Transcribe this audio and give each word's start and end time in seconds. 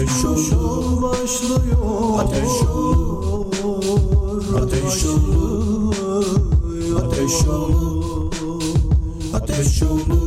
Ateş 0.00 0.24
olur 0.24 1.02
başlıyor. 1.02 2.18
Ateş 2.18 2.62
olur 2.62 3.44
Ateş 4.62 5.04
olur 5.04 6.26
Ateş 6.96 7.48
olur 7.48 8.62
Ateş 9.34 9.82
olur 9.82 10.19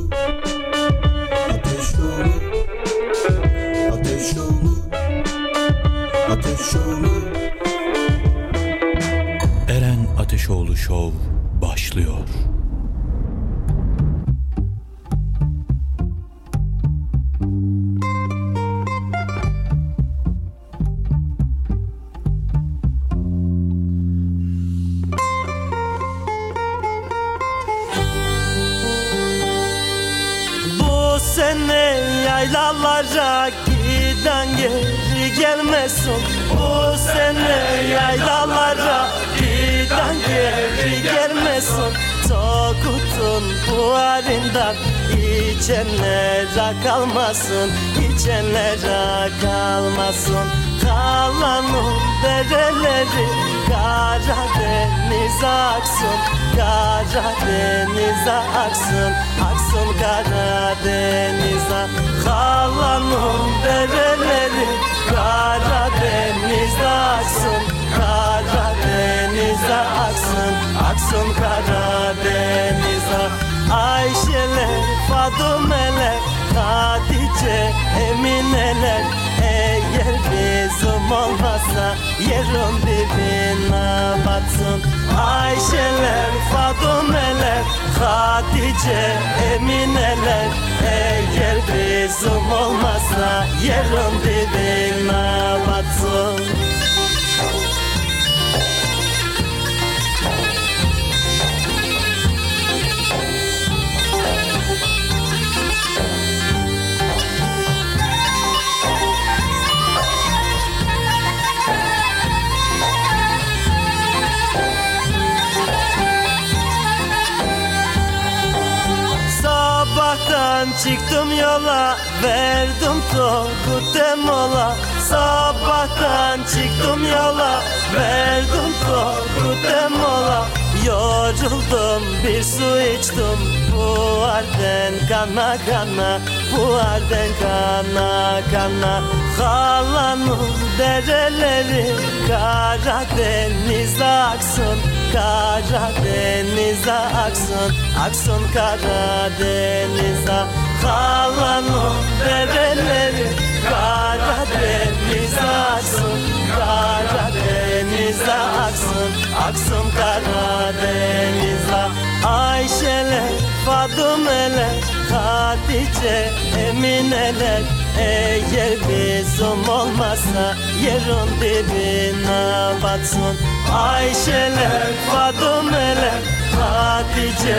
Hatice, 177.13 177.57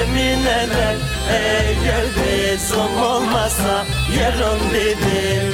Emineler 0.00 0.96
Eğer 1.30 2.06
bizim 2.16 3.02
olmazsa 3.02 3.84
yerin 4.16 4.70
dibine 4.70 5.53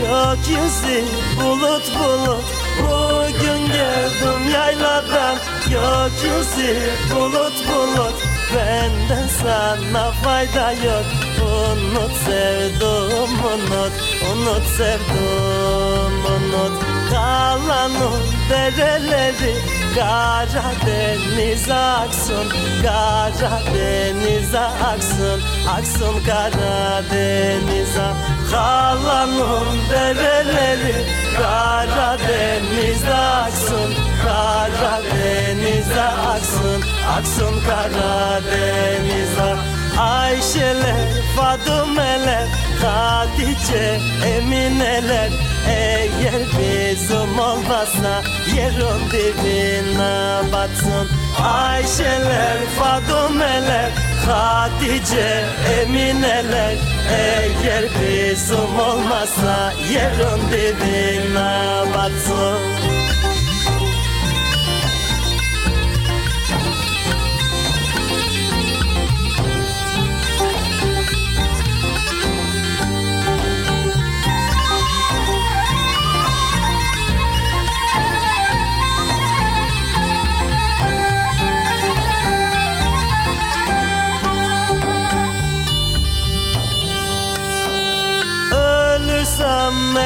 yayladan 0.00 0.36
gökyüzü 0.36 1.04
bulut 1.36 1.98
bulut. 1.98 2.44
Bugün 2.82 3.66
geldim 3.66 4.50
yayladan 4.54 5.36
gökyüzü 5.64 6.80
bulut 7.14 7.68
bulut. 7.68 8.14
Benden 8.54 9.28
sana 9.42 10.10
fayda 10.10 10.72
yok. 10.72 11.04
Unut 11.42 12.12
sevdum 12.26 13.30
unut. 13.44 13.92
Unut 14.32 14.66
sevdum 14.76 16.24
unut. 16.24 16.82
Kalanın 17.10 18.22
dereleri 18.50 19.54
Karadeniz 19.94 21.70
aksın. 21.70 22.48
Karadeniz 22.82 24.54
aksın. 24.54 25.40
Aksın 25.68 26.24
Karadeniz'e 26.26 28.39
Kalanın 28.50 29.66
dereleri 29.90 31.04
Karadeniz 31.38 33.04
aksın 33.04 34.10
Karadeniz 34.24 35.92
aksın. 36.32 36.82
Aksın 37.18 37.54
Karadeniz'e. 37.66 39.56
Ayşeler, 40.00 40.96
Fadumeler, 41.36 42.48
Hatice, 42.82 44.00
Emineler 44.26 45.30
Eğer 45.68 46.42
bizim 46.58 47.38
olmazsa 47.38 48.22
yerin 48.56 49.10
dibine 49.10 50.52
batsın. 50.52 51.08
Ayşeler, 51.44 52.58
Fadumeler, 52.78 53.90
Hatice, 54.26 55.44
Emineler 55.80 56.76
Eğer 57.10 57.84
bizim 57.84 58.78
olmazsa 58.80 59.72
yerin 59.92 60.40
dibine 60.50 61.82
batsın 61.94 62.58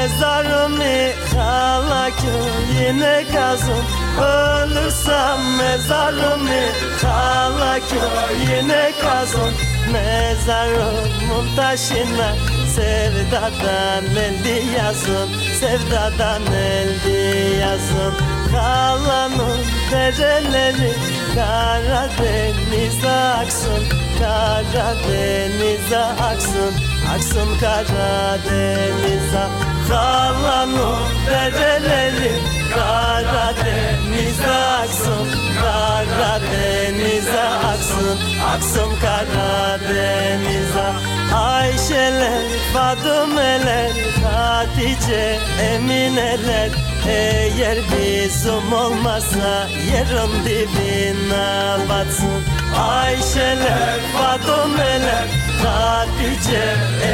mezarımı 0.05 1.13
hala 1.37 2.11
köyüne 2.17 3.25
kazın. 3.35 3.85
Ölürsem 4.21 5.57
mezarımı 5.57 6.63
hala 7.03 7.79
köyüne 7.79 8.93
kazın. 9.03 9.53
Mezarımın 9.93 11.57
taşına 11.57 12.35
sevdadan 12.75 14.05
eldi 14.05 14.65
yazın. 14.77 15.29
Sevdadan 15.61 16.43
eldi 16.53 17.57
yazın. 17.61 18.15
Kalanın 18.53 19.59
dereleri 19.93 20.93
Karadeniz 21.35 23.05
aksın. 23.05 23.85
Karadeniz 24.19 25.93
aksın. 26.21 26.75
Aksın 27.15 27.49
Karadeniz'e 27.61 29.64
Kalanın 29.89 30.97
dereleri 31.27 32.33
Karadeniz 32.75 34.41
aksın 34.81 35.29
Karadeniz'e 35.61 37.43
aksın. 37.43 38.19
Aksın 38.55 38.91
Karadeniz'e. 39.01 40.89
Ayşeler, 41.35 42.43
Fadumeler, 42.73 43.91
Hatice, 44.25 45.39
Emineler. 45.61 46.71
Eğer 47.09 47.79
bizim 47.93 48.73
olmazsa 48.73 49.69
yerin 49.93 50.45
dibine 50.45 51.89
batsın 51.89 52.54
Ayşeler, 52.79 54.01
Fadumeler, 54.17 55.27
Hatice, 55.65 56.65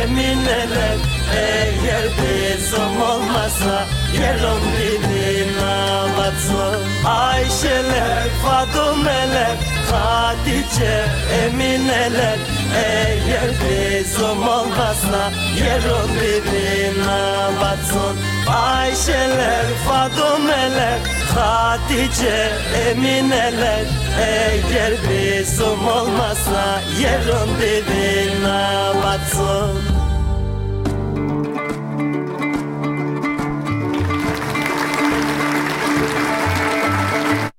Emineler. 0.03 0.97
Eğer 1.37 2.05
bizim 2.19 3.03
olmazsa 3.03 3.87
yerin 4.13 4.63
dibine 4.77 6.17
batsın 6.19 7.07
Ayşeler, 7.07 8.29
Fadumeler, 8.45 9.57
Hatice, 9.93 11.05
Emineler. 11.45 12.39
Eğer 12.77 13.51
bizim 13.61 14.49
olmazsa 14.49 15.31
yerin 15.57 16.09
dibine 16.21 17.61
batsın 17.61 18.17
Ayşeler, 18.55 19.65
Fadumeler, 19.89 20.99
Hatice, 21.35 22.53
Emineler 22.91 23.85
Eğer 24.21 24.93
bizim 25.11 25.89
olmazsa 25.89 26.81
yerin 27.01 27.51
dibine 27.61 28.71
batsın 29.05 30.01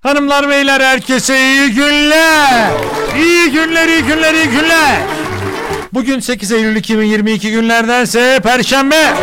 Hanımlar 0.02 0.48
beyler 0.48 0.80
herkese 0.80 1.38
iyi 1.38 1.70
günler. 1.70 2.70
İyi 3.16 3.50
günler, 3.50 3.88
iyi 3.88 4.02
günler, 4.02 4.34
iyi 4.34 4.48
günler. 4.48 4.96
Bugün 5.92 6.20
8 6.20 6.52
Eylül 6.52 6.76
2022 6.76 7.50
günlerdense 7.50 8.40
Perşembe. 8.42 9.14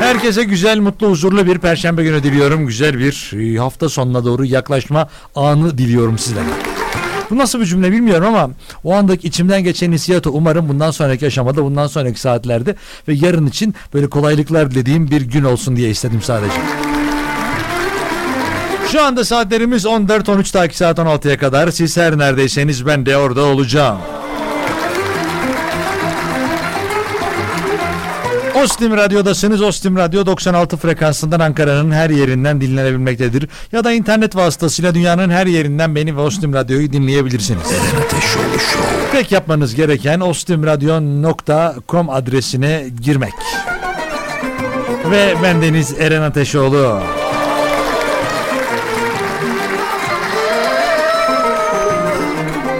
Herkese 0.00 0.44
güzel, 0.44 0.78
mutlu, 0.78 1.10
huzurlu 1.10 1.46
bir 1.46 1.58
Perşembe 1.58 2.02
günü 2.02 2.22
diliyorum. 2.22 2.66
Güzel 2.66 2.98
bir 2.98 3.32
e, 3.36 3.58
hafta 3.58 3.88
sonuna 3.88 4.24
doğru 4.24 4.44
yaklaşma 4.44 5.08
anı 5.34 5.78
diliyorum 5.78 6.18
sizlere. 6.18 6.44
Bu 7.30 7.38
nasıl 7.38 7.60
bir 7.60 7.66
cümle 7.66 7.92
bilmiyorum 7.92 8.26
ama 8.26 8.50
o 8.84 8.94
andaki 8.94 9.28
içimden 9.28 9.64
geçen 9.64 9.92
hissiyatı 9.92 10.30
umarım 10.30 10.68
bundan 10.68 10.90
sonraki 10.90 11.26
aşamada, 11.26 11.64
bundan 11.64 11.86
sonraki 11.86 12.20
saatlerde 12.20 12.76
ve 13.08 13.14
yarın 13.14 13.46
için 13.46 13.74
böyle 13.94 14.10
kolaylıklar 14.10 14.70
dilediğim 14.70 15.10
bir 15.10 15.20
gün 15.20 15.44
olsun 15.44 15.76
diye 15.76 15.90
istedim 15.90 16.20
sadece. 16.22 16.60
Şu 18.92 19.02
anda 19.02 19.24
saatlerimiz 19.24 19.84
14-13 19.84 20.52
takip 20.52 20.76
saat 20.76 20.98
16'ya 20.98 21.38
kadar. 21.38 21.70
Siz 21.70 21.96
her 21.96 22.18
neredeyseniz 22.18 22.86
ben 22.86 23.06
de 23.06 23.16
orada 23.16 23.42
olacağım. 23.42 23.98
Ostim 28.62 28.96
Radyo'dasınız. 28.96 29.62
Ostim 29.62 29.96
Radyo 29.96 30.26
96 30.26 30.76
frekansından 30.76 31.40
Ankara'nın 31.40 31.90
her 31.90 32.10
yerinden 32.10 32.60
dinlenebilmektedir. 32.60 33.48
Ya 33.72 33.84
da 33.84 33.92
internet 33.92 34.36
vasıtasıyla 34.36 34.94
dünyanın 34.94 35.30
her 35.30 35.46
yerinden 35.46 35.94
beni 35.94 36.16
ve 36.16 36.20
Ostim 36.20 36.54
Radyo'yu 36.54 36.92
dinleyebilirsiniz. 36.92 37.62
Tek 39.12 39.32
yapmanız 39.32 39.74
gereken 39.74 40.20
ostimradyo.com 40.20 42.10
adresine 42.10 42.86
girmek. 43.00 43.32
Ve 45.10 45.34
bendeniz 45.42 45.94
Eren 46.00 46.22
Ateşoğlu. 46.22 47.00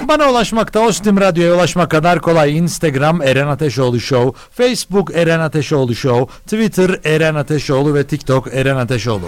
Bana 0.08 0.30
ulaşmakta 0.30 0.80
Ostim 0.80 1.20
Radyo'ya 1.20 1.54
ulaşmak 1.54 1.90
kadar 1.90 2.20
kolay. 2.20 2.56
Instagram 2.56 3.22
Eren 3.22 3.46
Ateşoğlu 3.46 4.00
Show, 4.00 4.40
Facebook 4.50 5.14
Eren 5.14 5.40
Ateşoğlu 5.40 5.94
Show, 5.94 6.34
Twitter 6.42 7.00
Eren 7.04 7.34
Ateşoğlu 7.34 7.94
ve 7.94 8.06
TikTok 8.06 8.54
Eren 8.54 8.76
Ateşoğlu. 8.76 9.26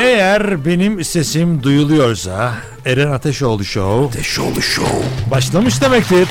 Eğer 0.00 0.64
benim 0.64 1.04
sesim 1.04 1.62
duyuluyorsa 1.62 2.54
Eren 2.86 3.10
Ateşoğlu 3.10 3.64
Show 3.64 4.06
Ateşoğlu 4.06 4.62
Show. 4.62 5.30
başlamış 5.30 5.82
demektir. 5.82 6.28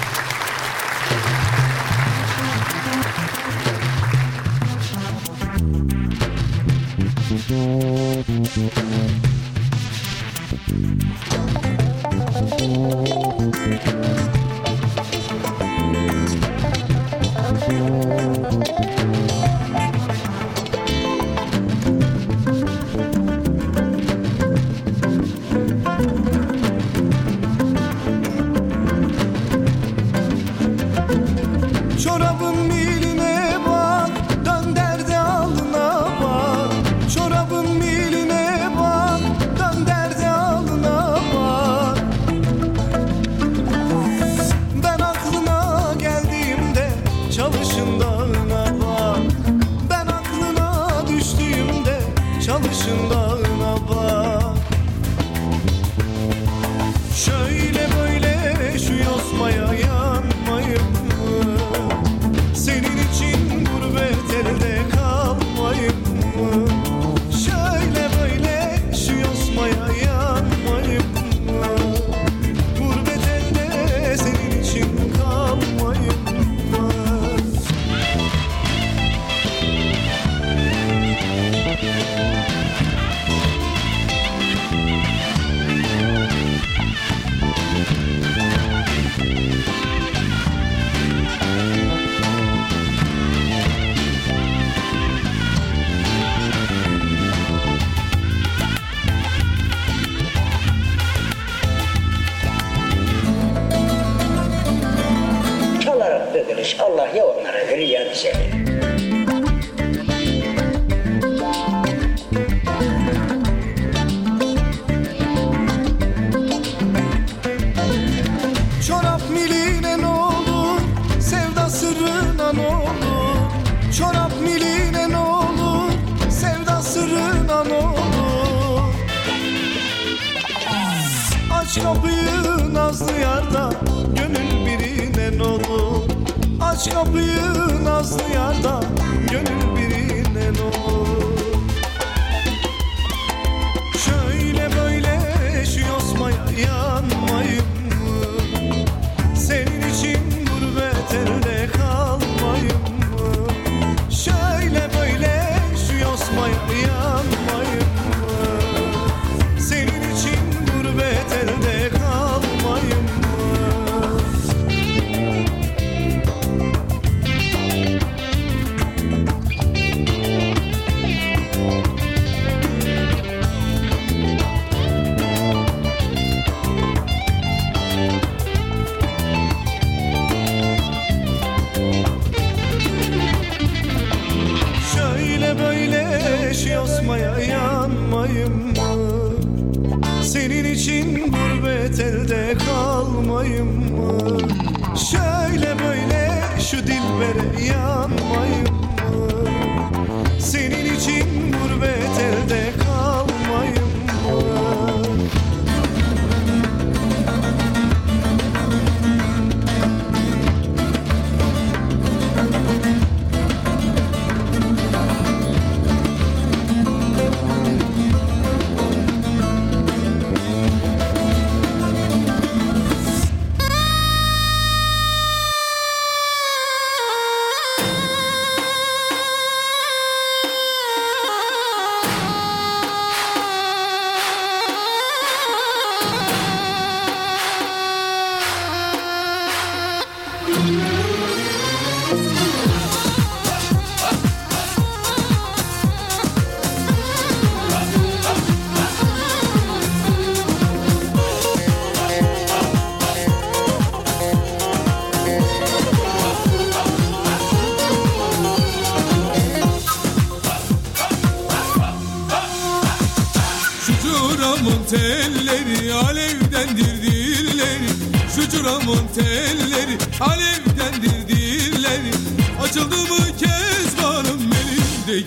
Jay. 108.13 108.62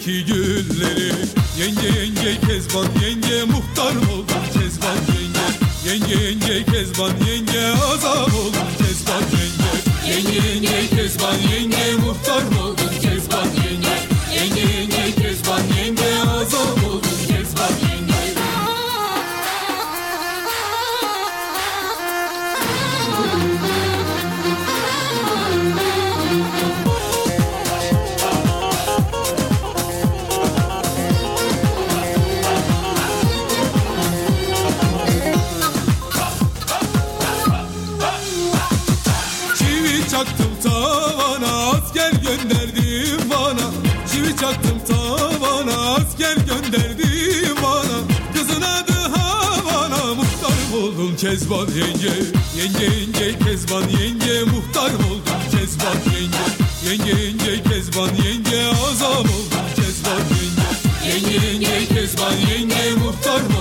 Gülleri 0.07 1.13
Yenge 1.59 1.87
yenge 2.01 2.41
kezban 2.47 2.87
çaktım 44.47 44.81
tavana 44.89 45.95
asker 45.95 46.37
gönderdim 46.37 47.57
bana. 47.63 47.99
Kızın 48.35 48.63
adı 48.63 48.93
Havana 48.93 50.15
muhtar 50.15 50.79
oldum 50.79 51.17
Kezban 51.17 51.67
yenge. 51.67 52.15
Yenge 52.59 52.85
yenge 52.85 53.39
Kezban 53.39 53.83
yenge 53.83 54.43
muhtar 54.43 54.91
oldum 54.95 55.41
Kezban 55.51 55.97
yenge. 56.15 56.47
Yenge 56.89 57.23
yenge 57.23 57.63
Kezban 57.63 58.11
yenge 58.25 58.67
azam 58.67 59.19
oldum 59.21 59.67
Kezban 59.77 60.25
yenge. 60.37 60.69
Yenge 61.09 61.47
yenge 61.47 61.87
Kezban 61.95 62.37
yenge 62.51 62.95
muhtar 63.05 63.41
oldum 63.41 63.56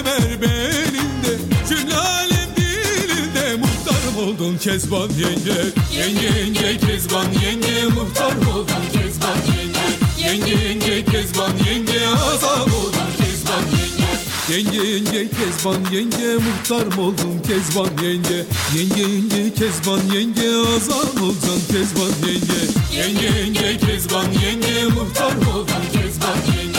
kemer 0.00 0.42
belinde 0.42 1.32
Cümle 1.68 2.46
dilinde 2.56 3.56
muhtarım 3.56 4.28
oldun 4.28 4.58
Kezban 4.58 5.08
yenge. 5.08 5.60
Yenge 5.92 6.38
yenge 6.38 6.78
Kezban 6.78 7.26
yenge 7.44 7.84
muhtar 7.94 8.36
oldun 8.54 8.84
Kezban 8.92 9.38
yenge. 9.56 9.86
Yenge 10.28 10.64
yenge 10.64 11.04
Kezban 11.04 11.52
yenge 11.66 12.08
azam 12.08 12.60
oldun 12.60 13.10
Kezban 13.18 13.64
yenge. 13.76 14.10
Yenge 14.50 14.88
yenge 14.88 15.28
Kezban 15.30 15.92
yenge 15.92 16.34
muhtar 16.34 16.96
mı 16.96 17.02
oldun 17.02 17.42
Kezban 17.46 18.04
yenge. 18.04 18.44
Yenge 18.76 19.02
yenge 19.02 19.54
Kezban 19.54 20.00
yenge 20.14 20.48
azam 20.76 21.24
olacaksın 21.24 21.62
Kezban 21.72 22.28
yenge. 22.28 22.60
Yenge 22.92 23.38
yenge 23.38 23.78
Kezban 23.78 24.26
yenge 24.44 24.84
muhtar 24.94 25.32
mı 25.32 25.50
oldun 25.54 25.84
Kezban 25.92 26.36
yenge 26.56 26.69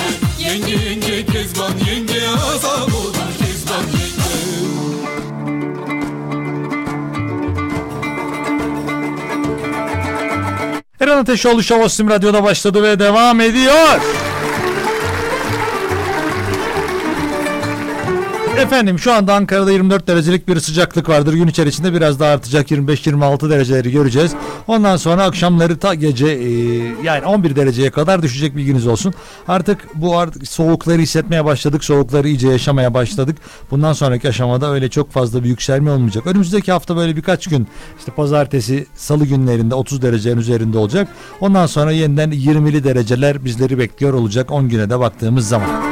Yenge 0.51 0.71
yenge 0.71 1.25
Kezban 1.25 1.71
yenge 1.87 2.27
azam 2.53 2.83
oldun 2.83 3.31
Kezban 3.39 3.83
yenge 3.83 4.31
Eren 10.99 11.17
Ateşoğlu 11.17 11.63
Show 11.63 11.85
Ostim 11.85 12.09
Radyo'da 12.09 12.43
başladı 12.43 12.83
ve 12.83 12.99
devam 12.99 13.41
ediyor. 13.41 13.99
Efendim 18.57 18.99
şu 18.99 19.13
anda 19.13 19.33
Ankara'da 19.33 19.71
24 19.71 20.07
derecelik 20.07 20.47
bir 20.47 20.59
sıcaklık 20.59 21.09
vardır. 21.09 21.33
Gün 21.33 21.47
içerisinde 21.47 21.93
biraz 21.93 22.19
daha 22.19 22.33
artacak 22.33 22.71
25-26 22.71 23.49
dereceleri 23.49 23.91
göreceğiz. 23.91 24.31
Ondan 24.67 24.97
sonra 24.97 25.23
akşamları 25.23 25.77
ta 25.77 25.93
gece 25.93 26.27
e, 26.27 26.49
yani 27.03 27.25
11 27.25 27.55
dereceye 27.55 27.91
kadar 27.91 28.21
düşecek 28.21 28.55
bilginiz 28.55 28.87
olsun. 28.87 29.13
Artık 29.47 29.87
bu 29.95 30.17
artık 30.17 30.47
soğukları 30.47 31.01
hissetmeye 31.01 31.45
başladık. 31.45 31.83
Soğukları 31.83 32.27
iyice 32.27 32.47
yaşamaya 32.47 32.93
başladık. 32.93 33.37
Bundan 33.71 33.93
sonraki 33.93 34.29
aşamada 34.29 34.71
öyle 34.71 34.89
çok 34.89 35.11
fazla 35.11 35.43
bir 35.43 35.49
yükselme 35.49 35.91
olmayacak. 35.91 36.27
Önümüzdeki 36.27 36.71
hafta 36.71 36.95
böyle 36.95 37.15
birkaç 37.15 37.47
gün 37.47 37.67
işte 37.99 38.11
pazartesi, 38.11 38.85
salı 38.95 39.25
günlerinde 39.25 39.75
30 39.75 40.01
derecenin 40.01 40.37
üzerinde 40.37 40.77
olacak. 40.77 41.07
Ondan 41.39 41.65
sonra 41.65 41.91
yeniden 41.91 42.31
20'li 42.31 42.83
dereceler 42.83 43.45
bizleri 43.45 43.79
bekliyor 43.79 44.13
olacak 44.13 44.51
10 44.51 44.69
güne 44.69 44.89
de 44.89 44.99
baktığımız 44.99 45.47
zaman. 45.47 45.90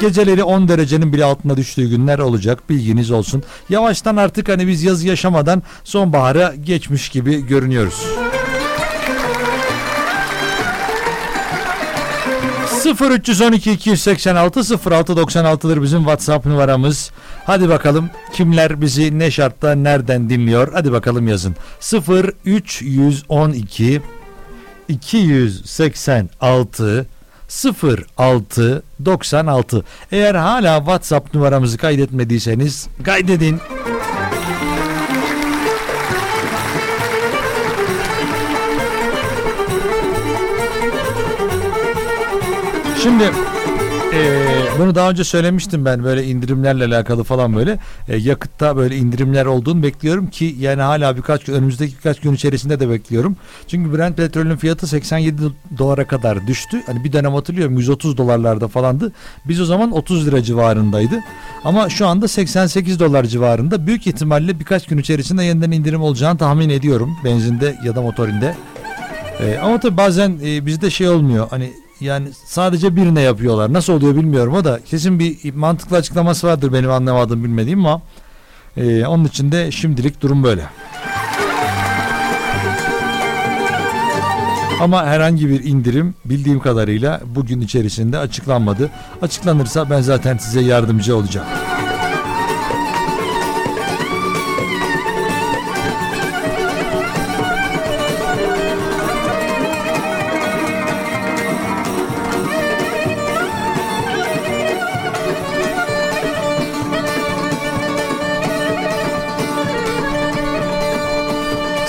Geceleri 0.00 0.42
10 0.42 0.68
derecenin 0.68 1.12
bile 1.12 1.24
altına 1.24 1.56
düştüğü 1.56 1.88
günler 1.88 2.18
olacak 2.18 2.70
bilginiz 2.70 3.10
olsun. 3.10 3.42
Yavaştan 3.68 4.16
artık 4.16 4.48
hani 4.48 4.66
biz 4.66 4.82
yazı 4.82 5.08
yaşamadan 5.08 5.62
sonbahara 5.84 6.54
geçmiş 6.54 7.08
gibi 7.08 7.46
görünüyoruz. 7.46 8.04
0312 12.86 13.72
286 13.72 14.60
0696'dır 14.60 15.82
bizim 15.82 15.98
WhatsApp 15.98 16.46
numaramız. 16.46 17.10
Hadi 17.44 17.68
bakalım 17.68 18.10
kimler 18.32 18.80
bizi 18.80 19.18
ne 19.18 19.30
şartta 19.30 19.74
nereden 19.74 20.30
dinliyor? 20.30 20.72
Hadi 20.72 20.92
bakalım 20.92 21.28
yazın. 21.28 21.56
0312 22.08 24.02
286 24.88 27.06
06 27.48 28.82
96 29.04 29.84
Eğer 30.12 30.34
hala 30.34 30.78
WhatsApp 30.78 31.34
numaramızı 31.34 31.78
kaydetmediyseniz 31.78 32.88
kaydedin. 33.04 33.60
Şimdi 43.02 43.24
eee, 44.12 44.57
bunu 44.78 44.94
daha 44.94 45.10
önce 45.10 45.24
söylemiştim 45.24 45.84
ben 45.84 46.04
böyle 46.04 46.24
indirimlerle 46.24 46.84
alakalı 46.84 47.24
falan 47.24 47.56
böyle 47.56 47.78
E, 48.08 48.16
yakıtta 48.16 48.76
böyle 48.76 48.96
indirimler 48.96 49.46
olduğunu 49.46 49.82
bekliyorum 49.82 50.26
ki 50.26 50.56
yani 50.58 50.82
hala 50.82 51.16
birkaç 51.16 51.44
gün 51.44 51.54
önümüzdeki 51.54 51.96
birkaç 51.96 52.20
gün 52.20 52.32
içerisinde 52.32 52.80
de 52.80 52.90
bekliyorum. 52.90 53.36
Çünkü 53.68 53.98
Brent 53.98 54.16
petrolün 54.16 54.56
fiyatı 54.56 54.86
87 54.86 55.42
dolara 55.78 56.06
kadar 56.06 56.46
düştü. 56.46 56.82
Hani 56.86 57.04
bir 57.04 57.12
dönem 57.12 57.34
hatırlıyorum 57.34 57.76
130 57.78 58.16
dolarlarda 58.16 58.68
falandı. 58.68 59.12
Biz 59.48 59.60
o 59.60 59.64
zaman 59.64 59.92
30 59.92 60.26
lira 60.26 60.42
civarındaydı. 60.42 61.20
Ama 61.64 61.88
şu 61.88 62.06
anda 62.06 62.28
88 62.28 63.00
dolar 63.00 63.24
civarında. 63.24 63.86
Büyük 63.86 64.06
ihtimalle 64.06 64.60
birkaç 64.60 64.86
gün 64.86 64.98
içerisinde 64.98 65.44
yeniden 65.44 65.70
indirim 65.70 66.02
olacağını 66.02 66.38
tahmin 66.38 66.68
ediyorum 66.68 67.16
benzinde 67.24 67.76
ya 67.84 67.96
da 67.96 68.02
motorinde. 68.02 68.54
Ee, 69.40 69.58
ama 69.62 69.80
tabii 69.80 69.96
bazen 69.96 70.38
e, 70.44 70.66
bizde 70.66 70.90
şey 70.90 71.08
olmuyor. 71.08 71.46
Hani 71.50 71.72
yani 72.00 72.28
sadece 72.46 72.96
birine 72.96 73.20
yapıyorlar. 73.20 73.72
Nasıl 73.72 73.92
oluyor 73.92 74.16
bilmiyorum 74.16 74.54
o 74.54 74.64
da 74.64 74.80
kesin 74.84 75.18
bir 75.18 75.54
mantıklı 75.54 75.96
açıklaması 75.96 76.46
vardır 76.46 76.72
benim 76.72 76.90
anlamadığım 76.90 77.44
bilmediğim 77.44 77.86
ama 77.86 78.02
e, 78.76 79.06
onun 79.06 79.24
için 79.24 79.52
de 79.52 79.70
şimdilik 79.70 80.20
durum 80.20 80.44
böyle. 80.44 80.64
Ama 84.80 85.06
herhangi 85.06 85.48
bir 85.48 85.64
indirim 85.64 86.14
bildiğim 86.24 86.60
kadarıyla 86.60 87.20
bugün 87.26 87.60
içerisinde 87.60 88.18
açıklanmadı. 88.18 88.90
Açıklanırsa 89.22 89.90
ben 89.90 90.00
zaten 90.00 90.36
size 90.36 90.60
yardımcı 90.60 91.16
olacağım. 91.16 91.46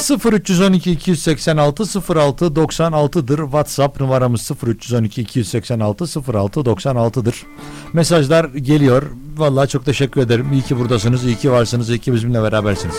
...0 0.09 0.33
312 0.33 0.91
286 0.91 1.83
06 2.15 2.45
96'dır. 2.45 3.37
WhatsApp 3.37 4.01
numaramız 4.01 4.41
0 4.41 4.67
312 4.67 5.21
286 5.21 6.03
06 6.33 6.59
96'dır. 6.59 7.45
Mesajlar 7.93 8.45
geliyor. 8.45 9.03
Vallahi 9.37 9.69
çok 9.69 9.85
teşekkür 9.85 10.21
ederim. 10.21 10.53
İyi 10.53 10.61
ki 10.61 10.79
buradasınız, 10.79 11.25
iyi 11.25 11.35
ki 11.35 11.51
varsınız, 11.51 11.89
iyi 11.89 11.99
ki 11.99 12.13
bizimle 12.13 12.43
berabersiniz. 12.43 12.95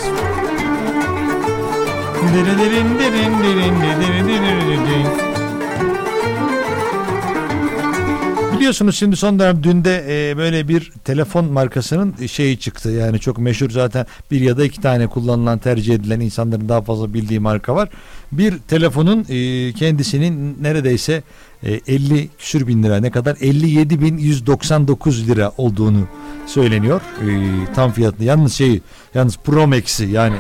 Biliyorsunuz 8.60 8.96
şimdi 8.96 9.16
son 9.16 9.38
dönem 9.38 9.62
dünde 9.62 10.04
e, 10.08 10.36
böyle 10.36 10.68
bir 10.68 10.92
telefon 11.04 11.44
markasının 11.52 12.14
şeyi 12.26 12.58
çıktı. 12.58 12.90
Yani 12.90 13.20
çok 13.20 13.38
meşhur 13.38 13.70
zaten 13.70 14.06
bir 14.30 14.40
ya 14.40 14.56
da 14.56 14.64
iki 14.64 14.80
tane 14.80 15.06
kullanılan 15.06 15.58
tercih 15.58 15.94
edilen 15.94 16.20
insanların 16.20 16.68
daha 16.68 16.82
fazla 16.82 17.14
bildiği 17.14 17.40
marka 17.40 17.74
var. 17.74 17.88
Bir 18.32 18.58
telefonun 18.58 19.26
e, 19.28 19.72
kendisinin 19.72 20.58
neredeyse 20.60 21.22
e, 21.62 21.72
50 21.86 22.28
küsür 22.38 22.66
bin 22.66 22.82
lira 22.82 22.96
ne 22.96 23.10
kadar 23.10 23.36
57 23.40 24.00
bin 24.00 24.18
199 24.18 25.28
lira 25.28 25.52
olduğunu 25.56 26.06
söyleniyor. 26.46 27.00
E, 27.00 27.28
tam 27.74 27.92
fiyatını 27.92 28.26
yalnız 28.26 28.52
şey 28.52 28.80
yalnız 29.14 29.36
Pro 29.36 29.66
Max'i 29.66 30.04
yani 30.04 30.36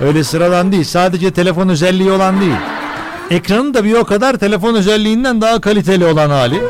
öyle 0.00 0.24
sıradan 0.24 0.72
değil 0.72 0.84
sadece 0.84 1.30
telefon 1.30 1.68
özelliği 1.68 2.10
olan 2.10 2.40
değil. 2.40 2.56
Ekranı 3.30 3.74
da 3.74 3.84
bir 3.84 3.94
o 3.94 4.04
kadar 4.04 4.36
telefon 4.36 4.74
özelliğinden 4.74 5.40
daha 5.40 5.60
kaliteli 5.60 6.06
olan 6.06 6.30
hali. 6.30 6.62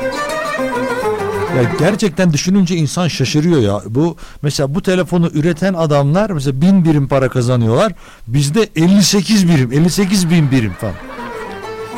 Ya 1.56 1.62
gerçekten 1.78 2.32
düşününce 2.32 2.76
insan 2.76 3.08
şaşırıyor 3.08 3.60
ya. 3.60 3.80
Bu 3.86 4.16
mesela 4.42 4.74
bu 4.74 4.82
telefonu 4.82 5.30
üreten 5.34 5.74
adamlar 5.74 6.30
mesela 6.30 6.60
bin 6.60 6.84
birim 6.84 7.08
para 7.08 7.28
kazanıyorlar. 7.28 7.92
Bizde 8.26 8.68
58 8.76 9.48
birim, 9.48 9.72
58 9.72 10.30
bin 10.30 10.50
birim 10.50 10.72
falan. 10.72 10.94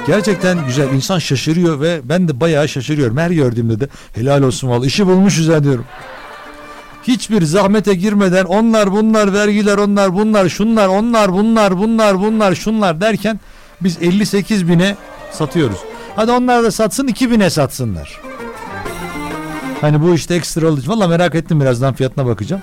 Gerçekten 0.06 0.66
güzel. 0.66 0.92
insan 0.92 1.18
şaşırıyor 1.18 1.80
ve 1.80 2.00
ben 2.04 2.28
de 2.28 2.40
bayağı 2.40 2.68
şaşırıyorum. 2.68 3.16
Her 3.16 3.30
gördüğümde 3.30 3.80
de 3.80 3.88
helal 4.14 4.42
olsun 4.42 4.68
vallahi 4.68 4.86
işi 4.86 5.06
bulmuşuz 5.06 5.46
ya. 5.46 5.60
Hiçbir 7.02 7.42
zahmete 7.42 7.94
girmeden 7.94 8.44
onlar 8.44 8.92
bunlar 8.92 9.32
vergiler 9.32 9.78
onlar 9.78 10.14
bunlar 10.14 10.48
şunlar 10.48 10.88
onlar 10.88 11.32
bunlar 11.32 11.78
bunlar 11.78 12.20
bunlar 12.20 12.54
şunlar 12.54 13.00
derken 13.00 13.40
biz 13.80 14.02
58 14.02 14.68
bine 14.68 14.96
satıyoruz. 15.32 15.78
Hadi 16.16 16.30
onlar 16.30 16.62
da 16.62 16.70
satsın 16.70 17.08
2000'e 17.08 17.50
satsınlar. 17.50 18.27
Hani 19.80 20.02
bu 20.02 20.14
işte 20.14 20.34
ekstra 20.34 20.68
olacak. 20.68 20.88
Valla 20.88 21.08
merak 21.08 21.34
ettim 21.34 21.60
birazdan 21.60 21.94
fiyatına 21.94 22.26
bakacağım. 22.26 22.62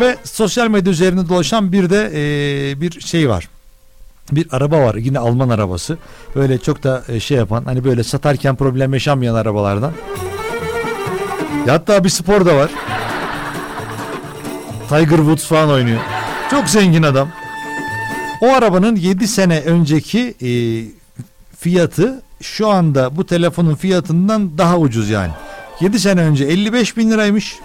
Ve 0.00 0.16
sosyal 0.24 0.68
medya 0.68 0.92
üzerinde 0.92 1.28
dolaşan 1.28 1.72
bir 1.72 1.90
de 1.90 2.10
e, 2.14 2.80
bir 2.80 3.00
şey 3.00 3.28
var. 3.28 3.48
Bir 4.32 4.46
araba 4.50 4.80
var 4.80 4.94
yine 4.94 5.18
Alman 5.18 5.48
arabası. 5.48 5.98
Böyle 6.34 6.58
çok 6.58 6.82
da 6.82 7.02
e, 7.08 7.20
şey 7.20 7.36
yapan 7.36 7.64
hani 7.64 7.84
böyle 7.84 8.04
satarken 8.04 8.56
problem 8.56 8.92
yaşamayan 8.94 9.34
arabalardan. 9.34 9.92
Ya 11.66 11.74
hatta 11.74 12.04
bir 12.04 12.08
spor 12.08 12.46
da 12.46 12.56
var. 12.56 12.70
Tiger 14.88 15.16
Woods 15.16 15.44
falan 15.44 15.70
oynuyor. 15.70 16.00
Çok 16.50 16.68
zengin 16.68 17.02
adam. 17.02 17.28
O 18.40 18.48
arabanın 18.48 18.96
7 18.96 19.28
sene 19.28 19.60
önceki 19.60 20.34
e, 20.42 20.50
fiyatı 21.58 22.22
şu 22.40 22.68
anda 22.68 23.16
bu 23.16 23.26
telefonun 23.26 23.74
fiyatından 23.74 24.58
daha 24.58 24.78
ucuz 24.78 25.10
yani. 25.10 25.32
7 25.80 26.00
sene 26.00 26.20
önce 26.20 26.44
55 26.44 26.96
bin 26.96 27.10
liraymış. 27.10 27.58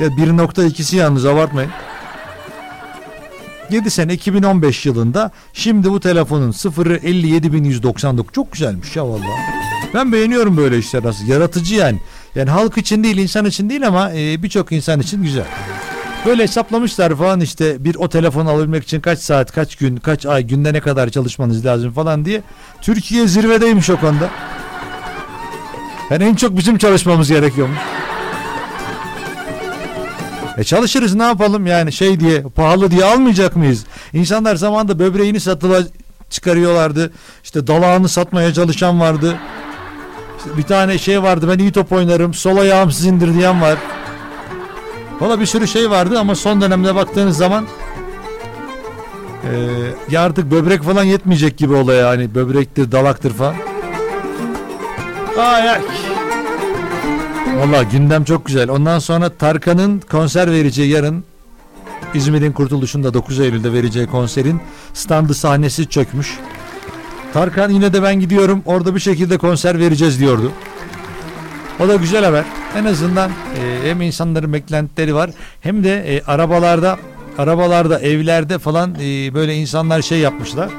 Ya 0.00 0.06
1.2'si 0.06 0.96
yalnız 0.96 1.26
abartmayın. 1.26 1.70
7 3.70 3.90
sene 3.90 4.14
2015 4.14 4.86
yılında 4.86 5.30
şimdi 5.52 5.90
bu 5.90 6.00
telefonun 6.00 6.50
sıfırı 6.50 6.96
57.199 6.96 8.32
çok 8.32 8.52
güzelmiş 8.52 8.96
ya 8.96 9.08
vallahi. 9.08 9.58
Ben 9.94 10.12
beğeniyorum 10.12 10.56
böyle 10.56 10.78
işler 10.78 11.04
aslında 11.04 11.32
yaratıcı 11.32 11.74
yani. 11.74 12.00
Yani 12.34 12.50
halk 12.50 12.78
için 12.78 13.04
değil 13.04 13.16
insan 13.16 13.44
için 13.44 13.70
değil 13.70 13.86
ama 13.86 14.12
e, 14.12 14.42
birçok 14.42 14.72
insan 14.72 15.00
için 15.00 15.22
güzel. 15.22 15.46
Böyle 16.26 16.42
hesaplamışlar 16.42 17.14
falan 17.16 17.40
işte 17.40 17.84
bir 17.84 17.94
o 17.94 18.08
telefonu 18.08 18.50
alabilmek 18.50 18.82
için 18.82 19.00
kaç 19.00 19.18
saat, 19.18 19.52
kaç 19.52 19.76
gün, 19.76 19.96
kaç 19.96 20.26
ay, 20.26 20.42
günde 20.42 20.72
ne 20.72 20.80
kadar 20.80 21.10
çalışmanız 21.10 21.66
lazım 21.66 21.92
falan 21.92 22.24
diye. 22.24 22.42
Türkiye 22.82 23.26
zirvedeymiş 23.26 23.90
o 23.90 24.00
konuda. 24.00 24.30
Yani 26.10 26.24
en 26.24 26.34
çok 26.34 26.56
bizim 26.56 26.78
çalışmamız 26.78 27.28
gerekiyormuş. 27.28 27.78
E 30.58 30.64
çalışırız 30.64 31.14
ne 31.14 31.22
yapalım 31.22 31.66
yani 31.66 31.92
şey 31.92 32.20
diye 32.20 32.42
pahalı 32.42 32.90
diye 32.90 33.04
almayacak 33.04 33.56
mıyız? 33.56 33.84
İnsanlar 34.12 34.56
zamanında 34.56 34.98
böbreğini 34.98 35.40
satıla 35.40 35.82
çıkarıyorlardı. 36.30 37.12
İşte 37.44 37.66
dalağını 37.66 38.08
satmaya 38.08 38.54
çalışan 38.54 39.00
vardı. 39.00 39.36
İşte 40.38 40.58
bir 40.58 40.62
tane 40.62 40.98
şey 40.98 41.22
vardı 41.22 41.48
ben 41.48 41.58
iyi 41.58 41.72
top 41.72 41.92
oynarım 41.92 42.34
sol 42.34 42.56
ayağım 42.56 42.90
sizindir 42.90 43.34
diyen 43.34 43.62
var. 43.62 43.78
Valla 45.20 45.40
bir 45.40 45.46
sürü 45.46 45.68
şey 45.68 45.90
vardı 45.90 46.18
ama 46.18 46.34
son 46.34 46.60
dönemde 46.60 46.94
baktığınız 46.94 47.36
zaman 47.36 47.66
e, 49.44 49.50
ya 50.10 50.22
artık 50.22 50.50
böbrek 50.50 50.82
falan 50.82 51.04
yetmeyecek 51.04 51.58
gibi 51.58 51.74
olaya 51.74 52.08
hani 52.08 52.34
böbrektir 52.34 52.92
dalaktır 52.92 53.32
falan. 53.32 53.54
Ay 55.38 55.70
ay. 55.70 55.80
Valla 57.56 57.82
gündem 57.82 58.24
çok 58.24 58.46
güzel. 58.46 58.70
Ondan 58.70 58.98
sonra 58.98 59.28
Tarkan'ın 59.28 60.00
konser 60.10 60.50
vereceği 60.50 60.90
yarın 60.90 61.24
İzmir'in 62.14 62.52
kurtuluşunda 62.52 63.14
9 63.14 63.40
Eylül'de 63.40 63.72
vereceği 63.72 64.06
konserin 64.06 64.60
standı 64.94 65.34
sahnesi 65.34 65.86
çökmüş. 65.86 66.38
Tarkan 67.32 67.70
yine 67.70 67.92
de 67.92 68.02
ben 68.02 68.20
gidiyorum 68.20 68.62
orada 68.66 68.94
bir 68.94 69.00
şekilde 69.00 69.38
konser 69.38 69.78
vereceğiz 69.78 70.20
diyordu. 70.20 70.52
O 71.80 71.88
da 71.88 71.96
güzel 71.96 72.24
haber. 72.24 72.44
En 72.76 72.84
azından 72.84 73.30
e, 73.30 73.90
hem 73.90 74.00
insanların 74.00 74.52
beklentileri 74.52 75.14
var 75.14 75.30
hem 75.60 75.84
de 75.84 76.16
e, 76.16 76.22
arabalarda 76.22 76.98
arabalarda 77.38 78.00
evlerde 78.00 78.58
falan 78.58 78.94
e, 78.94 79.34
böyle 79.34 79.54
insanlar 79.54 80.02
şey 80.02 80.18
yapmışlar. 80.18 80.70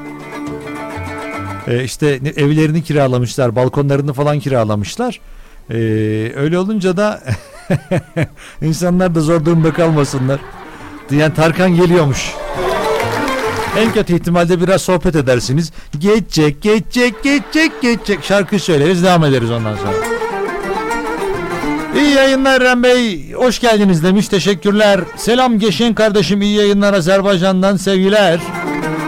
E, 1.70 1.84
işte 1.84 2.20
evlerini 2.36 2.82
kiralamışlar, 2.84 3.56
balkonlarını 3.56 4.12
falan 4.12 4.38
kiralamışlar. 4.38 5.20
E, 5.70 5.74
öyle 6.36 6.58
olunca 6.58 6.96
da 6.96 7.20
insanlar 8.62 9.14
da 9.14 9.20
zor 9.20 9.44
durumda 9.44 9.72
kalmasınlar. 9.72 10.40
Yani 11.10 11.34
Tarkan 11.34 11.76
geliyormuş. 11.76 12.30
En 13.78 13.92
kötü 13.92 14.14
ihtimalde 14.14 14.60
biraz 14.60 14.82
sohbet 14.82 15.16
edersiniz. 15.16 15.72
Geçecek, 15.98 16.62
geçecek, 16.62 17.22
geçecek, 17.22 17.72
geçecek. 17.82 18.24
Şarkı 18.24 18.58
söyleriz, 18.58 19.02
devam 19.02 19.24
ederiz 19.24 19.50
ondan 19.50 19.76
sonra. 19.76 19.92
İyi 22.00 22.14
yayınlar 22.14 22.60
Eren 22.60 22.82
Bey. 22.82 23.32
Hoş 23.32 23.58
geldiniz 23.58 24.02
demiş. 24.02 24.28
Teşekkürler. 24.28 25.00
Selam 25.16 25.58
Geçen 25.58 25.94
kardeşim. 25.94 26.42
iyi 26.42 26.56
yayınlar 26.56 26.94
Azerbaycan'dan 26.94 27.76
sevgiler. 27.76 28.40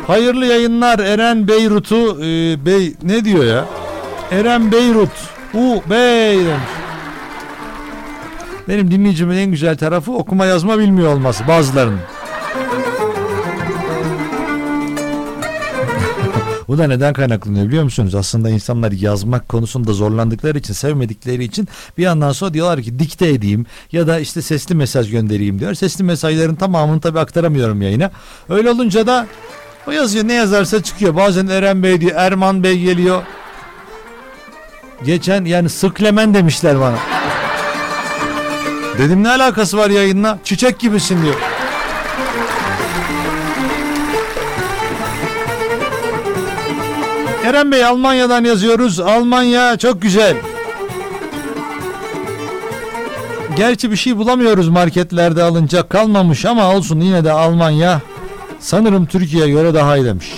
Hayırlı 0.07 0.47
yayınlar 0.47 0.99
Eren 0.99 1.49
Beyrut'u 1.49 2.25
e, 2.25 2.67
Bey 2.67 2.95
ne 3.03 3.25
diyor 3.25 3.45
ya? 3.45 3.67
Eren 4.31 4.73
Beyrut. 4.73 5.11
U 5.55 5.83
Bey 5.91 6.38
demiş. 6.38 6.62
Benim 8.69 8.91
dinleyicimin 8.91 9.37
en 9.37 9.51
güzel 9.51 9.77
tarafı 9.77 10.12
okuma 10.12 10.47
yazma 10.47 10.79
bilmiyor 10.79 11.12
olması 11.12 11.49
bazılarının. 11.49 12.01
Bu 16.69 16.79
da 16.79 16.87
neden 16.87 17.12
kaynaklanıyor 17.12 17.67
biliyor 17.67 17.85
musunuz? 17.85 18.15
Aslında 18.15 18.51
insanlar 18.51 18.93
yazmak 18.93 19.49
konusunda 19.49 19.93
zorlandıkları 19.93 20.59
için, 20.59 20.75
sevmedikleri 20.75 21.45
için 21.45 21.69
bir 21.99 22.03
yandan 22.03 22.33
sonra 22.33 22.55
diyorlar 22.55 22.83
ki 22.83 22.99
dikte 22.99 23.29
edeyim 23.29 23.67
ya 23.93 24.07
da 24.07 24.19
işte 24.19 24.43
sesli 24.43 24.75
mesaj 24.75 25.11
göndereyim 25.11 25.59
diyor. 25.59 25.75
Sesli 25.75 26.05
mesajların 26.05 26.55
tamamını 26.55 27.01
tabii 27.01 27.19
aktaramıyorum 27.19 27.83
yayına. 27.83 28.11
Öyle 28.49 28.71
olunca 28.71 29.07
da 29.07 29.27
o 29.87 29.90
yazıyor 29.90 30.29
ne 30.29 30.33
yazarsa 30.33 30.83
çıkıyor. 30.83 31.16
Bazen 31.16 31.47
Eren 31.47 31.83
Bey 31.83 32.01
diyor, 32.01 32.12
Erman 32.16 32.62
Bey 32.62 32.79
geliyor. 32.79 33.23
Geçen 35.05 35.45
yani 35.45 35.68
sıklemen 35.68 36.35
demişler 36.35 36.81
bana. 36.81 36.97
Dedim 38.99 39.25
ne 39.25 39.29
alakası 39.31 39.77
var 39.77 39.90
yayınla? 39.90 40.38
Çiçek 40.45 40.79
gibisin 40.79 41.23
diyor. 41.23 41.35
Eren 47.45 47.73
Bey 47.73 47.85
Almanya'dan 47.85 48.45
yazıyoruz. 48.45 49.01
Almanya 49.01 49.79
çok 49.79 50.03
güzel. 50.03 50.37
Gerçi 53.57 53.90
bir 53.90 53.97
şey 53.97 54.16
bulamıyoruz 54.16 54.68
marketlerde 54.68 55.42
alınacak 55.42 55.90
kalmamış 55.90 56.45
ama 56.45 56.75
olsun 56.75 57.01
yine 57.01 57.25
de 57.25 57.33
Almanya 57.33 58.01
sanırım 58.62 59.07
Türkiye'ye 59.07 59.51
göre 59.51 59.75
daha 59.75 59.96
iyi 59.96 60.05
demiş. 60.05 60.33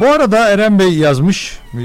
Bu 0.00 0.06
arada 0.06 0.48
Eren 0.48 0.78
Bey 0.78 0.94
yazmış. 0.98 1.58
Ee, 1.74 1.78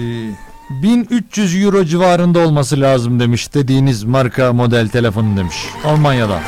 1300 0.70 1.64
euro 1.64 1.86
civarında 1.86 2.40
olması 2.40 2.82
lazım 2.82 3.20
demiş 3.20 3.54
dediğiniz 3.54 4.04
marka 4.04 4.54
model 4.54 4.88
telefonu 4.88 5.38
demiş. 5.38 5.56
Almanya'dan. 5.86 6.42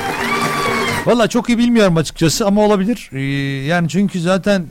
Valla 1.06 1.28
çok 1.28 1.50
iyi 1.50 1.58
bilmiyorum 1.58 1.98
açıkçası 1.98 2.48
ama 2.48 2.62
olabilir. 2.62 3.10
Ee, 3.14 3.20
yani 3.66 3.90
çünkü 3.90 4.22
zaten 4.22 4.66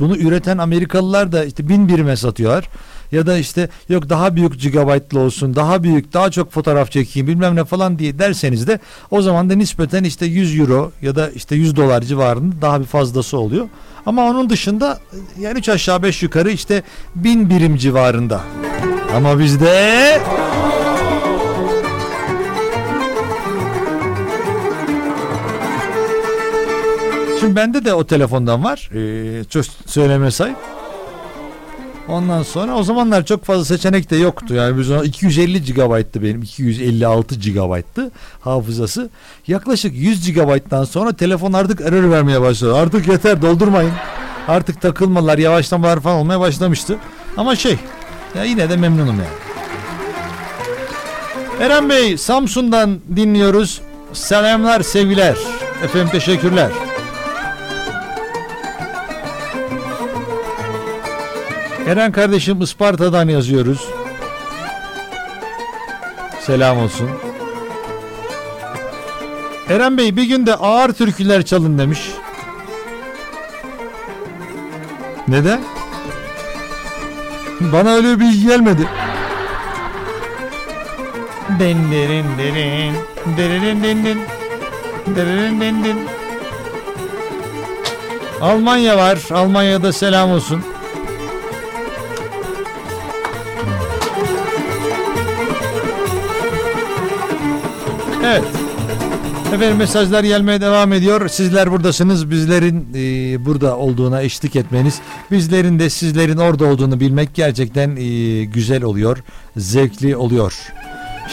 bunu 0.00 0.16
üreten 0.16 0.58
Amerikalılar 0.58 1.32
da 1.32 1.44
işte 1.44 1.68
bin 1.68 1.88
birime 1.88 2.16
satıyorlar. 2.16 2.68
Ya 3.12 3.26
da 3.26 3.38
işte 3.38 3.68
yok 3.88 4.08
daha 4.08 4.36
büyük 4.36 4.60
gigabaytlı 4.60 5.20
olsun, 5.20 5.56
daha 5.56 5.82
büyük, 5.82 6.12
daha 6.12 6.30
çok 6.30 6.52
fotoğraf 6.52 6.90
çekeyim 6.90 7.26
bilmem 7.28 7.56
ne 7.56 7.64
falan 7.64 7.98
diye 7.98 8.18
derseniz 8.18 8.66
de 8.66 8.78
o 9.10 9.22
zaman 9.22 9.50
da 9.50 9.54
nispeten 9.54 10.04
işte 10.04 10.26
100 10.26 10.58
euro 10.58 10.92
ya 11.02 11.16
da 11.16 11.30
işte 11.30 11.56
100 11.56 11.76
dolar 11.76 12.00
civarında 12.02 12.62
daha 12.62 12.80
bir 12.80 12.84
fazlası 12.84 13.38
oluyor. 13.38 13.68
Ama 14.06 14.22
onun 14.22 14.50
dışında 14.50 14.98
yani 15.38 15.58
3 15.58 15.68
aşağı 15.68 16.02
5 16.02 16.22
yukarı 16.22 16.50
işte 16.50 16.82
1000 17.14 17.50
birim 17.50 17.76
civarında. 17.76 18.40
Ama 19.16 19.38
bizde 19.38 20.20
Şimdi 27.40 27.56
bende 27.56 27.84
de 27.84 27.94
o 27.94 28.06
telefondan 28.06 28.64
var. 28.64 28.90
Ee, 28.94 29.44
çok 29.44 29.64
söyleme 29.86 30.30
sahip. 30.30 30.56
Ondan 32.12 32.42
sonra 32.42 32.74
o 32.74 32.82
zamanlar 32.82 33.26
çok 33.26 33.44
fazla 33.44 33.64
seçenek 33.64 34.10
de 34.10 34.16
yoktu. 34.16 34.54
Yani 34.54 34.78
biz 34.78 34.90
ona 34.90 35.04
250 35.04 35.64
GB'tı 35.64 36.22
benim 36.22 36.42
256 36.42 37.34
GB'tı 37.34 38.10
hafızası. 38.40 39.10
Yaklaşık 39.48 39.94
100 39.94 40.32
GB'dan 40.32 40.84
sonra 40.84 41.12
telefon 41.12 41.52
artık 41.52 41.80
error 41.80 42.10
vermeye 42.10 42.40
başladı. 42.40 42.76
Artık 42.76 43.08
yeter 43.08 43.42
doldurmayın. 43.42 43.92
Artık 44.48 44.80
takılmalar, 44.80 45.38
yavaşlamalar 45.38 46.00
falan 46.00 46.16
olmaya 46.16 46.40
başlamıştı. 46.40 46.96
Ama 47.36 47.56
şey 47.56 47.78
ya 48.34 48.44
yine 48.44 48.70
de 48.70 48.76
memnunum 48.76 49.16
yani. 49.16 49.42
Eren 51.60 51.88
Bey 51.88 52.18
Samsun'dan 52.18 52.98
dinliyoruz. 53.16 53.80
Selamlar, 54.12 54.80
sevgiler. 54.80 55.36
Efendim 55.84 56.08
teşekkürler. 56.12 56.70
Eren 61.92 62.12
kardeşim 62.12 62.62
Isparta'dan 62.62 63.28
yazıyoruz. 63.28 63.88
Selam 66.40 66.78
olsun. 66.78 67.10
Eren 69.68 69.98
Bey 69.98 70.16
bir 70.16 70.22
gün 70.22 70.46
de 70.46 70.54
ağır 70.54 70.92
türküler 70.92 71.44
çalın 71.44 71.78
demiş. 71.78 72.00
Neden? 75.28 75.60
Bana 77.60 77.90
öyle 77.90 78.14
bir 78.14 78.20
bilgi 78.20 78.46
gelmedi. 78.46 78.88
Den 81.60 81.92
derin 81.92 82.26
derin 82.38 82.94
derin 83.36 83.82
din 83.82 84.04
din 84.04 84.20
derin 85.16 85.60
din 85.60 85.84
din. 85.84 85.98
Almanya 88.40 88.96
var. 88.96 89.18
Almanya'da 89.30 89.92
selam 89.92 90.30
olsun. 90.30 90.71
Evet. 98.32 98.44
Efendim 99.54 99.76
mesajlar 99.76 100.24
gelmeye 100.24 100.60
devam 100.60 100.92
ediyor. 100.92 101.28
Sizler 101.28 101.70
buradasınız. 101.70 102.30
Bizlerin 102.30 102.88
e, 102.94 103.44
burada 103.44 103.76
olduğuna 103.76 104.22
eşlik 104.22 104.56
etmeniz, 104.56 105.00
bizlerin 105.30 105.78
de 105.78 105.90
sizlerin 105.90 106.36
orada 106.36 106.64
olduğunu 106.64 107.00
bilmek 107.00 107.34
gerçekten 107.34 107.96
e, 107.96 108.44
güzel 108.44 108.82
oluyor, 108.82 109.18
zevkli 109.56 110.16
oluyor. 110.16 110.58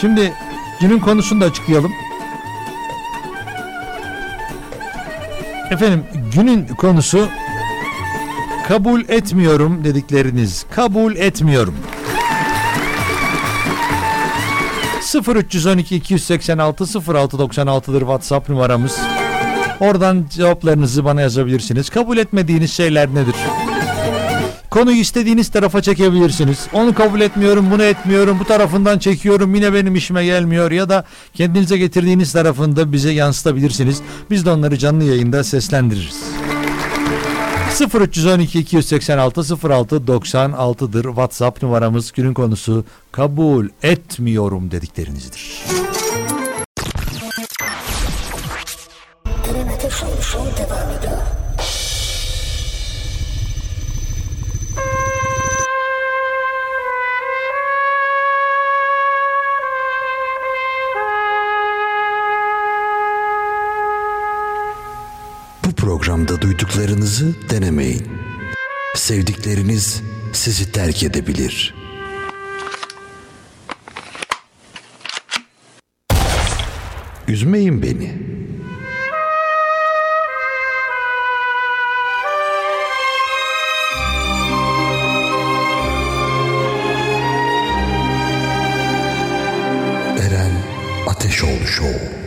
Şimdi 0.00 0.32
günün 0.80 0.98
konusunu 0.98 1.40
da 1.40 1.44
açıklayalım. 1.44 1.92
Efendim 5.70 6.04
günün 6.34 6.66
konusu 6.66 7.28
kabul 8.68 9.00
etmiyorum 9.08 9.84
dedikleriniz. 9.84 10.66
Kabul 10.74 11.16
etmiyorum. 11.16 11.74
0312 15.14 15.96
286 15.96 16.84
0696'dır 16.84 18.00
WhatsApp 18.00 18.48
numaramız. 18.48 18.98
Oradan 19.80 20.26
cevaplarınızı 20.30 21.04
bana 21.04 21.20
yazabilirsiniz. 21.20 21.90
Kabul 21.90 22.18
etmediğiniz 22.18 22.72
şeyler 22.72 23.08
nedir? 23.14 23.34
Konuyu 24.70 24.96
istediğiniz 24.96 25.48
tarafa 25.48 25.82
çekebilirsiniz. 25.82 26.66
Onu 26.72 26.94
kabul 26.94 27.20
etmiyorum, 27.20 27.70
bunu 27.70 27.82
etmiyorum, 27.82 28.38
bu 28.40 28.44
tarafından 28.44 28.98
çekiyorum, 28.98 29.54
yine 29.54 29.74
benim 29.74 29.94
işime 29.94 30.24
gelmiyor 30.24 30.70
ya 30.70 30.88
da 30.88 31.04
kendinize 31.34 31.78
getirdiğiniz 31.78 32.32
tarafında 32.32 32.92
bize 32.92 33.10
yansıtabilirsiniz. 33.10 34.02
Biz 34.30 34.46
de 34.46 34.50
onları 34.50 34.78
canlı 34.78 35.04
yayında 35.04 35.44
seslendiririz. 35.44 36.39
0312 37.80 38.58
286 38.58 39.56
06 39.68 39.96
96'dır 39.96 41.04
WhatsApp 41.04 41.62
numaramız 41.62 42.12
günün 42.12 42.34
konusu 42.34 42.84
kabul 43.12 43.68
etmiyorum 43.82 44.70
dediklerinizdir. 44.70 45.64
Bu 50.66 51.39
programda 66.30 66.42
duyduklarınızı 66.42 67.34
denemeyin. 67.50 68.06
Sevdikleriniz 68.94 70.02
sizi 70.32 70.72
terk 70.72 71.02
edebilir. 71.02 71.74
Üzmeyin 77.28 77.82
beni. 77.82 78.12
Eren 90.18 90.52
Ateşoğlu 91.06 91.66
Show. 91.66 92.19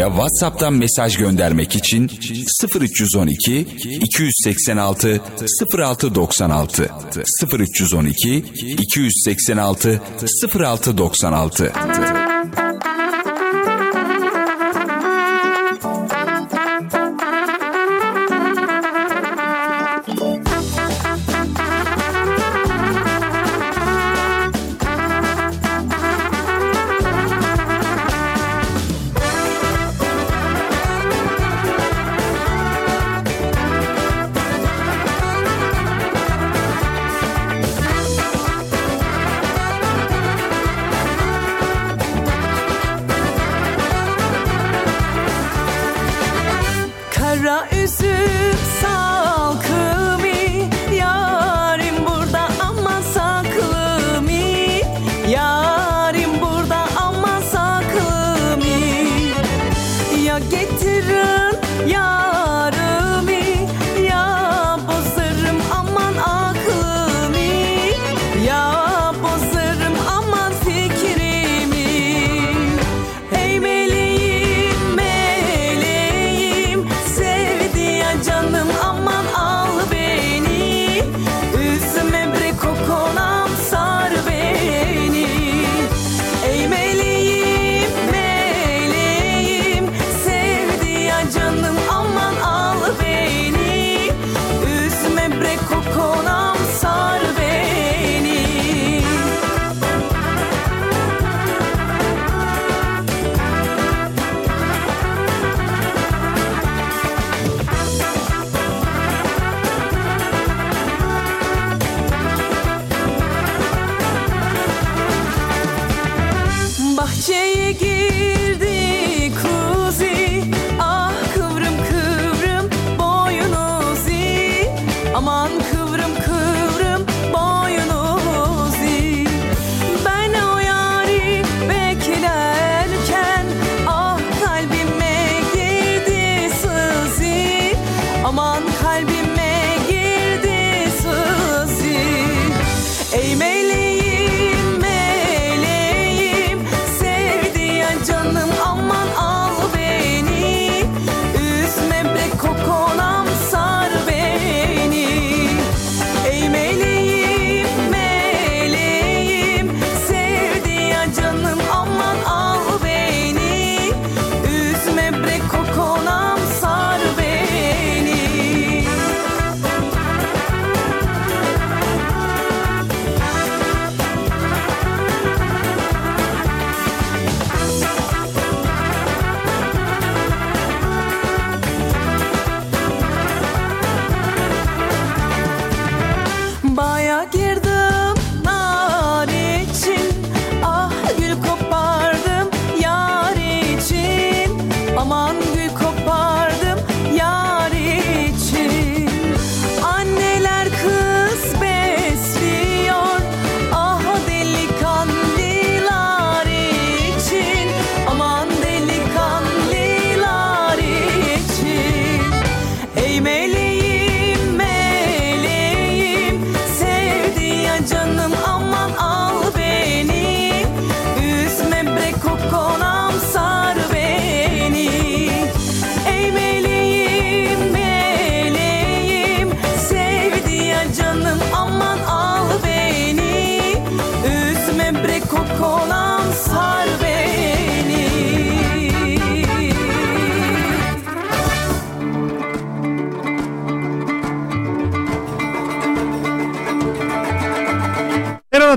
Radyo'ya 0.00 0.16
WhatsApp'tan 0.16 0.74
mesaj 0.74 1.16
göndermek 1.16 1.76
için 1.76 2.10
0312 2.80 3.66
286 4.00 5.20
0696 5.74 6.90
0312 7.52 8.44
286 8.78 10.00
0696 10.54 12.19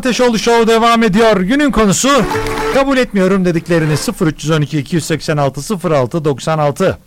Ateşoğlu 0.04 0.40
Show 0.40 0.68
devam 0.68 1.04
ediyor. 1.04 1.42
Günün 1.42 1.72
konusu 1.72 2.10
kabul 2.74 2.98
etmiyorum 2.98 3.46
dediklerini 3.46 3.94
0312 4.22 4.80
286 4.80 5.90
06 5.90 6.26
96 6.26 6.98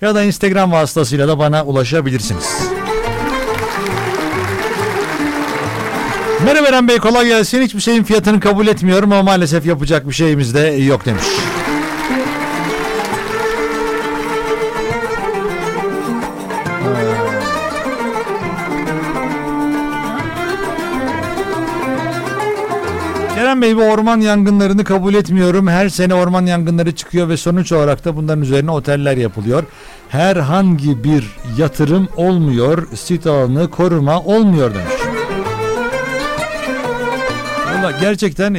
ya 0.00 0.14
da 0.14 0.22
Instagram 0.22 0.72
vasıtasıyla 0.72 1.28
da 1.28 1.38
bana 1.38 1.64
ulaşabilirsiniz. 1.64 2.44
Merhaba 6.44 6.68
Eren 6.68 6.88
Bey 6.88 6.98
kolay 6.98 7.26
gelsin. 7.26 7.62
Hiçbir 7.62 7.80
şeyin 7.80 8.04
fiyatını 8.04 8.40
kabul 8.40 8.66
etmiyorum 8.66 9.12
ama 9.12 9.22
maalesef 9.22 9.66
yapacak 9.66 10.08
bir 10.08 10.14
şeyimiz 10.14 10.54
de 10.54 10.60
yok 10.60 11.04
demiş. 11.04 11.24
Kerem 23.60 23.76
Bey 23.76 23.84
bu 23.84 23.90
orman 23.90 24.20
yangınlarını 24.20 24.84
kabul 24.84 25.14
etmiyorum. 25.14 25.66
Her 25.66 25.88
sene 25.88 26.14
orman 26.14 26.46
yangınları 26.46 26.94
çıkıyor 26.94 27.28
ve 27.28 27.36
sonuç 27.36 27.72
olarak 27.72 28.04
da 28.04 28.16
bunların 28.16 28.42
üzerine 28.42 28.70
oteller 28.70 29.16
yapılıyor. 29.16 29.64
Herhangi 30.08 31.04
bir 31.04 31.24
yatırım 31.58 32.08
olmuyor. 32.16 32.88
Sit 32.94 33.26
alanı 33.26 33.70
koruma 33.70 34.20
olmuyor 34.20 34.74
demiş. 34.74 34.94
Valla 37.66 37.90
gerçekten 38.00 38.54
e, 38.54 38.58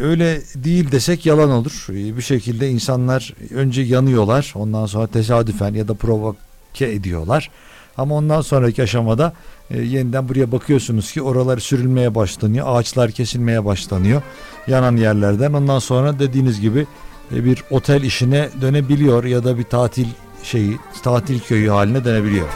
öyle 0.00 0.40
değil 0.54 0.92
desek 0.92 1.26
yalan 1.26 1.50
olur. 1.50 1.86
E, 1.90 2.16
bir 2.16 2.22
şekilde 2.22 2.70
insanlar 2.70 3.34
önce 3.54 3.82
yanıyorlar. 3.82 4.52
Ondan 4.54 4.86
sonra 4.86 5.06
tesadüfen 5.06 5.74
ya 5.74 5.88
da 5.88 5.94
provoke 5.94 6.92
ediyorlar. 6.92 7.50
Ama 7.96 8.14
ondan 8.14 8.40
sonraki 8.40 8.82
aşamada 8.82 9.32
e, 9.70 9.82
yeniden 9.82 10.28
buraya 10.28 10.52
bakıyorsunuz 10.52 11.12
ki 11.12 11.22
oralar 11.22 11.58
sürülmeye 11.58 12.14
başlanıyor. 12.14 12.66
Ağaçlar 12.68 13.10
kesilmeye 13.10 13.64
başlanıyor. 13.64 14.22
Yanan 14.66 14.96
yerlerden. 14.96 15.52
Ondan 15.52 15.78
sonra 15.78 16.18
dediğiniz 16.18 16.60
gibi 16.60 16.86
e, 17.34 17.44
bir 17.44 17.64
otel 17.70 18.02
işine 18.02 18.48
dönebiliyor 18.60 19.24
ya 19.24 19.44
da 19.44 19.58
bir 19.58 19.64
tatil 19.64 20.06
şeyi, 20.42 20.76
tatil 21.02 21.40
köyü 21.40 21.68
haline 21.68 22.04
dönebiliyor. 22.04 22.46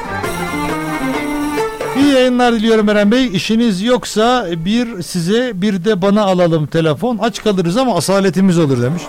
İyi 1.97 2.13
yayınlar 2.15 2.55
diliyorum 2.55 2.89
Eren 2.89 3.11
Bey. 3.11 3.27
İşiniz 3.27 3.83
yoksa 3.83 4.47
bir 4.65 5.03
size 5.03 5.53
bir 5.55 5.85
de 5.85 6.03
bana 6.03 6.23
alalım 6.23 6.67
telefon. 6.67 7.19
Aç 7.19 7.43
kalırız 7.43 7.77
ama 7.77 7.97
asaletimiz 7.97 8.59
olur 8.59 8.83
demiş. 8.83 9.03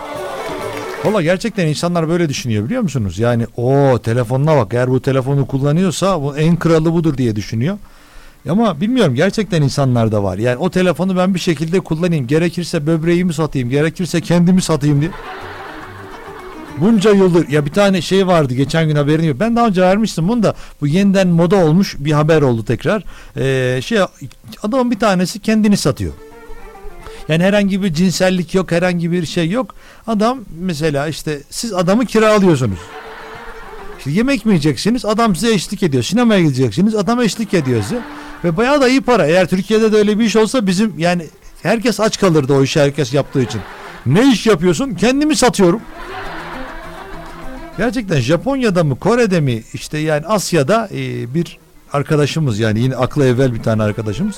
Valla 1.06 1.22
gerçekten 1.22 1.68
insanlar 1.68 2.10
böyle 2.10 2.30
düşünüyor 2.30 2.66
biliyor 2.66 2.82
musunuz? 2.82 3.20
Yani 3.20 3.48
o 3.58 4.00
telefonuna 4.04 4.58
bak 4.58 4.74
eğer 4.74 4.90
bu 4.90 5.02
telefonu 5.02 5.48
kullanıyorsa 5.48 6.22
bu 6.22 6.38
en 6.38 6.56
kralı 6.56 6.94
budur 6.94 7.18
diye 7.18 7.36
düşünüyor. 7.36 7.78
Ama 8.50 8.82
bilmiyorum 8.82 9.16
gerçekten 9.16 9.62
insanlar 9.62 10.12
da 10.12 10.24
var. 10.24 10.38
Yani 10.38 10.58
o 10.58 10.70
telefonu 10.70 11.18
ben 11.18 11.34
bir 11.34 11.40
şekilde 11.40 11.80
kullanayım. 11.80 12.28
Gerekirse 12.28 12.88
böbreğimi 12.88 13.34
satayım. 13.34 13.70
Gerekirse 13.70 14.22
kendimi 14.22 14.62
satayım 14.62 15.02
diye. 15.02 15.12
Bunca 16.78 17.12
yıldır 17.12 17.50
ya 17.50 17.66
bir 17.66 17.72
tane 17.72 18.02
şey 18.02 18.28
vardı 18.28 18.54
geçen 18.54 18.88
gün 18.88 18.96
haberini 18.96 19.28
yok. 19.28 19.40
Ben 19.40 19.56
daha 19.56 19.68
önce 19.68 19.82
vermiştim 19.82 20.28
bunu 20.28 20.44
da 20.44 20.56
bu 20.82 20.88
yeniden 20.88 21.28
moda 21.28 21.56
olmuş 21.56 21.96
bir 22.00 22.12
haber 22.12 22.42
oldu 22.42 22.66
tekrar. 22.66 23.04
Ee, 23.38 23.82
şey 23.82 24.00
adamın 24.64 24.92
bir 24.92 25.00
tanesi 25.00 25.40
kendini 25.40 25.78
satıyor. 25.78 26.14
Yani 27.28 27.44
herhangi 27.44 27.84
bir 27.84 27.94
cinsellik 27.94 28.56
yok, 28.56 28.72
herhangi 28.72 29.12
bir 29.12 29.26
şey 29.26 29.50
yok. 29.50 29.76
Adam 30.08 30.40
mesela 30.60 31.08
işte 31.08 31.42
siz 31.50 31.74
adamı 31.74 32.06
kiralıyorsunuz. 32.06 32.80
Yemek 34.06 34.46
mi 34.46 34.52
yiyeceksiniz? 34.52 35.06
Adam 35.06 35.36
size 35.36 35.54
eşlik 35.54 35.84
ediyor. 35.84 36.04
Sinemaya 36.04 36.42
gideceksiniz. 36.42 36.96
Adam 36.96 37.22
eşlik 37.22 37.54
ediyor 37.54 37.84
size. 37.84 38.02
Ve 38.44 38.58
bayağı 38.58 38.82
da 38.82 38.88
iyi 38.88 39.02
para. 39.02 39.26
Eğer 39.26 39.48
Türkiye'de 39.48 39.92
de 39.92 39.98
öyle 39.98 40.20
bir 40.20 40.26
iş 40.26 40.36
olsa 40.36 40.68
bizim 40.68 40.94
yani 41.00 41.28
herkes 41.64 42.00
aç 42.00 42.20
kalırdı 42.20 42.54
o 42.54 42.64
işi 42.64 42.80
herkes 42.80 43.14
yaptığı 43.14 43.42
için. 43.42 43.62
Ne 44.06 44.32
iş 44.32 44.46
yapıyorsun? 44.46 44.94
Kendimi 44.94 45.36
satıyorum. 45.36 45.82
Gerçekten 47.78 48.20
Japonya'da 48.20 48.84
mı 48.84 49.00
Kore'de 49.00 49.40
mi 49.40 49.64
işte 49.74 49.98
yani 49.98 50.26
Asya'da 50.26 50.90
bir 51.36 51.60
arkadaşımız 51.94 52.60
yani 52.60 52.80
yine 52.80 52.96
aklı 52.96 53.26
evvel 53.26 53.54
bir 53.54 53.64
tane 53.64 53.84
arkadaşımız 53.84 54.36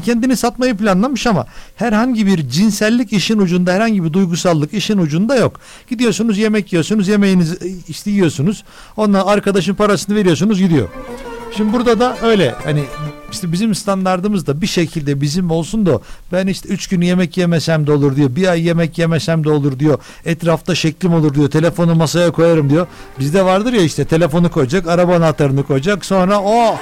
kendini 0.00 0.36
satmayı 0.36 0.76
planlamış 0.76 1.26
ama 1.26 1.46
herhangi 1.76 2.26
bir 2.26 2.48
cinsellik 2.48 3.12
işin 3.12 3.38
ucunda 3.38 3.72
herhangi 3.72 4.04
bir 4.04 4.12
duygusallık 4.12 4.74
işin 4.74 4.98
ucunda 4.98 5.36
yok. 5.36 5.60
Gidiyorsunuz 5.88 6.38
yemek 6.38 6.72
yiyorsunuz 6.72 7.08
yemeğinizi 7.08 7.76
işte 7.88 8.10
yiyorsunuz 8.10 8.64
ondan 8.96 9.26
arkadaşın 9.26 9.74
parasını 9.74 10.16
veriyorsunuz 10.16 10.58
gidiyor. 10.58 10.88
Şimdi 11.56 11.72
burada 11.72 12.00
da 12.00 12.16
öyle 12.22 12.54
hani 12.64 12.84
işte 13.32 13.52
bizim 13.52 13.74
standartımız 13.74 14.46
da 14.46 14.60
bir 14.60 14.66
şekilde 14.66 15.20
bizim 15.20 15.50
olsun 15.50 15.86
da 15.86 16.00
ben 16.32 16.46
işte 16.46 16.68
üç 16.68 16.86
gün 16.86 17.00
yemek 17.00 17.36
yemesem 17.36 17.86
de 17.86 17.92
olur 17.92 18.16
diyor. 18.16 18.36
Bir 18.36 18.48
ay 18.48 18.66
yemek 18.66 18.98
yemesem 18.98 19.44
de 19.44 19.50
olur 19.50 19.78
diyor. 19.78 19.98
Etrafta 20.24 20.74
şeklim 20.74 21.14
olur 21.14 21.34
diyor. 21.34 21.50
Telefonu 21.50 21.94
masaya 21.94 22.30
koyarım 22.30 22.70
diyor. 22.70 22.86
Bizde 23.18 23.44
vardır 23.44 23.72
ya 23.72 23.82
işte 23.82 24.04
telefonu 24.04 24.50
koyacak, 24.50 24.88
araba 24.88 25.16
anahtarını 25.16 25.62
koyacak. 25.62 26.04
Sonra 26.04 26.40
o 26.40 26.52
oh! 26.52 26.78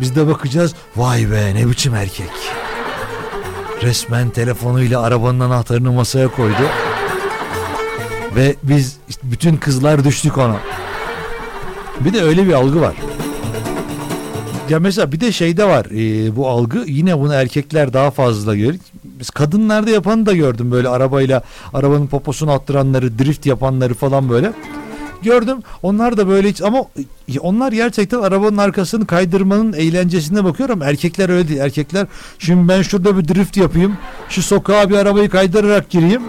Biz 0.00 0.16
de 0.16 0.26
bakacağız. 0.26 0.74
Vay 0.96 1.30
be 1.30 1.54
ne 1.54 1.70
biçim 1.70 1.94
erkek. 1.94 2.30
Resmen 3.82 4.30
telefonuyla 4.30 5.02
arabanın 5.02 5.40
anahtarını 5.40 5.92
masaya 5.92 6.28
koydu. 6.28 6.62
Ve 8.36 8.56
biz 8.62 8.96
işte 9.08 9.22
bütün 9.24 9.56
kızlar 9.56 10.04
düştük 10.04 10.38
ona. 10.38 10.56
Bir 12.00 12.12
de 12.12 12.22
öyle 12.22 12.46
bir 12.46 12.52
algı 12.52 12.80
var. 12.80 12.94
Ya 14.72 14.80
mesela 14.80 15.12
bir 15.12 15.20
de 15.20 15.32
şeyde 15.32 15.64
var 15.64 15.86
e, 15.86 16.36
bu 16.36 16.48
algı 16.48 16.84
yine 16.86 17.18
bunu 17.18 17.34
erkekler 17.34 17.92
daha 17.92 18.10
fazla 18.10 18.56
görür. 18.56 18.80
Biz 19.04 19.30
kadınlarda 19.30 19.90
yapanı 19.90 20.26
da 20.26 20.32
gördüm 20.32 20.70
böyle 20.70 20.88
arabayla 20.88 21.42
arabanın 21.74 22.06
poposunu 22.06 22.52
attıranları 22.52 23.18
drift 23.18 23.46
yapanları 23.46 23.94
falan 23.94 24.28
böyle. 24.28 24.52
Gördüm 25.22 25.58
onlar 25.82 26.16
da 26.16 26.28
böyle 26.28 26.48
hiç 26.48 26.62
ama 26.62 26.84
onlar 27.40 27.72
gerçekten 27.72 28.18
arabanın 28.18 28.56
arkasını 28.56 29.06
kaydırmanın 29.06 29.72
eğlencesine 29.72 30.44
bakıyorum. 30.44 30.82
Erkekler 30.82 31.28
öyle 31.28 31.48
değil. 31.48 31.60
Erkekler 31.60 32.06
şimdi 32.38 32.68
ben 32.68 32.82
şurada 32.82 33.18
bir 33.18 33.28
drift 33.28 33.56
yapayım. 33.56 33.96
Şu 34.28 34.42
sokağa 34.42 34.90
bir 34.90 34.96
arabayı 34.96 35.28
kaydırarak 35.28 35.90
gireyim. 35.90 36.22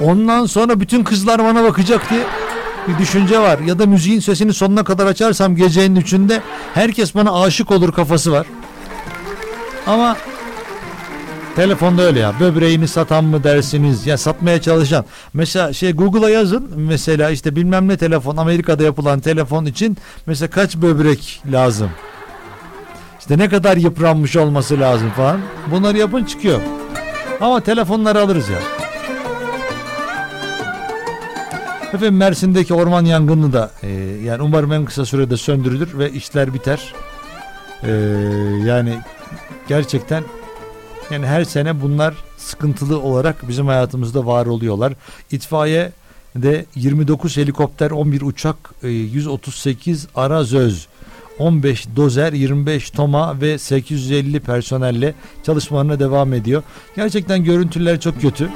Ondan 0.00 0.46
sonra 0.46 0.80
bütün 0.80 1.04
kızlar 1.04 1.44
bana 1.44 1.64
bakacak 1.64 2.10
diye 2.10 2.22
bir 2.88 2.98
düşünce 2.98 3.38
var. 3.38 3.58
Ya 3.58 3.78
da 3.78 3.86
müziğin 3.86 4.20
sesini 4.20 4.52
sonuna 4.54 4.84
kadar 4.84 5.06
açarsam 5.06 5.56
gecenin 5.56 5.96
üçünde 5.96 6.42
herkes 6.74 7.14
bana 7.14 7.42
aşık 7.42 7.70
olur 7.70 7.92
kafası 7.92 8.32
var. 8.32 8.46
Ama 9.86 10.16
telefonda 11.56 12.02
öyle 12.02 12.20
ya. 12.20 12.32
Böbreğini 12.40 12.88
satan 12.88 13.24
mı 13.24 13.44
dersiniz? 13.44 14.06
Ya 14.06 14.18
satmaya 14.18 14.60
çalışan. 14.60 15.04
Mesela 15.34 15.72
şey 15.72 15.92
Google'a 15.92 16.30
yazın. 16.30 16.70
Mesela 16.76 17.30
işte 17.30 17.56
bilmem 17.56 17.88
ne 17.88 17.96
telefon 17.96 18.36
Amerika'da 18.36 18.82
yapılan 18.82 19.20
telefon 19.20 19.64
için 19.64 19.96
mesela 20.26 20.50
kaç 20.50 20.76
böbrek 20.76 21.42
lazım? 21.52 21.90
İşte 23.20 23.38
ne 23.38 23.48
kadar 23.48 23.76
yıpranmış 23.76 24.36
olması 24.36 24.80
lazım 24.80 25.10
falan. 25.10 25.40
Bunları 25.70 25.98
yapın 25.98 26.24
çıkıyor. 26.24 26.60
Ama 27.40 27.60
telefonları 27.60 28.20
alırız 28.20 28.48
ya. 28.48 28.81
Efendim 31.94 32.16
Mersin'deki 32.16 32.74
orman 32.74 33.04
yangını 33.04 33.52
da 33.52 33.70
e, 33.82 33.88
yani 34.24 34.42
umarım 34.42 34.72
en 34.72 34.84
kısa 34.84 35.04
sürede 35.04 35.36
söndürülür 35.36 35.98
ve 35.98 36.12
işler 36.12 36.54
biter. 36.54 36.94
E, 37.82 37.90
yani 38.66 38.98
gerçekten 39.68 40.24
yani 41.10 41.26
her 41.26 41.44
sene 41.44 41.82
bunlar 41.82 42.14
sıkıntılı 42.36 43.00
olarak 43.00 43.48
bizim 43.48 43.66
hayatımızda 43.66 44.26
var 44.26 44.46
oluyorlar. 44.46 44.92
İtfaiye 45.30 45.92
de 46.36 46.66
29 46.74 47.36
helikopter, 47.36 47.90
11 47.90 48.22
uçak, 48.22 48.56
138 48.82 50.08
ara 50.14 50.44
zöz, 50.44 50.86
15 51.38 51.86
dozer, 51.96 52.32
25 52.32 52.90
toma 52.90 53.40
ve 53.40 53.58
850 53.58 54.40
personelle 54.40 55.14
çalışmalarına 55.46 56.00
devam 56.00 56.32
ediyor. 56.32 56.62
Gerçekten 56.96 57.44
görüntüler 57.44 58.00
çok 58.00 58.20
kötü. 58.20 58.50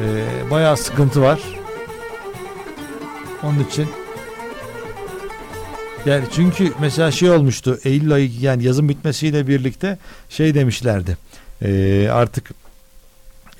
Ee, 0.00 0.50
bayağı 0.50 0.76
sıkıntı 0.76 1.22
var. 1.22 1.40
Onun 3.44 3.64
için 3.64 3.88
yani 6.06 6.24
çünkü 6.32 6.72
mesela 6.80 7.10
şey 7.10 7.30
olmuştu 7.30 7.78
Eylül 7.84 8.12
ayı 8.12 8.30
yani 8.40 8.64
yazın 8.64 8.88
bitmesiyle 8.88 9.46
birlikte 9.46 9.98
şey 10.28 10.54
demişlerdi 10.54 11.16
e, 11.62 12.08
artık 12.12 12.50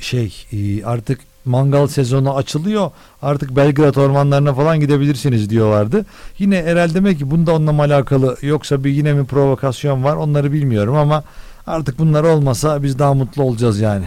şey 0.00 0.46
e, 0.52 0.84
artık 0.84 1.20
mangal 1.44 1.86
sezonu 1.86 2.36
açılıyor 2.36 2.90
artık 3.22 3.56
Belgrad 3.56 3.94
ormanlarına 3.94 4.54
falan 4.54 4.80
gidebilirsiniz 4.80 5.50
diyorlardı. 5.50 6.06
Yine 6.38 6.62
herhalde 6.62 6.94
demek 6.94 7.18
ki 7.18 7.30
bunda 7.30 7.54
onunla 7.54 7.82
alakalı 7.82 8.36
yoksa 8.42 8.84
bir 8.84 8.90
yine 8.90 9.12
mi 9.12 9.26
provokasyon 9.26 10.04
var 10.04 10.16
onları 10.16 10.52
bilmiyorum 10.52 10.96
ama 10.96 11.24
artık 11.66 11.98
bunlar 11.98 12.24
olmasa 12.24 12.82
biz 12.82 12.98
daha 12.98 13.14
mutlu 13.14 13.42
olacağız 13.42 13.80
yani. 13.80 14.04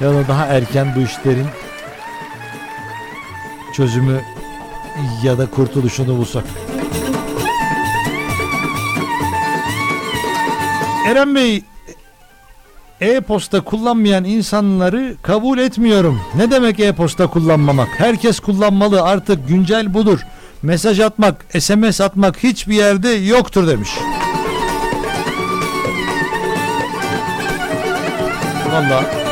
Ya 0.00 0.14
da 0.14 0.28
daha 0.28 0.46
erken 0.46 0.92
bu 0.96 1.00
işlerin 1.00 1.46
çözümü 3.74 4.20
ya 5.22 5.38
da 5.38 5.46
kurtuluşunu 5.46 6.18
bulsak. 6.18 6.44
Eren 11.06 11.34
Bey 11.34 11.62
e-posta 13.00 13.60
kullanmayan 13.60 14.24
insanları 14.24 15.16
kabul 15.22 15.58
etmiyorum. 15.58 16.20
Ne 16.36 16.50
demek 16.50 16.80
e-posta 16.80 17.26
kullanmamak? 17.26 17.88
Herkes 17.98 18.40
kullanmalı 18.40 19.02
artık 19.02 19.48
güncel 19.48 19.94
budur. 19.94 20.20
Mesaj 20.62 21.00
atmak, 21.00 21.44
SMS 21.58 22.00
atmak 22.00 22.42
hiçbir 22.42 22.74
yerde 22.74 23.08
yoktur 23.08 23.66
demiş. 23.66 23.90
Vallahi 28.72 29.27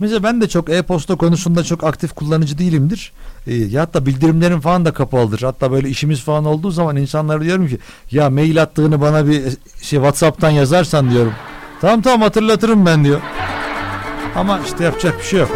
Mesela 0.00 0.22
ben 0.22 0.40
de 0.40 0.48
çok 0.48 0.70
e-posta 0.70 1.16
konusunda 1.16 1.64
çok 1.64 1.84
aktif 1.84 2.12
kullanıcı 2.12 2.58
değilimdir. 2.58 3.12
E, 3.46 3.54
ya 3.54 3.82
hatta 3.82 4.06
bildirimlerim 4.06 4.60
falan 4.60 4.84
da 4.84 4.92
kapalıdır. 4.92 5.42
Hatta 5.42 5.72
böyle 5.72 5.88
işimiz 5.88 6.20
falan 6.20 6.44
olduğu 6.44 6.70
zaman 6.70 6.96
insanlara 6.96 7.40
diyorum 7.40 7.68
ki 7.68 7.78
ya 8.10 8.30
mail 8.30 8.62
attığını 8.62 9.00
bana 9.00 9.26
bir 9.26 9.42
şey 9.82 9.98
WhatsApp'tan 9.98 10.50
yazarsan 10.50 11.10
diyorum. 11.10 11.32
Tamam 11.80 12.02
tamam 12.02 12.20
hatırlatırım 12.20 12.86
ben 12.86 13.04
diyor. 13.04 13.20
Ama 14.36 14.60
işte 14.66 14.84
yapacak 14.84 15.18
bir 15.18 15.24
şey 15.24 15.40
yok. 15.40 15.50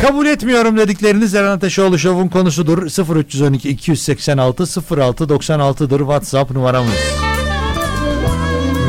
Kabul 0.00 0.26
etmiyorum 0.26 0.76
dedikleriniz 0.76 1.34
Eren 1.34 1.50
Ateşoğlu 1.50 1.98
Show'un 1.98 2.28
konusudur. 2.28 2.82
0312 3.16 3.68
286 3.68 4.62
06 5.00 5.24
96'dır 5.24 5.98
WhatsApp 5.98 6.50
numaramız. 6.50 6.92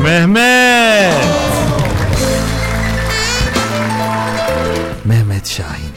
Mehmet. 0.04 1.51
Shine. 5.44 5.91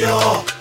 Ostim 0.00 0.59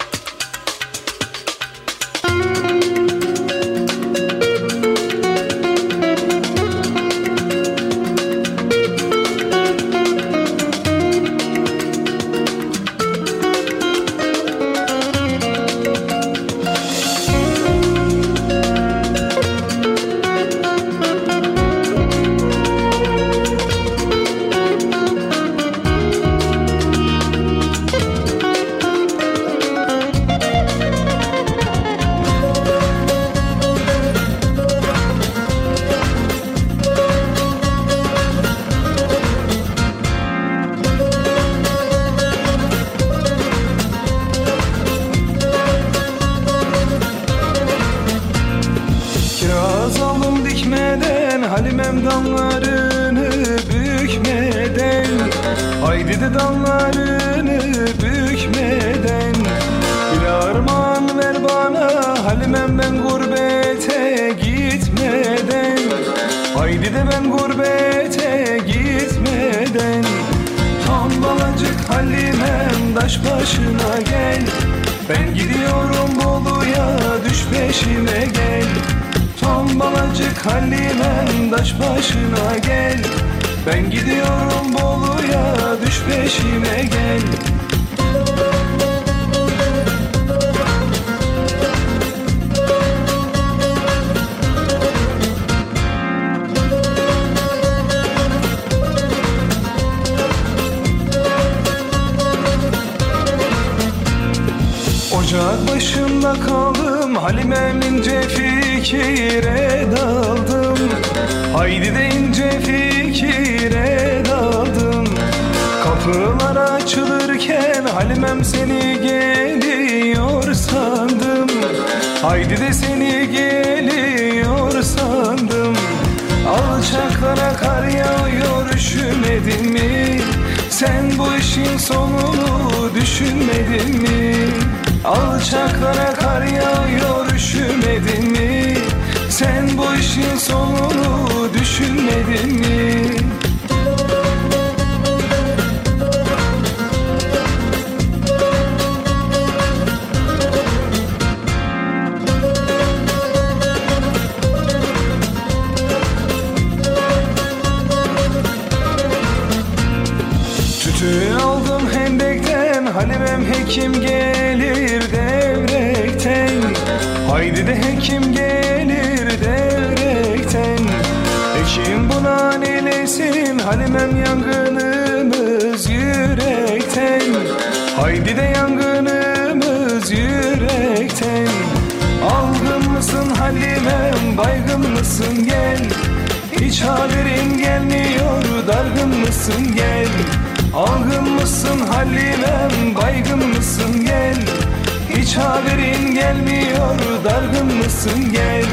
mısın 198.10 198.32
gel? 198.32 198.66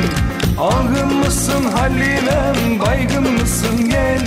Algın 0.58 1.14
mısın 1.14 1.64
Halimem 1.64 2.80
baygın 2.80 3.32
mısın 3.32 3.90
gel? 3.90 4.20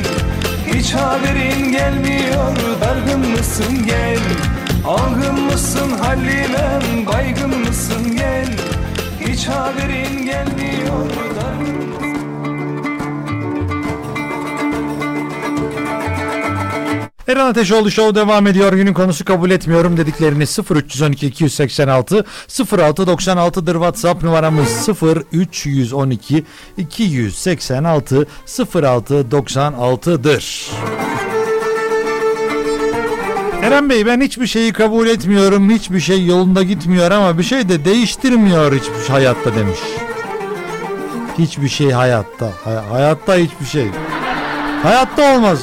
Hiç 0.74 0.94
haberin 0.94 1.72
gelmiyor 1.72 2.56
dargın 2.82 3.32
mısın 3.32 3.86
gel? 3.86 4.20
Algın 4.86 5.42
mısın 5.42 5.92
Halimem 6.02 7.06
baygın 7.08 7.60
mısın 7.60 8.18
gel? 8.18 8.48
Hiç 9.20 9.48
haberin 9.48 10.26
gelmiyor 10.26 11.10
dargın 11.36 11.89
Eren 17.30 17.46
Ateşoğlu 17.46 17.92
Show 17.92 18.16
devam 18.16 18.48
ediyor. 18.48 18.74
Günün 18.74 18.94
konusu 18.94 19.26
kabul 19.26 19.52
etmiyorum 19.52 19.98
dediklerini 19.98 20.44
0312 20.76 21.28
286 21.28 22.26
0696'dır 22.50 23.74
WhatsApp 23.74 24.24
numaramız 24.24 24.90
0312 25.34 26.44
286 26.78 28.28
0696'dır. 28.48 30.72
Eren 33.64 33.90
Bey 33.90 34.06
ben 34.06 34.22
hiçbir 34.22 34.48
şeyi 34.48 34.74
kabul 34.74 35.08
etmiyorum. 35.08 35.70
Hiçbir 35.70 36.00
şey 36.00 36.26
yolunda 36.26 36.64
gitmiyor 36.64 37.12
ama 37.12 37.38
bir 37.38 37.44
şey 37.44 37.70
de 37.70 37.86
değiştirmiyor 37.86 38.72
hiçbir 38.74 39.00
şey 39.06 39.10
hayatta 39.10 39.56
demiş. 39.56 39.80
Hiçbir 41.38 41.70
şey 41.70 41.92
hayatta. 41.92 42.50
Hay- 42.64 42.88
hayatta 42.92 43.36
hiçbir 43.36 43.66
şey. 43.66 43.88
Hayatta 44.84 45.36
olmaz. 45.36 45.60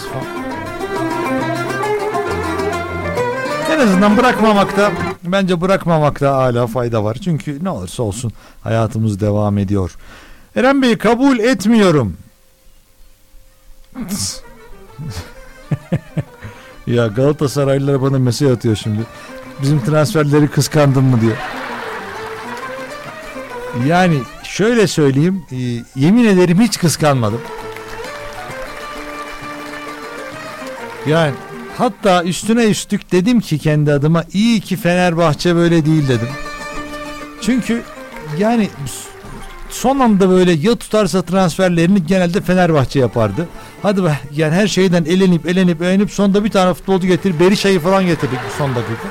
En 3.77 3.81
azından 3.81 4.17
bırakmamakta 4.17 4.93
bence 5.25 5.61
bırakmamakta 5.61 6.37
hala 6.37 6.67
fayda 6.67 7.05
var. 7.05 7.17
Çünkü 7.25 7.65
ne 7.65 7.71
olursa 7.71 8.03
olsun 8.03 8.33
hayatımız 8.63 9.21
devam 9.21 9.59
ediyor. 9.59 9.97
Eren 10.57 10.83
Bey 10.83 10.99
kabul 10.99 11.39
etmiyorum. 11.39 12.17
ya 16.87 17.07
Galatasaraylılar 17.07 18.03
bana 18.03 18.19
mesaj 18.19 18.51
atıyor 18.51 18.77
şimdi. 18.77 19.01
Bizim 19.63 19.85
transferleri 19.85 20.49
kıskandın 20.49 21.05
mı 21.05 21.21
diyor. 21.21 21.37
Yani 23.87 24.19
şöyle 24.43 24.87
söyleyeyim, 24.87 25.45
e, 25.53 25.57
yemin 26.01 26.25
ederim 26.25 26.61
hiç 26.61 26.79
kıskanmadım. 26.79 27.41
Yani 31.07 31.35
hatta 31.79 32.25
üstüne 32.25 32.65
üstlük 32.65 33.13
dedim 33.13 33.41
ki 33.41 33.59
kendi 33.59 33.93
adıma 33.93 34.25
iyi 34.33 34.61
ki 34.61 34.77
Fenerbahçe 34.77 35.57
böyle 35.57 35.87
değil 35.87 36.09
dedim. 36.09 36.29
Çünkü 37.41 37.83
yani 38.39 38.69
son 39.71 39.99
anda 39.99 40.31
böyle 40.31 40.53
ya 40.53 40.77
tutarsa 40.77 41.23
transferlerini 41.23 42.07
genelde 42.07 42.41
Fenerbahçe 42.41 42.99
yapardı. 42.99 43.49
Hadi 43.83 44.05
be 44.05 44.19
yani 44.37 44.55
her 44.55 44.67
şeyden 44.67 45.05
elenip 45.05 45.47
elenip 45.47 45.83
elenip 45.83 46.11
sonunda 46.11 46.45
bir 46.45 46.51
tane 46.51 46.75
futbolcu 46.75 47.07
getir 47.07 47.41
Berisha'yı 47.41 47.81
falan 47.81 48.07
getirdik 48.07 48.39
son 48.59 48.75
dakika. 48.75 49.09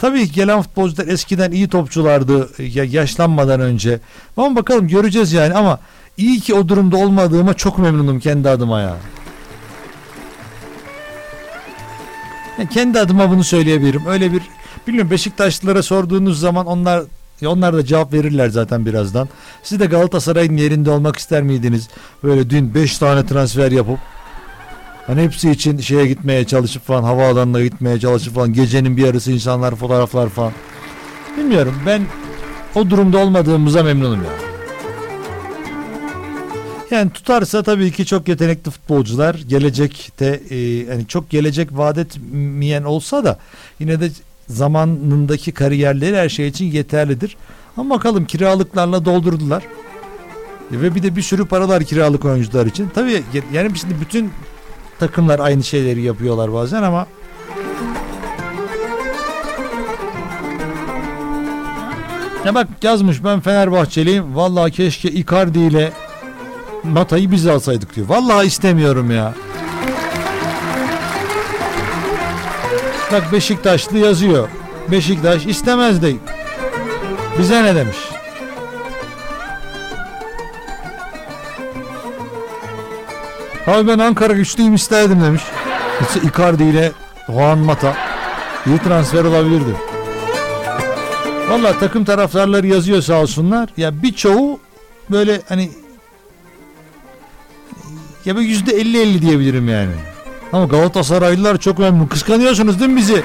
Tabii 0.00 0.32
gelen 0.32 0.62
futbolcular 0.62 1.06
eskiden 1.06 1.50
iyi 1.50 1.68
topçulardı 1.68 2.62
ya 2.62 2.84
yaşlanmadan 2.84 3.60
önce. 3.60 4.00
Ama 4.36 4.56
bakalım 4.56 4.88
göreceğiz 4.88 5.32
yani 5.32 5.54
ama 5.54 5.78
iyi 6.16 6.40
ki 6.40 6.54
o 6.54 6.68
durumda 6.68 6.96
olmadığıma 6.96 7.54
çok 7.54 7.78
memnunum 7.78 8.20
kendi 8.20 8.48
adıma 8.48 8.80
ya. 8.80 8.96
Yani 12.62 12.70
kendi 12.70 13.00
adıma 13.00 13.30
bunu 13.30 13.44
söyleyebilirim. 13.44 14.06
Öyle 14.06 14.32
bir 14.32 14.42
bilmiyorum 14.86 15.10
Beşiktaşlılara 15.10 15.82
sorduğunuz 15.82 16.40
zaman 16.40 16.66
onlar 16.66 17.02
onlar 17.46 17.74
da 17.74 17.84
cevap 17.84 18.12
verirler 18.12 18.48
zaten 18.48 18.86
birazdan. 18.86 19.28
Siz 19.62 19.80
de 19.80 19.86
Galatasaray'ın 19.86 20.56
yerinde 20.56 20.90
olmak 20.90 21.16
ister 21.16 21.42
miydiniz? 21.42 21.88
Böyle 22.24 22.50
dün 22.50 22.74
5 22.74 22.98
tane 22.98 23.26
transfer 23.26 23.72
yapıp 23.72 23.98
hani 25.06 25.22
hepsi 25.22 25.50
için 25.50 25.78
şeye 25.78 26.06
gitmeye 26.06 26.46
çalışıp 26.46 26.86
falan 26.86 27.02
havaalanına 27.02 27.62
gitmeye 27.62 28.00
çalışıp 28.00 28.34
falan 28.34 28.52
gecenin 28.52 28.96
bir 28.96 29.06
yarısı 29.06 29.32
insanlar 29.32 29.74
fotoğraflar 29.74 30.28
falan. 30.28 30.52
Bilmiyorum 31.36 31.74
ben 31.86 32.02
o 32.74 32.90
durumda 32.90 33.18
olmadığımıza 33.18 33.82
memnunum 33.82 34.22
ya. 34.24 34.30
Yani 34.30 34.51
tutarsa 36.92 37.62
tabii 37.62 37.92
ki 37.92 38.06
çok 38.06 38.28
yetenekli 38.28 38.70
futbolcular 38.70 39.34
gelecekte 39.34 40.40
e, 40.50 40.56
yani 40.58 41.06
çok 41.08 41.30
gelecek 41.30 41.68
vaat 41.72 41.98
etmeyen 41.98 42.82
olsa 42.82 43.24
da 43.24 43.38
yine 43.80 44.00
de 44.00 44.10
zamanındaki 44.48 45.52
kariyerleri 45.52 46.16
her 46.16 46.28
şey 46.28 46.48
için 46.48 46.64
yeterlidir. 46.64 47.36
Ama 47.76 47.94
bakalım 47.94 48.24
kiralıklarla 48.24 49.04
doldurdular. 49.04 49.62
E, 50.72 50.80
ve 50.80 50.94
bir 50.94 51.02
de 51.02 51.16
bir 51.16 51.22
sürü 51.22 51.46
paralar 51.46 51.84
kiralık 51.84 52.24
oyuncular 52.24 52.66
için. 52.66 52.88
Tabii 52.94 53.22
yani 53.52 53.78
şimdi 53.78 53.94
bütün 54.00 54.30
takımlar 54.98 55.38
aynı 55.38 55.62
şeyleri 55.62 56.02
yapıyorlar 56.02 56.52
bazen 56.52 56.82
ama 56.82 57.06
Ya 62.44 62.54
bak 62.54 62.68
yazmış 62.82 63.24
ben 63.24 63.40
Fenerbahçeliyim. 63.40 64.36
Vallahi 64.36 64.72
keşke 64.72 65.10
Icardi 65.10 65.58
ile 65.58 65.92
Mata'yı 66.84 67.30
biz 67.30 67.46
alsaydık 67.46 67.96
diyor. 67.96 68.08
Vallahi 68.08 68.46
istemiyorum 68.46 69.10
ya. 69.10 69.34
Bak 73.12 73.32
Beşiktaşlı 73.32 73.98
yazıyor. 73.98 74.48
Beşiktaş 74.90 75.46
istemezdi. 75.46 76.16
Bize 77.38 77.64
ne 77.64 77.74
demiş? 77.74 77.96
Abi 83.66 83.88
ben 83.88 83.98
Ankara 83.98 84.32
güçlüyüm 84.32 84.74
isterdim 84.74 85.22
demiş. 85.22 85.42
İşte 86.00 86.28
Icardi 86.28 86.62
ile 86.62 86.92
Juan 87.26 87.58
Mata 87.58 87.94
iyi 88.66 88.78
transfer 88.78 89.24
olabilirdi. 89.24 89.76
Valla 91.48 91.78
takım 91.78 92.04
taraftarları 92.04 92.66
yazıyor 92.66 93.02
sağ 93.02 93.20
olsunlar. 93.20 93.68
Ya 93.76 94.02
birçoğu 94.02 94.60
böyle 95.10 95.40
hani 95.48 95.70
ya 98.24 98.36
böyle 98.36 98.48
yüzde 98.48 98.72
elli 98.72 99.00
elli 99.00 99.22
diyebilirim 99.22 99.68
yani. 99.68 99.92
Ama 100.52 100.64
Galatasaraylılar 100.64 101.58
çok 101.58 101.78
memnun. 101.78 102.06
Kıskanıyorsunuz 102.06 102.80
değil 102.80 102.90
mi 102.90 102.96
bizi? 102.96 103.22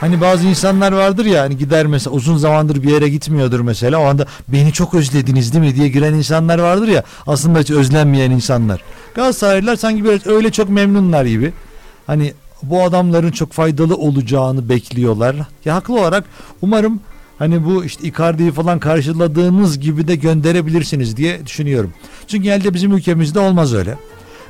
Hani 0.00 0.20
bazı 0.20 0.46
insanlar 0.46 0.92
vardır 0.92 1.24
ya 1.24 1.42
hani 1.42 1.56
gider 1.58 1.86
mesela 1.86 2.16
uzun 2.16 2.36
zamandır 2.36 2.82
bir 2.82 2.90
yere 2.90 3.08
gitmiyordur 3.08 3.60
mesela 3.60 3.98
o 3.98 4.04
anda 4.04 4.26
beni 4.48 4.72
çok 4.72 4.94
özlediniz 4.94 5.52
değil 5.52 5.64
mi 5.64 5.76
diye 5.76 5.88
giren 5.88 6.14
insanlar 6.14 6.58
vardır 6.58 6.88
ya 6.88 7.02
aslında 7.26 7.58
hiç 7.58 7.70
özlenmeyen 7.70 8.30
insanlar. 8.30 8.80
Galatasaraylılar 9.14 9.76
sanki 9.76 10.04
böyle 10.04 10.20
öyle 10.26 10.52
çok 10.52 10.68
memnunlar 10.68 11.24
gibi. 11.24 11.52
Hani 12.06 12.34
bu 12.62 12.82
adamların 12.82 13.30
çok 13.30 13.52
faydalı 13.52 13.96
olacağını 13.96 14.68
bekliyorlar. 14.68 15.36
Ya 15.64 15.74
haklı 15.74 15.94
olarak 16.00 16.24
umarım 16.62 17.00
hani 17.38 17.64
bu 17.64 17.84
işte 17.84 18.08
Icardi'yi 18.08 18.52
falan 18.52 18.78
karşıladığınız 18.78 19.80
gibi 19.80 20.08
de 20.08 20.14
gönderebilirsiniz 20.16 21.16
diye 21.16 21.46
düşünüyorum. 21.46 21.92
Çünkü 22.28 22.48
elde 22.48 22.74
bizim 22.74 22.92
ülkemizde 22.92 23.38
olmaz 23.38 23.74
öyle. 23.74 23.94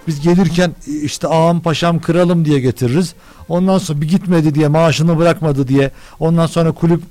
Biz 0.06 0.20
gelirken 0.20 0.74
işte 1.02 1.28
ağam 1.28 1.60
paşam 1.60 2.00
kralım 2.00 2.44
diye 2.44 2.60
getiririz. 2.60 3.14
Ondan 3.48 3.78
sonra 3.78 4.00
bir 4.00 4.08
gitmedi 4.08 4.54
diye 4.54 4.68
maaşını 4.68 5.18
bırakmadı 5.18 5.68
diye 5.68 5.90
ondan 6.20 6.46
sonra 6.46 6.72
kulüp 6.72 7.02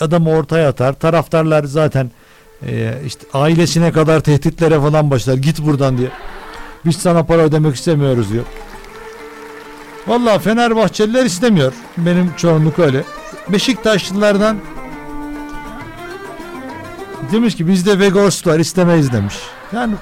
adamı 0.00 0.30
ortaya 0.30 0.68
atar. 0.68 0.92
Taraftarlar 0.92 1.64
zaten 1.64 2.10
e, 2.66 2.94
işte 3.06 3.26
ailesine 3.32 3.92
kadar 3.92 4.20
tehditlere 4.20 4.80
falan 4.80 5.10
başlar. 5.10 5.34
Git 5.34 5.66
buradan 5.66 5.98
diye. 5.98 6.08
Biz 6.84 6.96
sana 6.96 7.22
para 7.22 7.42
ödemek 7.42 7.74
istemiyoruz 7.74 8.32
diyor. 8.32 8.44
Vallahi 10.06 10.38
Fenerbahçeliler 10.38 11.24
istemiyor. 11.24 11.72
Benim 11.96 12.32
çoğunluk 12.36 12.78
öyle. 12.78 13.04
Beşiktaşlılardan 13.48 14.58
demiş 17.32 17.56
ki 17.56 17.68
bizde 17.68 17.98
Vegors 17.98 18.46
var 18.46 18.58
istemeyiz 18.58 19.12
demiş. 19.12 19.34
Yani 19.72 19.94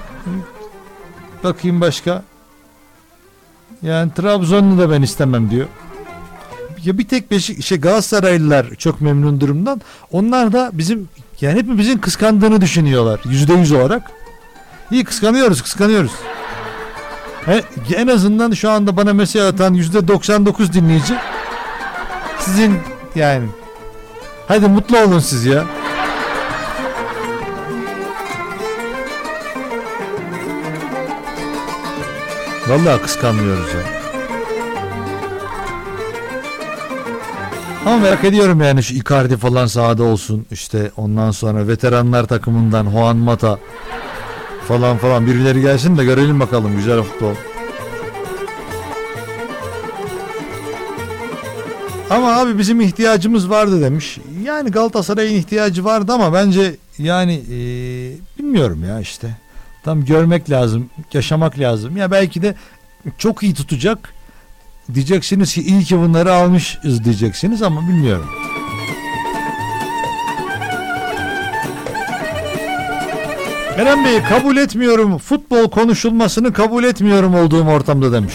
bakayım 1.43 1.81
başka. 1.81 2.23
Yani 3.81 4.11
Trabzon'u 4.13 4.77
da 4.77 4.91
ben 4.91 5.01
istemem 5.01 5.49
diyor. 5.49 5.67
Ya 6.83 6.97
bir 6.97 7.07
tek 7.07 7.31
Beşik, 7.31 7.63
şey 7.63 7.79
Galatasaraylılar 7.79 8.75
çok 8.75 9.01
memnun 9.01 9.41
durumdan. 9.41 9.81
Onlar 10.11 10.53
da 10.53 10.69
bizim 10.73 11.09
yani 11.41 11.59
hepimizin 11.59 11.97
kıskandığını 11.97 12.61
düşünüyorlar 12.61 13.19
yüzde 13.25 13.53
yüz 13.53 13.71
olarak. 13.71 14.11
İyi 14.91 15.03
kıskanıyoruz 15.03 15.61
kıskanıyoruz. 15.61 16.11
He, 17.45 17.63
en 17.95 18.07
azından 18.07 18.51
şu 18.51 18.69
anda 18.69 18.97
bana 18.97 19.13
mesaj 19.13 19.41
atan 19.41 19.73
yüzde 19.73 20.07
99 20.07 20.73
dinleyici 20.73 21.15
sizin 22.39 22.79
yani 23.15 23.47
hadi 24.47 24.67
mutlu 24.67 24.97
olun 24.99 25.19
siz 25.19 25.45
ya. 25.45 25.65
Vallahi 32.73 33.01
kıskanmıyoruz 33.01 33.73
ya. 33.73 33.81
Ama 37.85 37.97
merak 37.97 38.23
ediyorum 38.23 38.61
yani 38.61 38.83
şu 38.83 38.93
Icardi 38.93 39.37
falan 39.37 39.65
sahada 39.65 40.03
olsun. 40.03 40.45
işte 40.51 40.91
ondan 40.97 41.31
sonra 41.31 41.67
veteranlar 41.67 42.27
takımından 42.27 42.91
Juan 42.91 43.17
Mata 43.17 43.59
falan 44.67 44.97
falan 44.97 45.27
birileri 45.27 45.61
gelsin 45.61 45.97
de 45.97 46.03
görelim 46.05 46.39
bakalım 46.39 46.75
güzel 46.75 47.01
futbol. 47.01 47.33
Ama 52.09 52.35
abi 52.35 52.57
bizim 52.57 52.81
ihtiyacımız 52.81 53.49
vardı 53.49 53.81
demiş. 53.81 54.17
Yani 54.43 54.71
Galatasaray'ın 54.71 55.39
ihtiyacı 55.39 55.85
vardı 55.85 56.13
ama 56.13 56.33
bence 56.33 56.75
yani 56.97 57.33
ee, 57.33 57.57
bilmiyorum 58.39 58.85
ya 58.87 58.99
işte. 58.99 59.42
Tam 59.83 60.05
görmek 60.05 60.49
lazım, 60.49 60.89
yaşamak 61.13 61.59
lazım. 61.59 61.97
Ya 61.97 62.11
belki 62.11 62.41
de 62.41 62.55
çok 63.17 63.43
iyi 63.43 63.53
tutacak. 63.53 64.13
Diyeceksiniz 64.93 65.53
ki 65.53 65.61
iyi 65.61 65.83
ki 65.83 65.97
bunları 65.97 66.33
almışız 66.33 67.03
diyeceksiniz 67.03 67.61
ama 67.61 67.81
bilmiyorum. 67.81 68.29
Eren 73.77 74.05
Bey 74.05 74.23
kabul 74.29 74.57
etmiyorum. 74.57 75.17
Futbol 75.17 75.69
konuşulmasını 75.69 76.53
kabul 76.53 76.83
etmiyorum 76.83 77.35
olduğum 77.35 77.67
ortamda 77.67 78.13
demiş. 78.13 78.33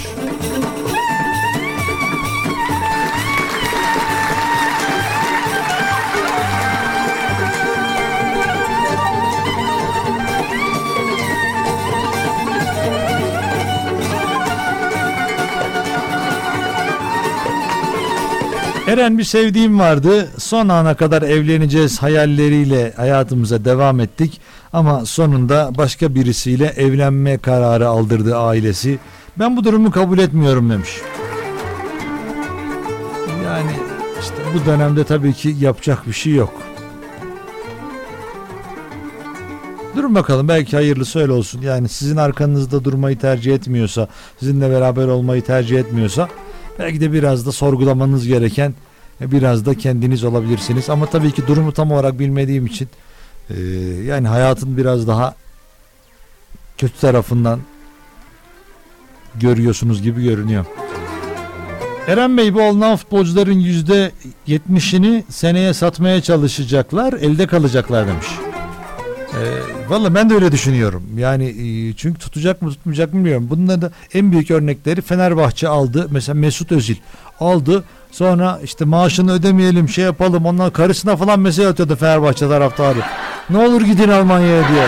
Eren 18.89 19.19
bir 19.19 19.25
sevdiğim 19.25 19.79
vardı. 19.79 20.29
Son 20.39 20.69
ana 20.69 20.95
kadar 20.95 21.23
evleneceğiz 21.23 22.03
hayalleriyle 22.03 22.93
hayatımıza 22.97 23.65
devam 23.65 24.01
ettik. 24.01 24.41
Ama 24.73 25.05
sonunda 25.05 25.71
başka 25.79 26.15
birisiyle 26.15 26.67
evlenme 26.67 27.39
kararı 27.39 27.89
aldırdı 27.89 28.37
ailesi. 28.37 28.99
Ben 29.39 29.57
bu 29.57 29.65
durumu 29.65 29.91
kabul 29.91 30.19
etmiyorum 30.19 30.71
demiş. 30.71 30.89
Yani 33.45 33.71
işte 34.21 34.37
bu 34.55 34.67
dönemde 34.67 35.05
tabii 35.05 35.33
ki 35.33 35.57
yapacak 35.61 36.07
bir 36.07 36.13
şey 36.13 36.35
yok. 36.35 36.53
Durun 39.97 40.15
bakalım 40.15 40.49
belki 40.49 40.77
hayırlısı 40.77 41.19
öyle 41.19 41.33
olsun. 41.33 41.63
Yani 41.63 41.89
sizin 41.89 42.17
arkanızda 42.17 42.85
durmayı 42.85 43.19
tercih 43.19 43.55
etmiyorsa, 43.55 44.09
sizinle 44.41 44.71
beraber 44.71 45.07
olmayı 45.07 45.43
tercih 45.43 45.79
etmiyorsa 45.79 46.29
belki 46.79 47.01
de 47.01 47.13
biraz 47.13 47.47
da 47.47 47.53
sorgulamanız 47.53 48.27
gereken 48.27 48.75
e, 49.21 49.33
biraz 49.33 49.67
da 49.67 49.75
kendiniz 49.75 50.25
olabilirsiniz. 50.25 50.91
Ama 50.91 51.07
tabii 51.07 51.33
ki 51.33 51.47
durumu 51.47 51.73
tam 51.73 51.93
olarak 51.93 52.19
bilmediğim 52.19 52.67
için 52.67 52.89
e, 53.51 53.61
yani 54.07 54.29
hayatın 54.29 54.77
biraz 54.77 55.09
daha 55.09 55.35
kötü 56.79 57.01
tarafından 57.01 57.61
görüyorsunuz 59.35 60.03
gibi 60.03 60.23
görünüyor. 60.23 60.65
Eren 62.07 62.37
Bey 62.37 62.55
bu 62.55 62.63
alınan 62.63 62.97
futbolcuların 62.97 63.59
yüzde 63.59 64.13
yetmişini 64.47 65.25
seneye 65.29 65.75
satmaya 65.75 66.23
çalışacaklar, 66.23 67.13
elde 67.13 67.47
kalacaklar 67.47 68.09
demiş. 68.09 68.27
E, 69.33 69.41
Valla 69.89 70.15
ben 70.15 70.31
de 70.31 70.35
öyle 70.35 70.53
düşünüyorum. 70.53 71.03
Yani 71.17 71.45
e, 71.45 71.93
çünkü 71.93 72.19
tutacak 72.21 72.63
mı 72.63 72.71
tutmayacak 72.71 73.13
mı 73.15 73.19
bilmiyorum. 73.19 73.47
Bunların 73.51 73.83
da 73.83 73.91
en 74.15 74.33
büyük 74.33 74.51
örnekleri 74.51 75.01
Fenerbahçe 75.01 75.69
aldı. 75.69 76.07
Mesela 76.11 76.35
Mesut 76.41 76.73
Özil 76.73 76.97
aldı. 77.41 77.85
Sonra 78.11 78.61
işte 78.65 78.85
maaşını 78.85 79.33
ödemeyelim 79.33 79.89
şey 79.89 80.05
yapalım. 80.05 80.47
Onlar 80.47 80.73
karısına 80.73 81.17
falan 81.17 81.41
mesaj 81.41 81.67
atıyordu 81.67 81.97
Fenerbahçe 81.97 82.49
taraftarı. 82.49 82.99
Ne 83.51 83.59
olur 83.59 83.83
gidin 83.83 84.09
Almanya'ya 84.09 84.69
diye. 84.69 84.87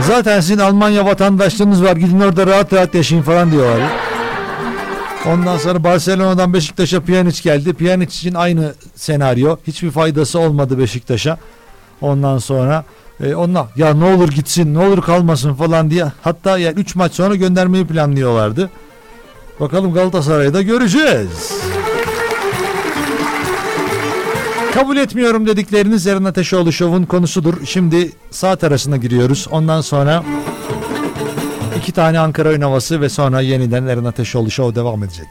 Zaten 0.00 0.40
sizin 0.40 0.58
Almanya 0.58 1.04
vatandaşlığınız 1.04 1.82
var. 1.84 1.96
Gidin 1.96 2.20
orada 2.20 2.46
rahat 2.46 2.72
rahat 2.72 2.94
yaşayın 2.94 3.22
falan 3.22 3.50
diyorlar. 3.52 3.80
Ondan 5.26 5.58
sonra 5.58 5.84
Barcelona'dan 5.84 6.54
Beşiktaş'a 6.54 7.00
Pjanic 7.00 7.42
geldi. 7.42 7.72
Pjanic 7.72 8.06
için 8.06 8.34
aynı 8.34 8.74
senaryo. 8.94 9.56
Hiçbir 9.66 9.90
faydası 9.90 10.38
olmadı 10.38 10.78
Beşiktaş'a. 10.78 11.38
Ondan 12.00 12.38
sonra 12.38 12.84
e, 13.22 13.34
onlar 13.34 13.66
ya 13.76 13.94
ne 13.94 14.04
olur 14.04 14.28
gitsin 14.28 14.74
ne 14.74 14.78
olur 14.78 15.02
kalmasın 15.02 15.54
falan 15.54 15.90
diye 15.90 16.04
hatta 16.22 16.58
yani 16.58 16.80
3 16.80 16.94
maç 16.94 17.12
sonra 17.12 17.34
göndermeyi 17.34 17.86
planlıyorlardı. 17.86 18.70
Bakalım 19.60 19.92
Galatasaray'da 19.92 20.62
göreceğiz. 20.62 21.52
Kabul 24.74 24.96
etmiyorum 24.96 25.46
dedikleriniz 25.46 26.06
Eren 26.06 26.24
Ateşoğlu 26.24 26.72
Show'un 26.72 27.04
konusudur. 27.04 27.54
Şimdi 27.66 28.12
saat 28.30 28.64
arasına 28.64 28.96
giriyoruz. 28.96 29.48
Ondan 29.50 29.80
sonra 29.80 30.24
iki 31.78 31.92
tane 31.92 32.18
Ankara 32.18 32.48
oyun 32.48 32.60
havası 32.60 33.00
ve 33.00 33.08
sonra 33.08 33.40
yeniden 33.40 33.86
Eren 33.86 34.04
Ateşoğlu 34.04 34.50
Show 34.50 34.80
devam 34.80 35.04
edecek. 35.04 35.26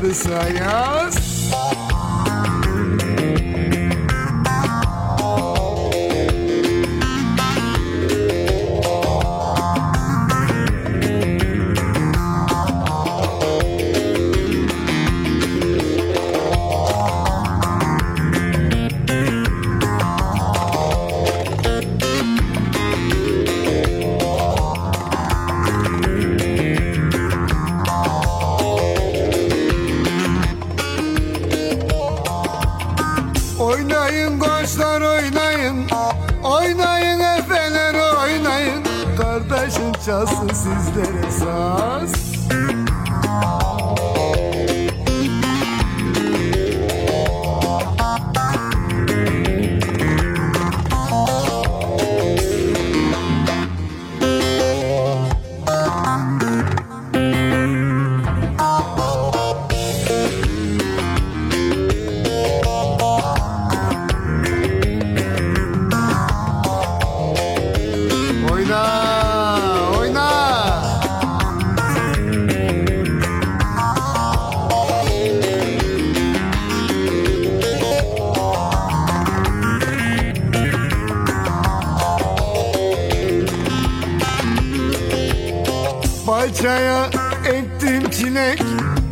sarı 0.00 0.14
saya 0.14 0.69
kardeşin 39.20 39.92
çalsın 40.06 40.48
sizlere 40.48 41.30
saz. 41.30 42.30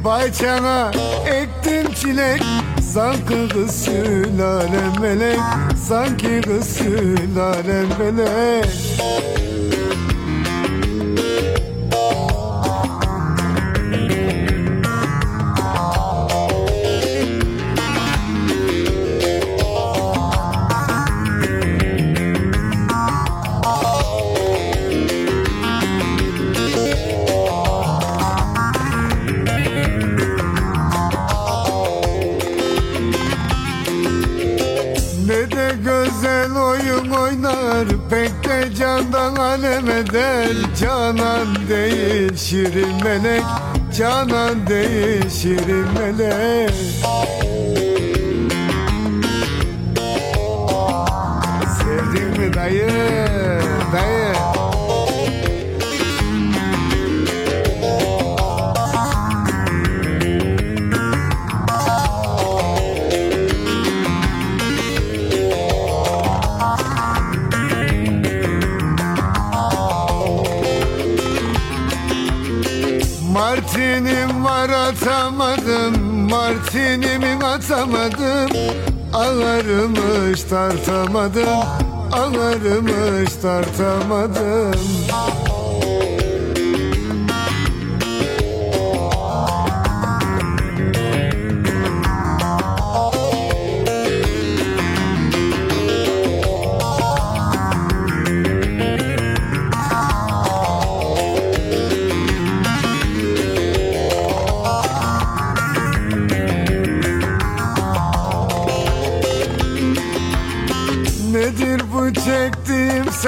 Bahçana 0.09 0.91
ektim 1.27 1.93
çilek. 1.95 2.43
Sanki 2.95 3.49
kız 3.53 3.85
sülalem 3.85 5.01
melek 5.01 5.41
Sanki 5.89 6.41
kız 6.41 6.77
sülalem 6.77 7.89
melek. 7.99 8.67
melek 43.23 43.45
Canan 43.99 44.67
değişirim 44.67 45.89
melek. 45.99 46.75
Sevdin 51.79 52.41
mi 52.41 52.55
dayı 52.55 53.18
tartamadım 77.69 78.51
Ağarmış 79.15 80.43
tartamadım 80.43 81.49
Ağarmış 82.13 83.33
tartamadım. 83.43 84.98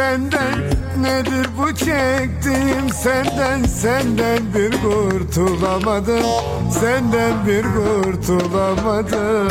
Senden 0.01 0.61
Nedir 1.01 1.47
bu 1.59 1.75
çektiğim? 1.75 2.91
Senden 2.95 3.65
Senden 3.65 4.39
bir 4.55 4.71
kurtulamadım. 4.71 6.25
Senden 6.81 7.47
bir 7.47 7.63
kurtulamadım 7.63 9.49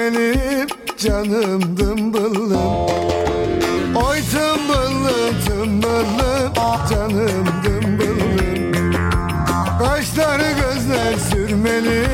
sürmeli 0.00 0.66
canım 0.98 1.76
dımbıllım 1.76 2.86
Oy 3.96 4.18
tımbıllım 4.32 5.34
tımbıllım 5.46 6.54
canım 6.90 7.46
dımbıllım 7.64 8.92
Kaşları 9.78 10.52
gözler 10.52 11.14
sürmeli 11.30 12.06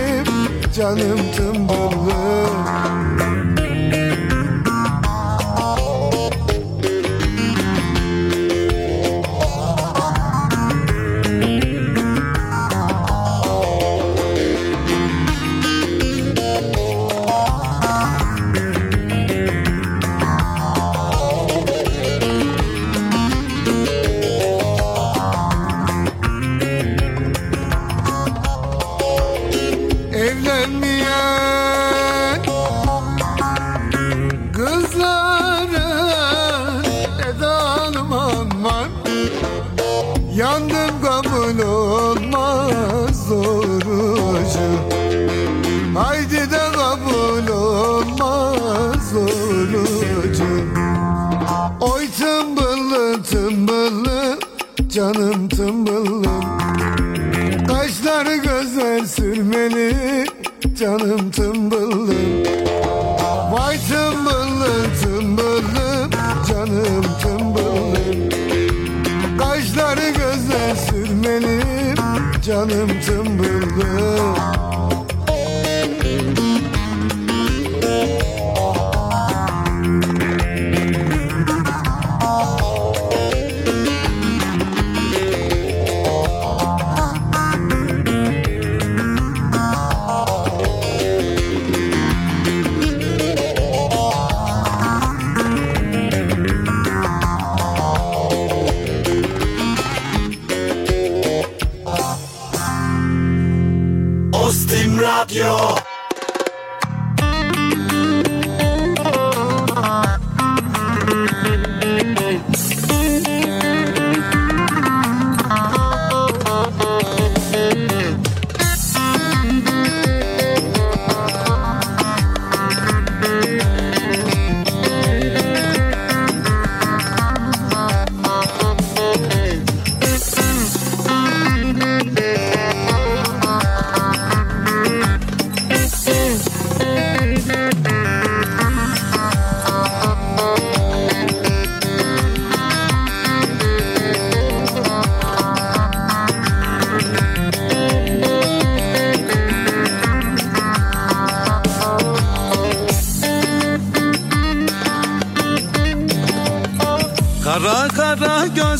canım 0.76 1.18
tımbıllım 1.36 2.55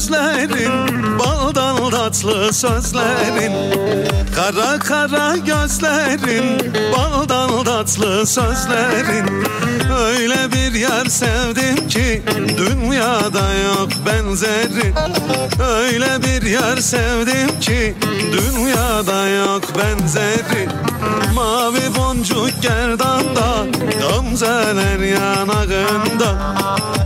gözlerin 0.07 1.18
Baldan 1.18 1.55
tatlı 2.22 2.52
sözlerin 2.52 3.52
Kara 4.36 4.78
kara 4.78 5.36
gözlerin 5.36 6.72
Baldan 6.96 7.64
tatlı 7.64 8.26
sözlerin. 8.26 9.44
Öyle 9.98 10.52
bir 10.52 10.80
yer 10.80 11.06
sevdim 11.06 11.88
ki 11.88 12.22
Dünyada 12.58 13.54
yok 13.54 13.88
benzeri. 14.06 14.94
Öyle 15.60 16.22
bir 16.22 16.46
yer 16.46 16.76
sevdim 16.76 17.60
ki 17.60 17.94
Dünyada 18.32 19.28
yok 19.28 19.62
benzeri. 19.78 20.68
Mavi 21.34 21.94
boncuk 21.98 22.62
gerdanda 22.62 23.66
Gamzeler 24.00 24.98
yanağında. 24.98 26.56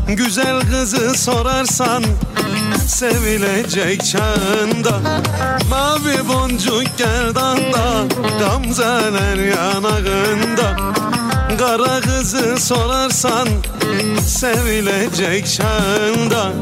Güzel 0.08 0.61
kızı 0.61 1.14
sorarsan 1.14 2.04
Sevilecek 3.00 4.04
çağında 4.04 4.99
Mavi 5.70 6.28
boncuk 6.28 6.98
gerdanda 6.98 8.05
Gamzeler 8.40 9.36
yanağında. 9.36 10.76
Kara 11.59 12.01
kızı 12.01 12.57
sorarsan 12.59 13.48
Sevilecek 14.26 15.46
çağında 15.46 16.53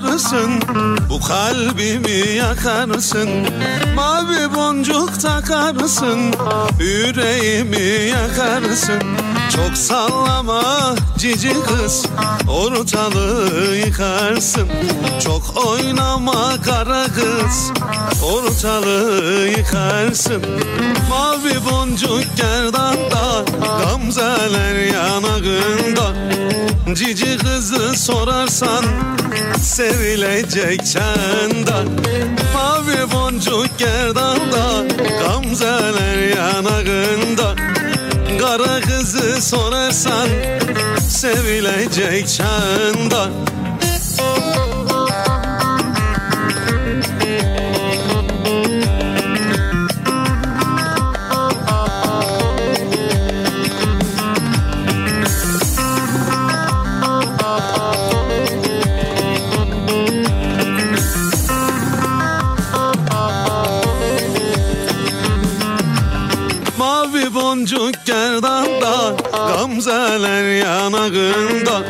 takarsın 0.00 0.62
Bu 1.10 1.20
kalbimi 1.20 2.36
yakarsın 2.36 3.28
Mavi 3.94 4.54
boncuk 4.54 5.20
takarsın 5.20 6.18
Yüreğimi 6.80 8.10
yakarsın 8.10 9.02
Çok 9.56 9.76
sallama 9.76 10.94
cici 11.18 11.52
kız 11.62 12.06
Ortalığı 12.48 13.76
yıkarsın. 13.76 14.68
Çok 15.24 15.66
oynama 15.66 16.62
kara 16.64 17.04
kız 17.04 17.72
Ortalığı 18.22 19.48
yıkarsın. 19.48 20.42
Mavi 21.10 21.54
boncuk 21.70 22.36
gerdanda 22.36 23.44
Gamzeler 23.84 24.92
yanağında 24.94 26.14
Cici 26.94 27.38
kızı 27.38 27.94
sorarsan 27.94 28.84
Sevilecek 29.62 30.86
çanda. 30.86 31.84
Mavi 32.54 33.12
boncuk 33.12 33.78
gerdanda 33.78 34.84
Gamzeler 35.20 36.36
yanağında. 36.36 37.54
Kara 38.40 38.80
kızı 38.80 39.42
sorarsan 39.42 40.28
Sevilecek 41.08 42.28
çanda 42.28 43.28
Gamzeler 69.78 70.56
yanağında. 70.58 71.84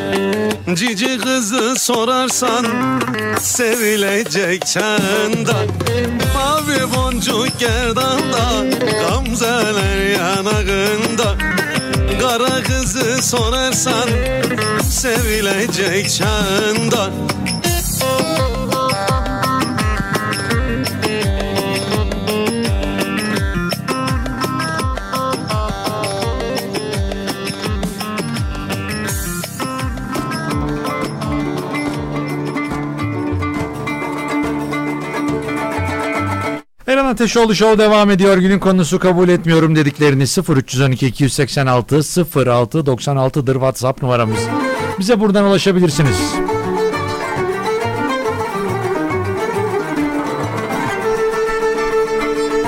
Cici 0.75 1.17
kızı 1.17 1.75
sorarsan 1.77 2.65
Sevilecek 3.39 4.65
çanda. 4.65 5.55
Mavi 6.33 6.95
boncuk 6.95 7.59
gerdanda 7.59 8.65
Gamzeler 9.01 10.11
yanağında. 10.11 11.35
Kara 12.21 12.63
kızı 12.63 13.23
sorarsan 13.27 14.09
Sevilecek 14.89 16.09
çanda 16.09 17.09
Ateşoğlu 37.19 37.55
Show 37.55 37.77
devam 37.77 38.09
ediyor. 38.11 38.37
Günün 38.37 38.59
konusu 38.59 38.99
kabul 38.99 39.29
etmiyorum 39.29 39.75
dediklerini 39.75 40.23
0312 40.23 41.07
286 41.07 41.95
06 41.95 42.77
96'dır 42.77 43.53
WhatsApp 43.53 44.01
numaramız. 44.03 44.39
Bize 44.99 45.19
buradan 45.19 45.45
ulaşabilirsiniz. 45.45 46.17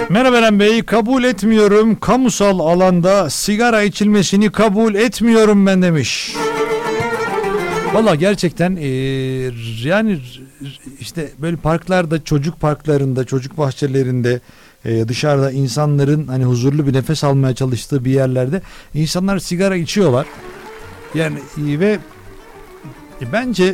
Merhaba 0.10 0.38
Eren 0.38 0.60
Bey, 0.60 0.84
kabul 0.84 1.24
etmiyorum. 1.24 1.96
Kamusal 1.96 2.60
alanda 2.60 3.30
sigara 3.30 3.84
içilmesini 3.84 4.52
kabul 4.52 4.96
etmiyorum 4.96 5.66
ben 5.66 5.82
demiş. 5.82 6.36
Valla 7.94 8.16
gerçekten 8.16 8.76
eee, 8.76 9.52
yani 9.84 10.20
işte 11.00 11.32
böyle 11.42 11.58
parklarda, 11.58 12.24
çocuk 12.24 12.60
parklarında, 12.60 13.26
çocuk 13.26 13.58
bahçelerinde 13.58 14.40
eee, 14.86 15.08
dışarıda 15.08 15.52
insanların 15.52 16.28
hani 16.28 16.46
huzurlu 16.46 16.88
bir 16.88 16.94
nefes 16.94 17.24
almaya 17.24 17.56
çalıştığı 17.56 18.06
bir 18.06 18.12
yerlerde 18.12 18.62
insanlar 18.94 19.40
sigara 19.40 19.76
içiyorlar. 19.76 20.28
Yani 21.16 21.40
e, 21.58 21.80
ve 21.80 22.00
e, 23.22 23.32
bence 23.34 23.66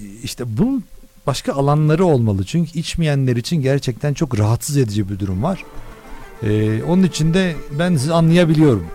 e, 0.00 0.04
işte 0.22 0.44
bunun 0.46 0.84
başka 1.26 1.52
alanları 1.52 2.04
olmalı. 2.04 2.44
Çünkü 2.44 2.78
içmeyenler 2.78 3.36
için 3.36 3.62
gerçekten 3.62 4.14
çok 4.14 4.38
rahatsız 4.38 4.76
edici 4.76 5.08
bir 5.08 5.18
durum 5.18 5.42
var. 5.42 5.64
Onun 6.88 7.02
için 7.02 7.34
de 7.34 7.54
ben 7.78 7.96
sizi 7.96 8.12
anlayabiliyorum. 8.12 8.86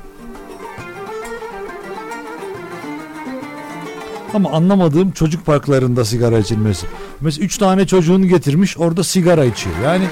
Ama 4.36 4.52
anlamadığım 4.52 5.12
çocuk 5.12 5.46
parklarında 5.46 6.06
sigara 6.06 6.40
içilmesi. 6.40 6.88
Mesela 7.22 7.46
3 7.46 7.58
tane 7.58 7.88
çocuğunu 7.88 8.28
getirmiş 8.28 8.78
orada 8.78 9.04
sigara 9.04 9.46
içiyor. 9.46 9.76
Yani 9.84 10.06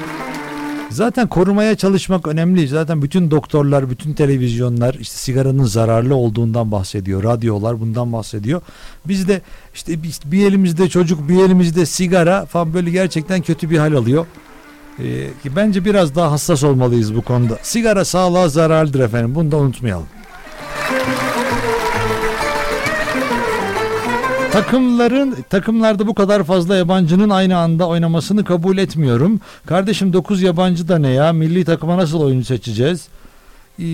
zaten 0.90 1.28
korumaya 1.28 1.76
çalışmak 1.76 2.28
önemli. 2.28 2.68
Zaten 2.68 3.02
bütün 3.02 3.32
doktorlar, 3.32 3.90
bütün 3.90 4.14
televizyonlar 4.14 4.94
işte 4.94 5.18
sigaranın 5.18 5.64
zararlı 5.64 6.16
olduğundan 6.16 6.72
bahsediyor. 6.72 7.24
Radyolar 7.24 7.80
bundan 7.80 8.14
bahsediyor. 8.14 8.62
Biz 9.06 9.28
de 9.28 9.41
işte 9.76 9.94
bir 10.26 10.45
elimizde 10.45 10.90
çocuk, 10.90 11.30
bir 11.30 11.44
elimizde 11.44 11.86
sigara 11.86 12.45
falan 12.45 12.74
böyle 12.74 12.91
gerçekten 12.91 13.41
kötü 13.41 13.70
bir 13.70 13.78
hal 13.78 13.94
alıyor. 13.94 14.26
Ee, 15.00 15.56
bence 15.56 15.86
biraz 15.86 16.16
daha 16.16 16.32
hassas 16.32 16.64
olmalıyız 16.64 17.16
bu 17.16 17.22
konuda. 17.22 17.58
Sigara 17.64 18.06
sağlığa 18.06 18.50
zararlıdır 18.50 19.00
efendim. 19.00 19.36
Bunu 19.36 19.52
da 19.52 19.58
unutmayalım. 19.58 20.08
Takımların 24.54 25.46
takımlarda 25.50 26.08
bu 26.08 26.14
kadar 26.14 26.44
fazla 26.44 26.76
yabancının 26.76 27.30
aynı 27.30 27.58
anda 27.58 27.88
oynamasını 27.88 28.46
kabul 28.46 28.78
etmiyorum. 28.78 29.42
Kardeşim 29.66 30.14
9 30.14 30.42
yabancı 30.42 30.88
da 30.88 31.00
ne 31.00 31.10
ya? 31.10 31.34
Milli 31.34 31.66
takıma 31.66 31.98
nasıl 31.98 32.22
oyuncu 32.22 32.46
seçeceğiz? 32.46 33.08
Ee, 33.80 33.86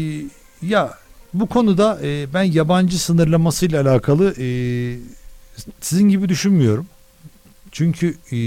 ya 0.61 0.93
bu 1.33 1.47
konuda 1.47 1.99
e, 2.03 2.33
ben 2.33 2.43
yabancı 2.43 3.03
sınırlamasıyla 3.03 3.81
alakalı 3.81 4.33
e, 4.39 4.47
sizin 5.81 6.09
gibi 6.09 6.29
düşünmüyorum. 6.29 6.87
Çünkü 7.71 8.17
e, 8.31 8.37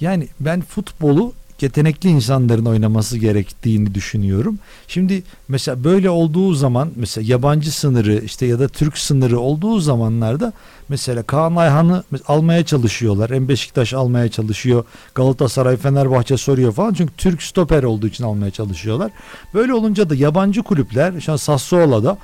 yani 0.00 0.28
ben 0.40 0.60
futbolu 0.60 1.32
yetenekli 1.62 2.08
insanların 2.08 2.64
oynaması 2.64 3.18
gerektiğini 3.18 3.94
düşünüyorum. 3.94 4.58
Şimdi 4.88 5.22
mesela 5.48 5.84
böyle 5.84 6.10
olduğu 6.10 6.54
zaman 6.54 6.90
mesela 6.96 7.26
yabancı 7.28 7.72
sınırı 7.72 8.22
işte 8.24 8.46
ya 8.46 8.58
da 8.58 8.68
Türk 8.68 8.98
sınırı 8.98 9.40
olduğu 9.40 9.80
zamanlarda 9.80 10.52
mesela 10.88 11.22
Kaan 11.22 11.56
Ayhan'ı 11.56 12.04
almaya 12.28 12.64
çalışıyorlar. 12.64 13.30
Hem 13.30 13.48
Beşiktaş 13.48 13.94
almaya 13.94 14.28
çalışıyor. 14.28 14.84
Galatasaray, 15.14 15.76
Fenerbahçe 15.76 16.36
soruyor 16.36 16.72
falan. 16.72 16.94
Çünkü 16.94 17.12
Türk 17.16 17.42
stoper 17.42 17.82
olduğu 17.82 18.06
için 18.06 18.24
almaya 18.24 18.50
çalışıyorlar. 18.50 19.10
Böyle 19.54 19.74
olunca 19.74 20.10
da 20.10 20.14
yabancı 20.14 20.62
kulüpler 20.62 21.20
şu 21.20 21.32
an 21.32 21.36
Sassuolo'da 21.36 22.18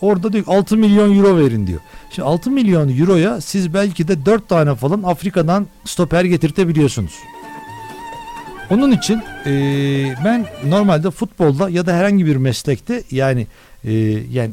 Orada 0.00 0.32
diyor 0.32 0.44
6 0.48 0.76
milyon 0.76 1.16
euro 1.18 1.36
verin 1.36 1.66
diyor. 1.66 1.80
Şimdi 2.10 2.28
6 2.28 2.50
milyon 2.50 2.98
euroya 2.98 3.40
siz 3.40 3.74
belki 3.74 4.08
de 4.08 4.26
4 4.26 4.48
tane 4.48 4.74
falan 4.74 5.02
Afrika'dan 5.02 5.66
stoper 5.84 6.24
getirtebiliyorsunuz. 6.24 7.12
Onun 8.70 8.90
için 8.90 9.22
e, 9.46 9.52
ben 10.24 10.46
normalde 10.66 11.10
futbolda 11.10 11.70
ya 11.70 11.86
da 11.86 11.92
herhangi 11.92 12.26
bir 12.26 12.36
meslekte 12.36 13.02
yani 13.10 13.46
e, 13.84 13.92
yani 14.30 14.50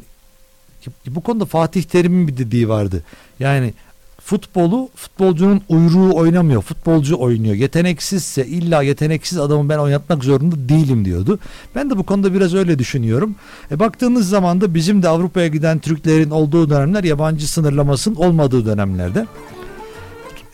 bu 1.06 1.20
konuda 1.20 1.44
Fatih 1.44 1.82
Terim'in 1.82 2.28
bir 2.28 2.36
dediği 2.36 2.68
vardı. 2.68 3.02
Yani 3.40 3.74
futbolu 4.20 4.88
futbolcunun 4.94 5.62
uyruğu 5.68 6.16
oynamıyor. 6.16 6.62
Futbolcu 6.62 7.18
oynuyor. 7.18 7.54
Yeteneksizse 7.54 8.46
illa 8.46 8.82
yeteneksiz 8.82 9.38
adamı 9.38 9.68
ben 9.68 9.78
oynatmak 9.78 10.24
zorunda 10.24 10.68
değilim 10.68 11.04
diyordu. 11.04 11.38
Ben 11.74 11.90
de 11.90 11.98
bu 11.98 12.02
konuda 12.02 12.34
biraz 12.34 12.54
öyle 12.54 12.78
düşünüyorum. 12.78 13.34
E, 13.70 13.78
baktığınız 13.78 14.28
zaman 14.28 14.60
da 14.60 14.74
bizim 14.74 15.02
de 15.02 15.08
Avrupa'ya 15.08 15.46
giden 15.46 15.78
Türklerin 15.78 16.30
olduğu 16.30 16.70
dönemler 16.70 17.04
yabancı 17.04 17.52
sınırlamasının 17.52 18.16
olmadığı 18.16 18.66
dönemlerde 18.66 19.26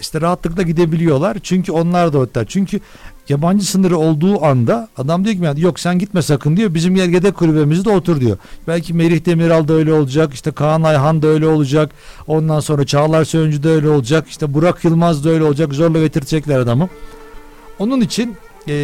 işte 0.03 0.21
rahatlıkla 0.21 0.63
gidebiliyorlar. 0.63 1.39
Çünkü 1.43 1.73
onlar 1.73 2.13
da 2.13 2.21
hatta 2.21 2.45
çünkü 2.45 2.81
yabancı 3.29 3.67
sınırı 3.67 3.99
olduğu 3.99 4.45
anda 4.45 4.89
adam 4.97 5.25
diyor 5.25 5.37
ki 5.37 5.43
yani, 5.45 5.61
yok 5.61 5.81
sen 5.81 5.99
gitme 5.99 6.23
sakın 6.23 6.57
diyor. 6.57 6.75
Bizim 6.75 6.97
yer 6.97 7.09
yedek 7.09 7.35
kulübemizde 7.35 7.91
otur 7.91 8.21
diyor. 8.21 8.37
Belki 8.69 8.95
Merih 8.95 9.27
Demiral 9.27 9.69
da 9.69 9.73
öyle 9.73 9.93
olacak. 9.93 10.35
işte 10.35 10.51
Kaan 10.51 10.83
Ayhan 10.83 11.23
da 11.23 11.27
öyle 11.27 11.47
olacak. 11.47 11.91
Ondan 12.27 12.61
sonra 12.61 12.87
Çağlar 12.87 13.25
Söyüncü 13.25 13.63
de 13.63 13.69
öyle 13.69 13.89
olacak. 13.89 14.29
işte 14.29 14.55
Burak 14.55 14.85
Yılmaz 14.85 15.25
da 15.25 15.31
öyle 15.31 15.45
olacak. 15.45 15.75
Zorla 15.75 16.01
getirecekler 16.01 16.59
adamı. 16.59 16.89
Onun 17.79 18.01
için 18.01 18.37
e, 18.69 18.75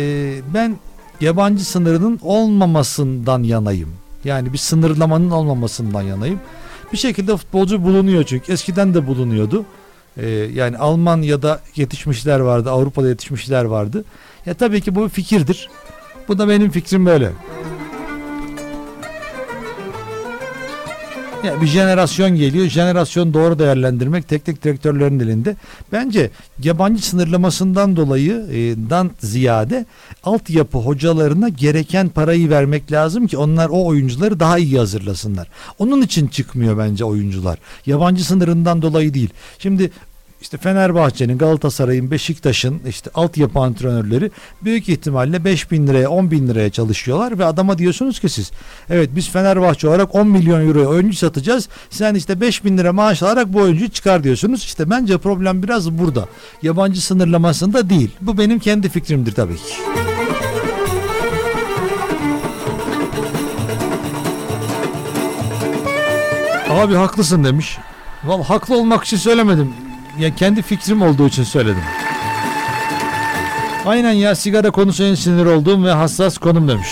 ben 0.55 0.77
yabancı 1.21 1.65
sınırının 1.65 2.21
olmamasından 2.23 3.43
yanayım. 3.43 3.89
Yani 4.25 4.53
bir 4.53 4.59
sınırlamanın 4.59 5.31
olmamasından 5.31 6.03
yanayım. 6.03 6.41
Bir 6.93 6.99
şekilde 6.99 7.37
futbolcu 7.37 7.83
bulunuyor 7.83 8.25
çünkü 8.25 8.53
eskiden 8.53 8.95
de 8.95 9.07
bulunuyordu. 9.07 9.65
Ee, 10.19 10.29
yani 10.55 10.79
Almanya'da 10.79 11.61
yetişmişler 11.77 12.41
vardı, 12.41 12.71
Avrupa'da 12.71 13.09
yetişmişler 13.09 13.65
vardı. 13.65 14.05
Ya 14.47 14.55
tabii 14.55 14.81
ki 14.81 14.95
bu 14.95 15.05
bir 15.05 15.09
fikirdir. 15.09 15.69
Bu 16.29 16.39
da 16.39 16.49
benim 16.49 16.71
fikrim 16.71 17.07
böyle. 17.07 17.33
Ya 21.45 21.61
bir 21.61 21.67
jenerasyon 21.67 22.37
geliyor. 22.37 22.67
Jenerasyon 22.67 23.35
doğru 23.35 23.59
değerlendirmek 23.59 24.29
teknik 24.29 24.65
direktörlerin 24.65 25.21
elinde. 25.21 25.57
Bence 25.93 26.31
yabancı 26.63 27.07
sınırlamasından 27.07 27.97
dolayı 27.97 28.33
e, 28.33 28.91
dan 28.91 29.11
ziyade 29.21 29.87
altyapı 30.25 30.79
hocalarına 30.79 31.49
gereken 31.49 32.09
parayı 32.09 32.51
vermek 32.51 32.93
lazım 32.93 33.27
ki 33.27 33.39
onlar 33.39 33.69
o 33.69 33.87
oyuncuları 33.87 34.41
daha 34.41 34.59
iyi 34.59 34.79
hazırlasınlar. 34.79 35.49
Onun 35.79 36.03
için 36.03 36.29
çıkmıyor 36.29 36.79
bence 36.79 37.05
oyuncular. 37.05 37.59
Yabancı 37.87 38.25
sınırından 38.25 38.83
dolayı 38.83 39.15
değil. 39.15 39.31
Şimdi 39.59 39.91
işte 40.41 40.57
Fenerbahçe'nin, 40.57 41.39
Galatasaray'ın, 41.39 42.11
Beşiktaş'ın 42.11 42.81
işte 42.89 43.11
altyapı 43.15 43.59
antrenörleri 43.59 44.31
büyük 44.63 44.89
ihtimalle 44.89 45.45
5 45.45 45.71
bin 45.71 45.87
liraya 45.87 46.09
10 46.09 46.31
bin 46.31 46.49
liraya 46.49 46.71
çalışıyorlar 46.71 47.39
ve 47.39 47.45
adama 47.45 47.79
diyorsunuz 47.79 48.21
ki 48.21 48.29
siz 48.29 48.51
evet 48.91 49.11
biz 49.13 49.31
Fenerbahçe 49.31 49.89
olarak 49.89 50.15
10 50.15 50.29
milyon 50.29 50.67
euroya 50.69 50.89
oyuncu 50.89 51.17
satacağız 51.17 51.69
sen 51.91 52.15
işte 52.15 52.41
5 52.41 52.65
bin 52.65 52.79
lira 52.79 52.93
maaş 52.93 53.23
alarak 53.23 53.53
bu 53.53 53.59
oyuncuyu 53.59 53.91
çıkar 53.91 54.25
diyorsunuz 54.25 54.65
işte 54.65 54.91
bence 54.91 55.19
problem 55.19 55.63
biraz 55.63 55.91
burada 55.91 56.29
yabancı 56.63 57.05
sınırlamasında 57.05 57.91
değil 57.91 58.11
bu 58.21 58.39
benim 58.39 58.59
kendi 58.59 58.89
fikrimdir 58.89 59.33
tabii 59.33 59.57
ki. 59.57 59.75
Abi 66.71 66.95
haklısın 66.95 67.45
demiş. 67.45 67.79
Vallahi 68.25 68.47
haklı 68.47 68.77
olmak 68.77 69.05
için 69.05 69.17
söylemedim. 69.17 69.88
Ya 70.19 70.35
kendi 70.35 70.63
fikrim 70.63 71.03
olduğu 71.03 71.27
için 71.27 71.45
söyledim. 71.45 71.83
Aynen 73.87 74.13
ya 74.13 74.35
sigara 74.35 74.71
konusu 74.71 75.03
en 75.03 75.15
sinir 75.15 75.47
olduğum 75.47 75.85
ve 75.85 75.91
hassas 75.93 76.39
konum 76.39 76.69
demiş. 76.69 76.89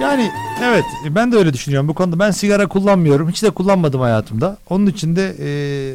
Yani 0.00 0.30
evet 0.64 0.84
ben 1.10 1.32
de 1.32 1.36
öyle 1.36 1.52
düşünüyorum 1.52 1.88
bu 1.88 1.94
konuda. 1.94 2.18
Ben 2.18 2.30
sigara 2.30 2.66
kullanmıyorum. 2.66 3.28
Hiç 3.28 3.42
de 3.42 3.50
kullanmadım 3.50 4.00
hayatımda. 4.00 4.56
Onun 4.70 4.86
için 4.86 5.16
de 5.16 5.36
e, 5.40 5.48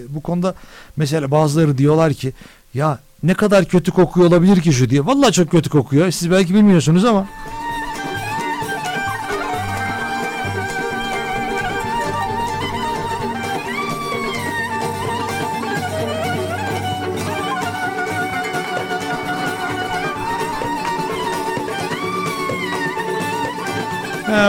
bu 0.10 0.22
konuda 0.22 0.53
mesela 0.98 1.32
bazıları 1.32 1.78
diyorlar 1.78 2.14
ki 2.14 2.34
ya 2.73 2.99
ne 3.23 3.34
kadar 3.34 3.65
kötü 3.65 3.91
kokuyor 3.91 4.28
olabilir 4.28 4.61
ki 4.61 4.73
şu 4.73 4.90
diye. 4.90 5.06
Vallahi 5.06 5.32
çok 5.32 5.52
kötü 5.52 5.69
kokuyor. 5.69 6.11
Siz 6.11 6.32
belki 6.32 6.56
bilmiyorsunuz 6.56 7.06
ama. 7.06 7.28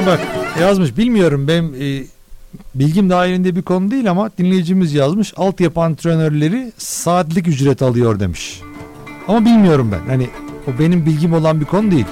Bak 0.07 0.21
yazmış 0.61 0.97
bilmiyorum 0.97 1.49
benim 1.49 1.75
e, 1.81 2.05
bilgim 2.75 3.11
dahilinde 3.11 3.57
bir 3.57 3.63
konu 3.63 3.91
değil 3.91 4.11
ama 4.11 4.31
dinleyicimiz 4.39 4.95
yazmış 4.95 5.33
altyapı 5.37 5.81
antrenörleri 5.81 6.73
saatlik 6.79 7.49
ücret 7.49 7.83
alıyor 7.83 8.21
demiş. 8.21 8.61
Ama 9.29 9.45
bilmiyorum 9.45 9.91
ben 9.93 10.11
hani 10.11 10.29
o 10.69 10.79
benim 10.79 11.07
bilgim 11.07 11.33
olan 11.33 11.61
bir 11.61 11.65
konu 11.65 11.91
değil. 11.91 12.07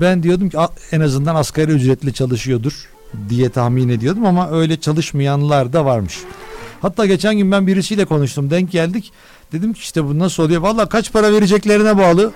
Ben 0.00 0.22
diyordum 0.22 0.48
ki 0.50 0.58
en 0.92 1.00
azından 1.00 1.34
asgari 1.34 1.70
ücretle 1.70 2.12
çalışıyordur 2.12 2.88
diye 3.28 3.48
tahmin 3.48 3.88
ediyordum 3.88 4.26
ama 4.26 4.50
öyle 4.50 4.80
çalışmayanlar 4.80 5.72
da 5.72 5.84
varmış. 5.84 6.18
Hatta 6.82 7.06
geçen 7.06 7.36
gün 7.36 7.52
ben 7.52 7.66
birisiyle 7.66 8.04
konuştum 8.04 8.50
denk 8.50 8.72
geldik. 8.72 9.12
Dedim 9.52 9.72
ki 9.72 9.80
işte 9.80 10.04
bu 10.04 10.18
nasıl 10.18 10.42
oluyor? 10.42 10.62
Valla 10.62 10.88
kaç 10.88 11.12
para 11.12 11.32
vereceklerine 11.32 11.98
bağlı. 11.98 12.32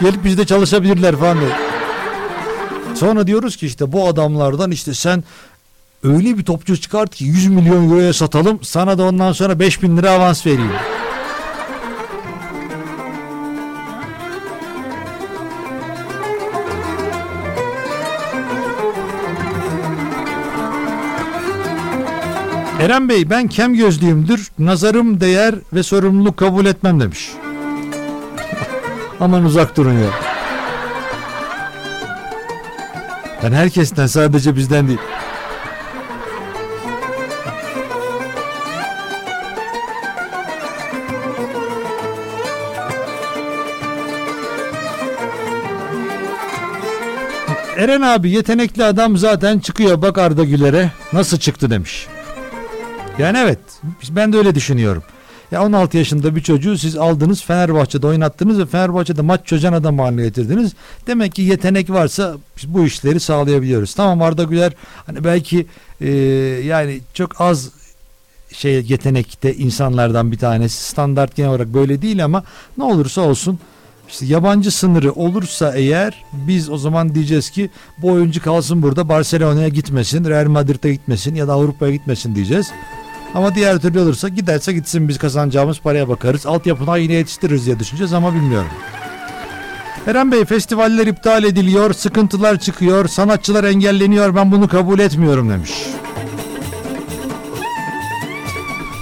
Gelip 0.00 0.24
bizde 0.24 0.46
çalışabilirler 0.46 1.16
falan 1.16 1.40
dedi. 1.40 1.67
Sonra 2.98 3.26
diyoruz 3.26 3.56
ki 3.56 3.66
işte 3.66 3.92
bu 3.92 4.08
adamlardan 4.08 4.70
işte 4.70 4.94
sen 4.94 5.24
öyle 6.02 6.38
bir 6.38 6.44
topçu 6.44 6.76
çıkart 6.76 7.14
ki 7.14 7.24
100 7.24 7.46
milyon 7.46 7.90
euroya 7.90 8.12
satalım 8.12 8.58
sana 8.62 8.98
da 8.98 9.02
ondan 9.02 9.32
sonra 9.32 9.58
5000 9.58 9.96
lira 9.96 10.10
avans 10.10 10.46
vereyim. 10.46 10.72
Eren 22.80 23.08
Bey 23.08 23.30
ben 23.30 23.48
kem 23.48 23.74
gözlüyümdür. 23.74 24.50
Nazarım 24.58 25.20
değer 25.20 25.54
ve 25.72 25.82
sorumluluk 25.82 26.36
kabul 26.36 26.66
etmem 26.66 27.00
demiş. 27.00 27.30
Aman 29.20 29.44
uzak 29.44 29.76
durun 29.76 29.92
ya. 29.92 30.37
Ben 33.42 33.52
herkesten 33.52 34.06
sadece 34.06 34.56
bizden 34.56 34.88
değil. 34.88 34.98
Eren 47.76 48.00
abi 48.00 48.30
yetenekli 48.30 48.84
adam 48.84 49.16
zaten 49.16 49.58
çıkıyor 49.58 50.02
bak 50.02 50.18
Arda 50.18 50.44
Güler'e 50.44 50.90
nasıl 51.12 51.38
çıktı 51.38 51.70
demiş. 51.70 52.06
Yani 53.18 53.38
evet 53.38 53.58
ben 54.10 54.32
de 54.32 54.36
öyle 54.36 54.54
düşünüyorum. 54.54 55.02
Ya 55.52 55.62
16 55.62 55.96
yaşında 55.96 56.36
bir 56.36 56.40
çocuğu 56.40 56.78
siz 56.78 56.96
aldınız 56.96 57.42
Fenerbahçe'de 57.42 58.06
oynattınız 58.06 58.58
ve 58.58 58.66
Fenerbahçe'de 58.66 59.22
maç 59.22 59.46
çözen 59.46 59.72
adam 59.72 59.98
haline 59.98 60.22
getirdiniz. 60.22 60.72
Demek 61.06 61.34
ki 61.34 61.42
yetenek 61.42 61.90
varsa 61.90 62.36
bu 62.66 62.86
işleri 62.86 63.20
sağlayabiliyoruz. 63.20 63.94
Tamam 63.94 64.22
Arda 64.22 64.42
Güler 64.42 64.72
hani 65.06 65.24
belki 65.24 65.66
e, 66.00 66.10
yani 66.64 67.00
çok 67.14 67.40
az 67.40 67.70
şey 68.52 68.84
yetenekte 68.88 69.54
insanlardan 69.54 70.32
bir 70.32 70.38
tanesi 70.38 70.84
standart 70.84 71.36
genel 71.36 71.50
olarak 71.50 71.74
böyle 71.74 72.02
değil 72.02 72.24
ama 72.24 72.44
ne 72.78 72.84
olursa 72.84 73.20
olsun 73.20 73.58
işte 74.08 74.26
yabancı 74.26 74.70
sınırı 74.70 75.12
olursa 75.12 75.72
eğer 75.76 76.24
biz 76.32 76.70
o 76.70 76.78
zaman 76.78 77.14
diyeceğiz 77.14 77.50
ki 77.50 77.70
bu 78.02 78.10
oyuncu 78.10 78.42
kalsın 78.42 78.82
burada 78.82 79.08
Barcelona'ya 79.08 79.68
gitmesin, 79.68 80.24
Real 80.24 80.46
Madrid'e 80.46 80.92
gitmesin 80.92 81.34
ya 81.34 81.48
da 81.48 81.52
Avrupa'ya 81.52 81.92
gitmesin 81.92 82.34
diyeceğiz. 82.34 82.70
Ama 83.34 83.54
diğer 83.54 83.78
türlü 83.78 84.00
olursa 84.00 84.28
giderse 84.28 84.72
gitsin 84.72 85.08
biz 85.08 85.18
kazanacağımız 85.18 85.80
paraya 85.80 86.08
bakarız. 86.08 86.46
Altyapına 86.46 86.96
yine 86.96 87.12
yetiştiririz 87.12 87.66
diye 87.66 87.78
düşüneceğiz 87.78 88.12
ama 88.12 88.34
bilmiyorum. 88.34 88.70
Eren 90.06 90.32
Bey 90.32 90.44
festivaller 90.44 91.06
iptal 91.06 91.44
ediliyor, 91.44 91.92
sıkıntılar 91.92 92.58
çıkıyor, 92.58 93.08
sanatçılar 93.08 93.64
engelleniyor 93.64 94.34
ben 94.34 94.52
bunu 94.52 94.68
kabul 94.68 94.98
etmiyorum 94.98 95.50
demiş. 95.50 95.72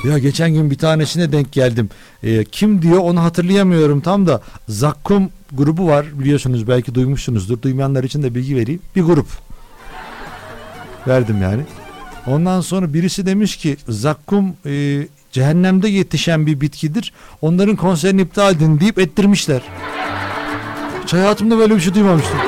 Ya 0.05 0.19
geçen 0.19 0.51
gün 0.51 0.71
bir 0.71 0.79
tanesine 0.79 1.33
denk 1.33 1.53
geldim. 1.53 1.91
Ee, 2.23 2.45
kim 2.45 2.83
diyor 2.83 2.99
onu 2.99 3.23
hatırlayamıyorum 3.23 4.01
tam 4.01 4.27
da. 4.27 4.41
Zakkum 4.69 5.31
grubu 5.53 5.87
var 5.87 6.07
biliyorsunuz 6.19 6.69
belki 6.69 6.95
duymuşsunuzdur. 6.95 7.63
Duymayanlar 7.63 8.05
için 8.05 8.23
de 8.23 8.35
bilgi 8.35 8.57
vereyim. 8.57 8.81
Bir 8.97 9.03
grup. 9.03 9.27
Verdim 11.07 11.43
yani. 11.43 11.63
Ondan 12.27 12.61
sonra 12.61 12.95
birisi 12.95 13.27
demiş 13.27 13.57
ki 13.57 13.77
zakkum 13.89 14.57
e, 14.67 15.07
cehennemde 15.33 15.89
yetişen 15.89 16.47
bir 16.47 16.61
bitkidir. 16.61 17.13
Onların 17.43 17.77
konserini 17.77 18.21
iptal 18.23 18.55
edin 18.55 18.81
deyip 18.81 18.99
ettirmişler. 18.99 19.63
Hiç 21.05 21.13
hayatımda 21.13 21.59
böyle 21.59 21.75
bir 21.77 21.81
şey 21.81 21.95
duymamıştım. 21.95 22.39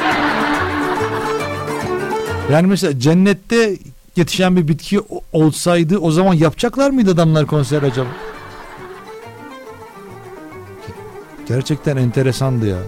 Yani 2.53 2.67
mesela 2.67 3.01
cennette 3.01 3.77
yetişen 4.17 4.57
bir 4.57 4.69
bitki 4.69 5.01
olsaydı 5.33 5.99
o 5.99 6.11
zaman 6.11 6.35
yapacaklar 6.35 6.91
mıydı 6.91 7.11
adamlar 7.11 7.47
konser 7.47 7.83
acaba? 7.83 8.09
Gerçekten 11.49 11.97
enteresandı 11.97 12.67
ya. 12.67 12.79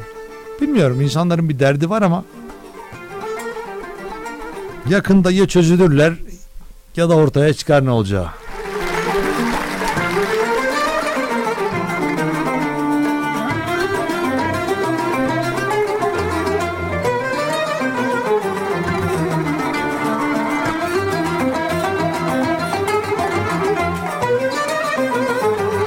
Bilmiyorum 0.60 1.00
insanların 1.00 1.48
bir 1.48 1.58
derdi 1.58 1.90
var 1.90 2.02
ama 2.02 2.24
yakında 4.88 5.30
ya 5.30 5.46
çözülürler 5.46 6.14
ya 7.00 7.08
da 7.10 7.14
ortaya 7.14 7.54
çıkar 7.54 7.84
ne 7.84 7.90
olacağı. 7.90 8.28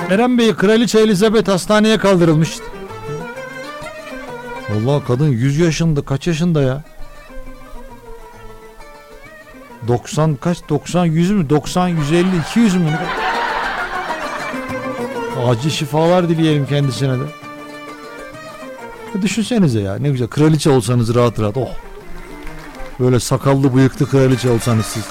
Eren 0.10 0.38
Bey 0.38 0.56
Kraliçe 0.56 0.99
Elizabeth 0.99 1.48
hastaneye 1.48 1.98
kaldırılmış. 1.98 2.57
Allah 4.73 5.03
kadın 5.07 5.27
100 5.27 5.60
yaşında 5.60 6.02
kaç 6.02 6.27
yaşında 6.27 6.61
ya? 6.61 6.93
90 9.88 10.35
kaç? 10.35 10.57
90 10.69 11.05
100 11.05 11.31
mü? 11.31 11.49
90 11.49 11.88
150 11.88 12.26
200 12.49 12.76
mü? 12.76 12.99
Acil 15.47 15.69
şifalar 15.69 16.30
dileyelim 16.30 16.65
kendisine 16.65 17.19
de. 17.19 17.23
Ya 19.15 19.22
düşünsenize 19.22 19.80
ya 19.80 19.95
ne 19.95 20.10
güzel. 20.10 20.27
Kraliçe 20.27 20.69
olsanız 20.69 21.15
rahat 21.15 21.39
rahat. 21.39 21.57
Oh. 21.57 21.69
Böyle 22.99 23.19
sakallı 23.19 23.76
bıyıklı 23.76 24.10
kraliçe 24.10 24.49
olsanız 24.49 24.85
siz. 24.85 25.03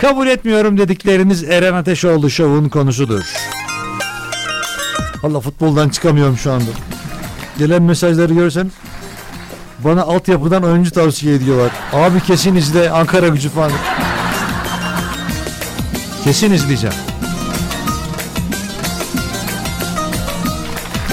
Kabul 0.00 0.26
etmiyorum 0.26 0.78
dedikleriniz 0.78 1.44
Eren 1.44 1.74
Ateşoğlu 1.74 2.30
şovun 2.30 2.68
konusudur. 2.68 3.22
Valla 5.22 5.40
futboldan 5.40 5.88
çıkamıyorum 5.88 6.36
şu 6.36 6.52
anda. 6.52 6.70
Gelen 7.58 7.82
mesajları 7.82 8.34
görseniz 8.34 8.72
bana 9.84 10.02
altyapıdan 10.02 10.62
oyuncu 10.62 10.90
tavsiye 10.90 11.34
ediyorlar. 11.34 11.70
Abi 11.92 12.20
kesin 12.20 12.54
izle 12.56 12.90
Ankara 12.90 13.28
gücü 13.28 13.48
falan. 13.48 13.72
Kesin 16.24 16.52
izleyeceğim. 16.52 16.96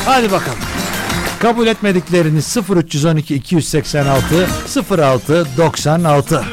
Hadi 0.06 0.31
bakalım. 0.31 0.66
Kabul 1.39 1.68
etmedikleriniz 1.68 2.57
0312 2.69 3.35
286 3.35 4.47
06 4.97 5.47
96. 5.57 6.43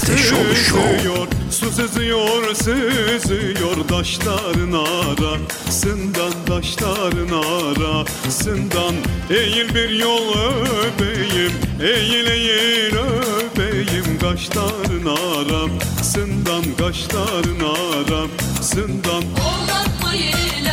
Sızıyor, 0.00 1.26
su 1.50 1.70
sızıyor, 1.70 2.54
sızıyor 2.54 3.88
Daşların 3.88 4.72
arasından, 4.72 6.32
daşların 6.48 7.28
arasından 7.28 8.94
Eğil 9.30 9.74
bir 9.74 9.90
yol 9.90 10.34
öpeyim, 10.34 11.52
eğil 11.82 12.26
eğil 12.26 12.96
öpeyim 12.96 14.18
Kaşların 14.20 15.06
arasından, 15.06 16.64
kaşların 16.78 17.60
arasından 17.60 19.22
Oğlan 19.22 19.88
mayılen, 20.02 20.71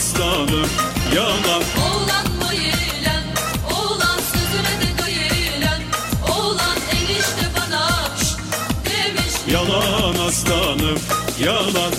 aslanım, 0.00 0.68
yalan. 1.16 1.62
Oğlan 1.84 2.26
mayılen, 2.42 3.24
oğlan 3.72 4.18
sözüne 4.32 4.74
de 4.80 4.96
kayılen 5.02 5.82
Oğlan 6.30 6.76
enişte 6.92 7.46
bana 7.56 8.08
demiş. 8.84 9.34
Yalan 9.52 10.26
aslanım, 10.28 10.98
yalan 11.44 11.92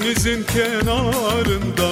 Denizin 0.00 0.44
kenarında 0.44 1.88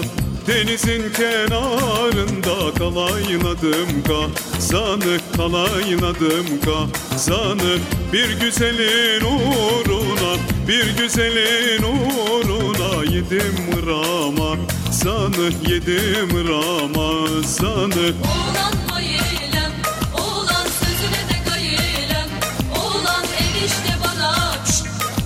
Denizin 0.47 1.12
kenarında 1.12 2.74
kalaynadım 2.78 4.02
kazanı 4.06 5.18
kalaynadım 5.36 6.47
kazanı 6.64 7.78
Bir 8.12 8.40
güzelin 8.40 9.24
uğruna 9.24 10.36
bir 10.68 10.97
güzelin 11.02 11.82
uğruna 11.82 13.05
yedim 13.05 13.86
Ramazanı 13.86 15.52
yedim 15.68 16.48
Ramazanı 16.48 18.12
Oğlan 18.24 18.74
mayılen, 18.90 19.72
oğlan 20.14 20.66
sözüne 20.80 21.22
de 21.30 21.51
kayılen 21.51 22.28
Oğlan 22.76 23.24
enişte 23.24 23.97
bana 24.05 24.55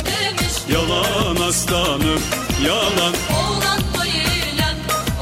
demiş. 0.05 0.53
Yalan 0.69 1.49
aslanım 1.49 2.42
yalan. 2.67 3.15
Oğlan 3.33 3.81
mayılen, 3.97 4.77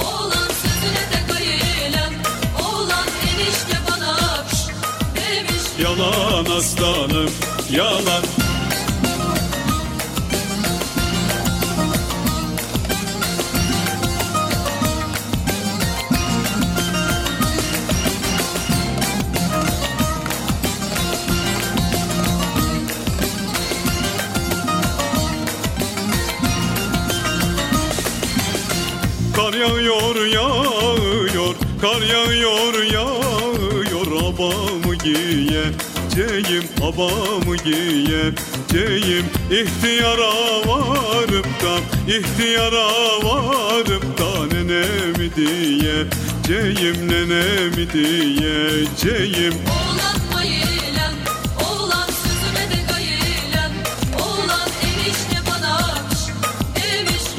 oğlan 0.05 0.49
sözüne 0.62 1.05
de 1.12 1.33
kayılen 1.33 2.12
Oğlan 2.62 3.09
enişte 3.31 3.79
bana 3.91 4.45
demiş. 5.17 5.62
Yalan 5.83 6.45
aslanım 6.59 7.31
yalan 7.71 8.25
yağıyor 29.71 30.27
yağıyor 30.27 31.55
Kar 31.81 32.03
yağıyor 32.03 32.83
yağıyor. 32.83 33.31
Abamı 34.41 34.95
giyeceğim 34.95 36.65
Abamı 36.83 37.57
giyeceğim 37.57 39.25
İhtiyara 39.51 40.31
varıp 40.67 41.47
da 41.63 41.79
ihtiyara 42.13 42.89
varıp 43.23 44.19
da 44.19 44.47
Nenemi 44.55 45.37
diyeceğim 45.37 47.09
Nenemi 47.09 47.93
diyeceğim 47.93 49.55
Oğlan 49.69 50.35
mayılen, 50.35 51.15
oğlan 51.65 52.07
sözüne 52.07 52.71
de 52.71 52.87
kayılen 52.93 53.73
Oğlan 54.21 54.69
enişte 54.85 55.41
bana 55.47 55.81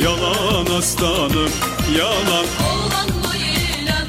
Yalan 0.04 0.78
aslanım 0.78 1.52
yalan. 1.98 2.46
Oğlan 2.72 3.10
mayılen, 3.26 4.08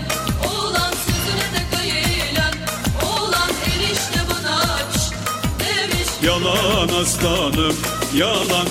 oğlan 0.48 0.92
sözüne 1.06 1.48
de 1.54 1.62
kayılen 1.76 2.54
Oğlan 3.02 3.50
enişte 3.66 4.20
bana 4.30 4.78
şşt 4.92 5.12
demiş. 5.60 6.09
Yalan 6.22 6.88
aslanım 7.02 7.76
yalan 8.14 8.66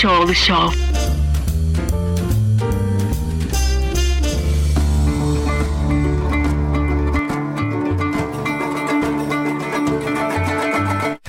Ateşoğlu 0.00 0.34
Show. 0.34 0.78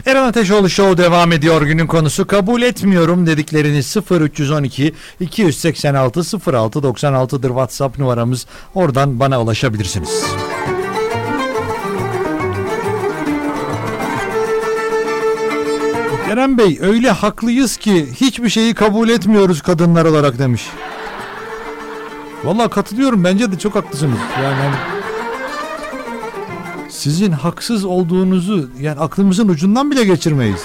Eren 0.06 0.24
Ateşoğlu 0.24 0.70
Show 0.70 1.04
devam 1.04 1.32
ediyor. 1.32 1.62
Günün 1.62 1.88
konusu 1.88 2.28
kabul 2.28 2.62
etmiyorum 2.62 3.28
dedikleriniz 3.28 3.98
0312 4.12 4.94
286 5.20 6.20
06 6.20 6.80
96'dır 6.80 7.48
WhatsApp 7.48 8.00
numaramız. 8.00 8.46
Oradan 8.76 9.20
bana 9.20 9.42
ulaşabilirsiniz. 9.42 10.31
Eren 16.32 16.58
Bey 16.58 16.78
öyle 16.82 17.12
haklıyız 17.12 17.78
ki 17.78 18.08
hiçbir 18.16 18.50
şeyi 18.50 18.74
kabul 18.74 19.10
etmiyoruz 19.10 19.62
kadınlar 19.62 20.06
olarak 20.06 20.40
demiş. 20.40 20.70
Vallahi 22.44 22.70
katılıyorum 22.70 23.24
bence 23.24 23.52
de 23.52 23.60
çok 23.60 23.76
haklısınız. 23.76 24.18
Yani 24.44 24.56
hani 24.56 24.76
sizin 26.90 27.32
haksız 27.32 27.86
olduğunuzu 27.86 28.70
yani 28.80 29.00
aklımızın 29.00 29.48
ucundan 29.48 29.92
bile 29.92 30.04
geçirmeyiz. 30.04 30.62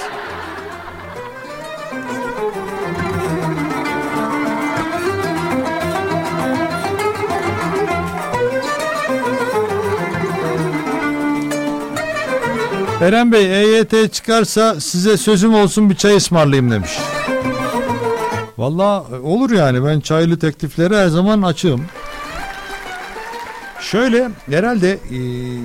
Eren 13.07 13.33
Bey 13.33 13.63
EYT 13.63 14.13
çıkarsa 14.13 14.81
size 14.81 15.17
sözüm 15.17 15.55
olsun 15.55 15.91
bir 15.91 15.95
çay 15.95 16.17
ısmarlayayım 16.17 16.71
demiş. 16.71 16.91
Valla 18.59 19.05
olur 19.23 19.51
yani 19.51 19.85
ben 19.85 20.01
çaylı 20.01 20.39
tekliflere 20.39 20.97
her 20.97 21.09
zaman 21.09 21.43
açığım. 21.43 21.83
Şöyle 23.81 24.31
herhalde 24.51 24.99
e, 25.11 25.17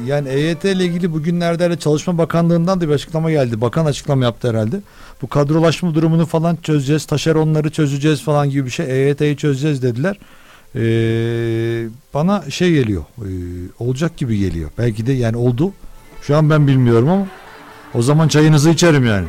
yani 0.06 0.30
EYT 0.30 0.66
ile 0.66 0.86
ilgili 0.86 1.14
bugünlerde 1.14 1.70
de 1.70 1.80
Çalışma 1.80 2.18
Bakanlığı'ndan 2.18 2.82
da 2.82 2.88
bir 2.88 2.94
açıklama 2.94 3.32
geldi. 3.32 3.62
Bakan 3.62 3.86
açıklama 3.86 4.24
yaptı 4.24 4.50
herhalde. 4.50 4.82
Bu 5.22 5.28
kadrolaşma 5.28 5.96
durumunu 5.96 6.26
falan 6.26 6.56
çözeceğiz. 6.56 7.06
Taşeronları 7.06 7.70
çözeceğiz 7.70 8.24
falan 8.24 8.50
gibi 8.50 8.66
bir 8.66 8.72
şey. 8.72 8.86
EYT'yi 8.86 9.38
çözeceğiz 9.38 9.84
dediler. 9.84 10.18
E, 10.76 10.84
bana 12.14 12.52
şey 12.52 12.74
geliyor. 12.74 13.04
e, 13.18 13.30
olacak 13.80 14.18
gibi 14.18 14.38
geliyor. 14.40 14.70
Belki 14.78 15.06
de 15.08 15.14
yani 15.14 15.38
oldu. 15.38 15.74
Şu 16.22 16.38
an 16.38 16.50
ben 16.50 16.68
bilmiyorum 16.68 17.10
ama 17.10 17.26
o 17.94 18.02
zaman 18.02 18.28
çayınızı 18.28 18.70
içerim 18.70 19.06
yani. 19.06 19.28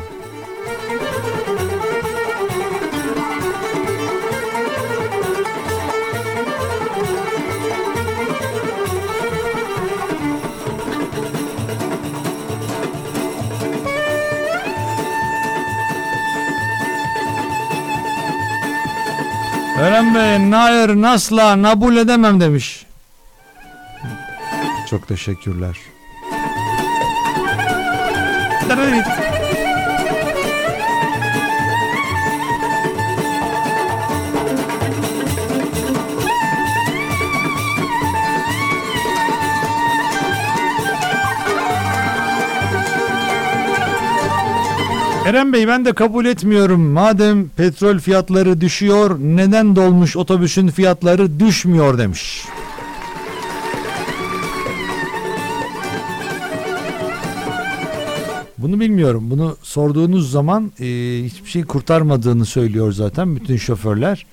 Eren 19.78 20.14
Bey, 20.14 20.50
hayır, 20.50 20.88
nasla, 20.88 21.62
nabul 21.62 21.96
edemem 21.96 22.40
demiş. 22.40 22.86
Çok 24.90 25.08
teşekkürler. 25.08 25.76
Eren 45.26 45.52
Bey 45.52 45.68
ben 45.68 45.84
de 45.84 45.92
kabul 45.92 46.24
etmiyorum. 46.24 46.80
Madem 46.80 47.48
petrol 47.48 47.98
fiyatları 47.98 48.60
düşüyor 48.60 49.18
neden 49.20 49.76
dolmuş 49.76 50.16
otobüsün 50.16 50.68
fiyatları 50.68 51.40
düşmüyor 51.40 51.98
demiş. 51.98 52.44
Bunu 58.62 58.80
bilmiyorum. 58.80 59.30
Bunu 59.30 59.56
sorduğunuz 59.62 60.30
zaman 60.30 60.72
e, 60.80 60.84
hiçbir 61.24 61.50
şey 61.50 61.64
kurtarmadığını 61.64 62.44
söylüyor 62.44 62.92
zaten 62.92 63.36
bütün 63.36 63.56
şoförler. 63.56 64.26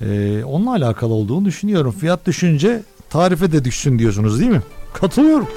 E, 0.00 0.44
onunla 0.44 0.70
alakalı 0.70 1.12
olduğunu 1.14 1.44
düşünüyorum. 1.44 1.92
Fiyat 1.92 2.26
düşünce 2.26 2.82
tarife 3.10 3.52
de 3.52 3.64
düşsün 3.64 3.98
diyorsunuz 3.98 4.40
değil 4.40 4.50
mi? 4.50 4.62
Katılıyorum. 4.92 5.48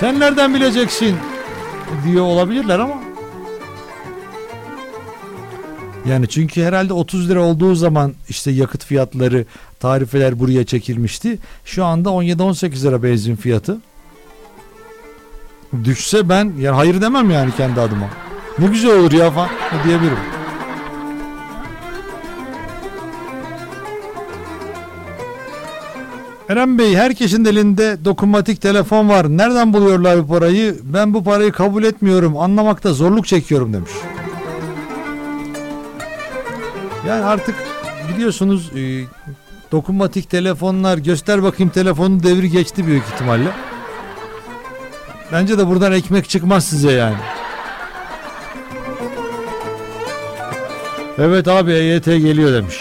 Sen 0.00 0.20
nereden 0.20 0.54
bileceksin 0.54 1.16
diyor 2.06 2.24
olabilirler 2.24 2.78
ama. 2.78 3.02
Yani 6.08 6.28
çünkü 6.28 6.62
herhalde 6.62 6.92
30 6.92 7.30
lira 7.30 7.40
olduğu 7.40 7.74
zaman 7.74 8.14
işte 8.28 8.50
yakıt 8.50 8.84
fiyatları, 8.84 9.44
tarifeler 9.80 10.40
buraya 10.40 10.66
çekilmişti. 10.66 11.38
Şu 11.64 11.84
anda 11.84 12.08
17-18 12.08 12.86
lira 12.86 13.02
benzin 13.02 13.36
fiyatı. 13.36 13.78
Düşse 15.84 16.28
ben 16.28 16.52
yani 16.58 16.74
hayır 16.74 17.00
demem 17.00 17.30
yani 17.30 17.52
kendi 17.56 17.80
adıma. 17.80 18.06
Ne 18.58 18.66
güzel 18.66 18.98
olur 18.98 19.12
ya 19.12 19.30
falan 19.30 19.48
diyebilirim. 19.84 20.18
Eren 26.48 26.78
Bey 26.78 26.96
herkesin 26.96 27.44
elinde 27.44 28.04
dokunmatik 28.04 28.60
telefon 28.60 29.08
var. 29.08 29.28
Nereden 29.28 29.72
buluyorlar 29.72 30.18
bu 30.22 30.26
parayı? 30.26 30.76
Ben 30.82 31.14
bu 31.14 31.24
parayı 31.24 31.52
kabul 31.52 31.84
etmiyorum. 31.84 32.36
Anlamakta 32.36 32.92
zorluk 32.92 33.26
çekiyorum 33.26 33.72
demiş. 33.72 33.90
Yani 37.08 37.24
artık 37.24 37.54
biliyorsunuz 38.08 38.70
e, 38.76 39.04
dokunmatik 39.72 40.30
telefonlar 40.30 40.98
göster 40.98 41.42
bakayım 41.42 41.72
telefonun 41.72 42.22
devri 42.22 42.50
geçti 42.50 42.86
büyük 42.86 43.04
ihtimalle. 43.14 43.48
Bence 45.32 45.58
de 45.58 45.66
buradan 45.66 45.92
ekmek 45.92 46.28
çıkmaz 46.28 46.64
size 46.64 46.92
yani. 46.92 47.16
Evet 51.18 51.48
abi 51.48 51.72
EYT 51.72 52.04
geliyor 52.04 52.52
demiş. 52.52 52.78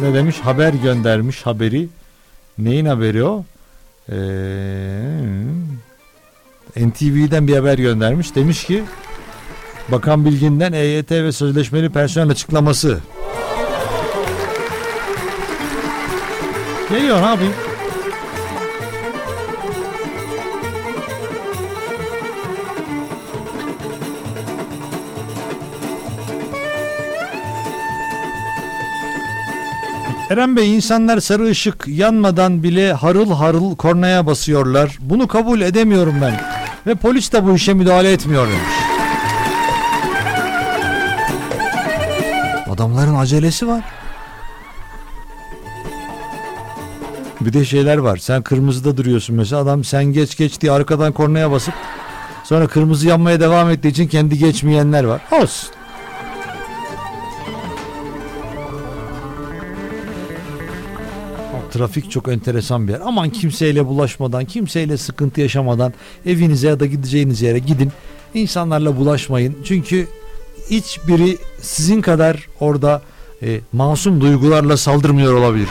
Ne 0.00 0.14
demiş? 0.14 0.36
Haber 0.38 0.72
göndermiş 0.72 1.46
haberi. 1.46 1.88
Neyin 2.58 2.86
haberi 2.86 3.24
o? 3.24 3.44
Ee, 4.08 4.14
NTV'den 6.76 7.48
bir 7.48 7.56
haber 7.56 7.78
göndermiş. 7.78 8.34
Demiş 8.34 8.64
ki 8.64 8.84
Bakan 9.88 10.24
Bilgin'den 10.24 10.72
EYT 10.72 11.10
ve 11.10 11.32
sözleşmeli 11.32 11.90
personel 11.90 12.30
açıklaması. 12.30 13.00
Geliyor 16.90 17.22
ne 17.22 17.71
Eren 30.32 30.56
Bey 30.56 30.74
insanlar 30.74 31.20
sarı 31.20 31.44
ışık 31.44 31.88
yanmadan 31.88 32.62
bile 32.62 32.92
harıl 32.92 33.30
harıl 33.30 33.76
kornaya 33.76 34.26
basıyorlar. 34.26 34.98
Bunu 35.00 35.28
kabul 35.28 35.60
edemiyorum 35.60 36.14
ben. 36.22 36.40
Ve 36.86 36.94
polis 36.94 37.32
de 37.32 37.44
bu 37.44 37.54
işe 37.54 37.74
müdahale 37.74 38.12
etmiyor 38.12 38.46
demiş. 38.46 38.74
Adamların 42.70 43.14
acelesi 43.14 43.68
var. 43.68 43.84
Bir 47.40 47.52
de 47.52 47.64
şeyler 47.64 47.96
var. 47.96 48.16
Sen 48.16 48.42
kırmızıda 48.42 48.96
duruyorsun 48.96 49.36
mesela. 49.36 49.62
Adam 49.62 49.84
sen 49.84 50.04
geç 50.04 50.36
geç 50.36 50.60
diye 50.60 50.72
arkadan 50.72 51.12
kornaya 51.12 51.50
basıp 51.50 51.74
sonra 52.44 52.66
kırmızı 52.66 53.08
yanmaya 53.08 53.40
devam 53.40 53.70
ettiği 53.70 53.88
için 53.88 54.08
kendi 54.08 54.38
geçmeyenler 54.38 55.04
var. 55.04 55.20
Olsun. 55.32 55.70
Trafik 61.72 62.10
çok 62.10 62.28
enteresan 62.28 62.88
bir 62.88 62.92
yer. 62.92 63.00
Aman 63.04 63.30
kimseyle 63.30 63.86
bulaşmadan, 63.86 64.44
kimseyle 64.44 64.96
sıkıntı 64.96 65.40
yaşamadan 65.40 65.92
evinize 66.26 66.68
ya 66.68 66.80
da 66.80 66.86
gideceğiniz 66.86 67.42
yere 67.42 67.58
gidin. 67.58 67.92
İnsanlarla 68.34 68.96
bulaşmayın. 68.96 69.56
Çünkü 69.64 70.08
hiçbiri 70.70 71.38
sizin 71.60 72.00
kadar 72.00 72.48
orada 72.60 73.02
e, 73.42 73.60
masum 73.72 74.20
duygularla 74.20 74.76
saldırmıyor 74.76 75.34
olabilir. 75.34 75.68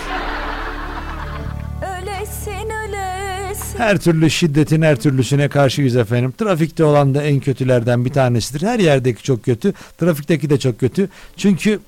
Ölesin 1.81 2.69
ölesin 2.69 3.77
Her 3.77 3.97
türlü 3.97 4.29
şiddetin 4.29 4.81
her 4.81 4.95
türlüsüne 4.95 5.49
karşıyız 5.49 5.95
efendim. 5.95 6.33
Trafikte 6.37 6.83
olan 6.83 7.15
da 7.15 7.23
en 7.23 7.39
kötülerden 7.39 8.05
bir 8.05 8.13
tanesidir. 8.13 8.67
Her 8.67 8.79
yerdeki 8.79 9.23
çok 9.23 9.43
kötü. 9.43 9.73
Trafikteki 9.97 10.49
de 10.49 10.59
çok 10.59 10.79
kötü. 10.79 11.09
Çünkü 11.37 11.79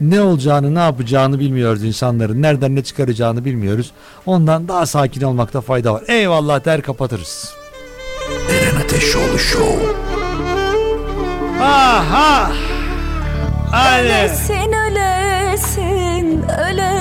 ne 0.00 0.20
olacağını 0.20 0.74
ne 0.74 0.78
yapacağını 0.78 1.38
bilmiyoruz 1.38 1.84
insanların. 1.84 2.42
Nereden 2.42 2.74
ne 2.76 2.84
çıkaracağını 2.84 3.44
bilmiyoruz. 3.44 3.92
Ondan 4.26 4.68
daha 4.68 4.86
sakin 4.86 5.22
olmakta 5.22 5.60
fayda 5.60 5.94
var. 5.94 6.02
Eyvallah 6.08 6.64
der 6.64 6.82
kapatırız. 6.82 7.54
Eren 8.50 8.80
Ateşoğlu 8.84 9.38
Show. 9.38 9.86
Aha! 11.60 12.52
Hadi. 13.70 14.02
Ölesin 14.02 14.72
ölesin 14.72 16.42
ölesin 16.48 16.93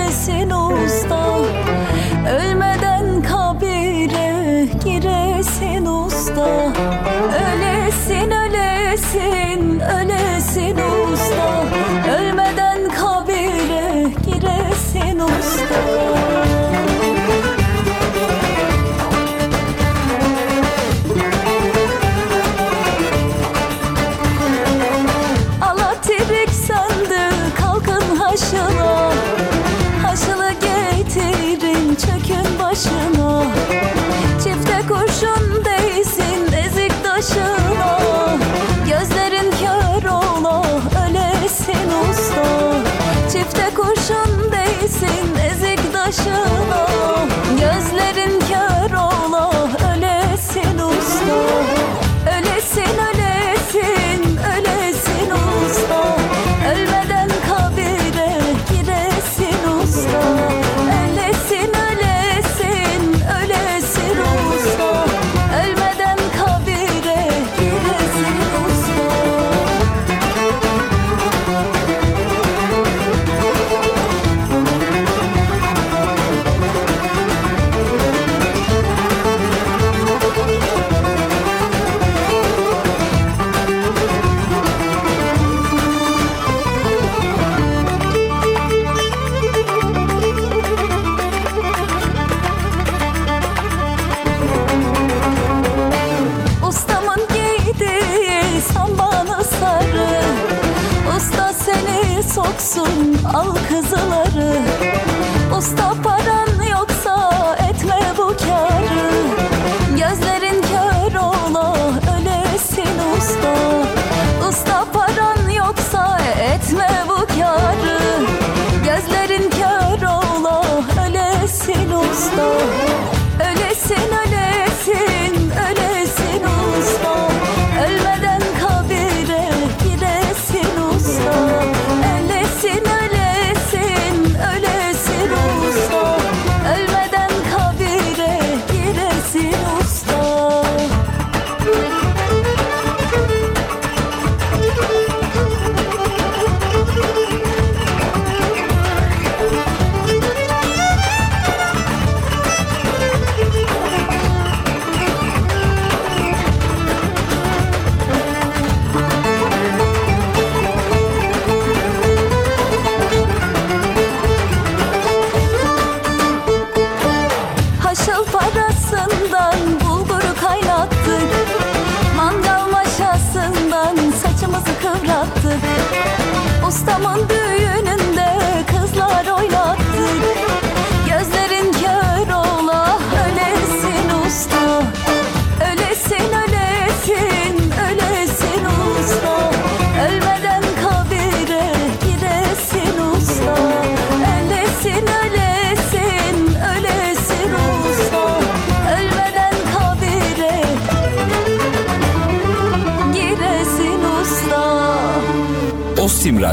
Kastamonu'da 176.74 177.43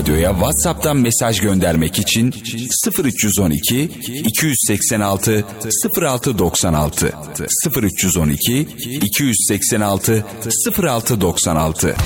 Radyo'ya 0.00 0.30
WhatsApp'tan 0.30 0.96
mesaj 0.96 1.40
göndermek 1.40 1.98
için 1.98 2.34
0312 2.98 3.90
286 4.24 5.44
0696 5.96 7.12
0312 7.76 8.68
286 9.02 10.24
0696 10.76 11.96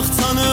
noch 0.00 0.49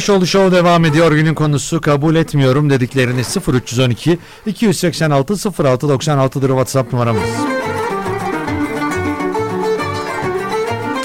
Ateşoğlu 0.00 0.26
Show 0.26 0.56
devam 0.56 0.84
ediyor. 0.84 1.12
Günün 1.12 1.34
konusu 1.34 1.80
kabul 1.80 2.14
etmiyorum 2.14 2.70
dediklerini 2.70 3.20
0312 3.20 4.18
286 4.46 5.34
06 5.64 5.86
96'dır 5.86 6.48
WhatsApp 6.48 6.92
numaramız. 6.92 7.22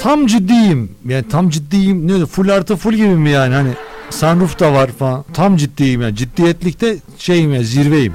Tam 0.02 0.26
ciddiyim. 0.26 0.90
Yani 1.08 1.28
tam 1.28 1.50
ciddiyim. 1.50 2.08
Ne 2.08 2.26
full 2.26 2.48
artı 2.48 2.76
full 2.76 2.92
gibi 2.92 3.08
mi 3.08 3.30
yani 3.30 3.54
hani 3.54 3.70
sunroof 4.10 4.60
da 4.60 4.72
var 4.72 4.90
falan. 4.98 5.24
Tam 5.34 5.56
ciddiyim 5.56 6.02
yani. 6.02 6.16
Ciddiyetlikte 6.16 6.96
şeyim 7.18 7.54
ya 7.54 7.62
zirveyim. 7.62 8.14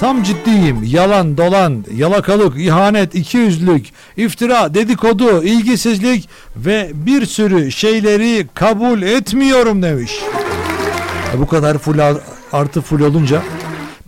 Tam 0.00 0.22
ciddiyim. 0.22 0.84
Yalan, 0.84 1.36
dolan, 1.36 1.84
yalakalık, 1.94 2.60
ihanet, 2.60 3.14
ikiyüzlülük, 3.14 3.86
iftira, 4.16 4.74
dedikodu, 4.74 5.42
ilgisizlik 5.42 6.28
ve 6.56 6.90
bir 6.94 7.26
sürü 7.26 7.72
şeyleri 7.72 8.46
kabul 8.54 9.02
etmiyorum 9.02 9.82
demiş. 9.82 10.12
E 11.36 11.40
bu 11.40 11.46
kadar 11.46 11.78
full 11.78 11.98
ar- 11.98 12.16
artı 12.52 12.80
full 12.80 13.00
olunca 13.00 13.42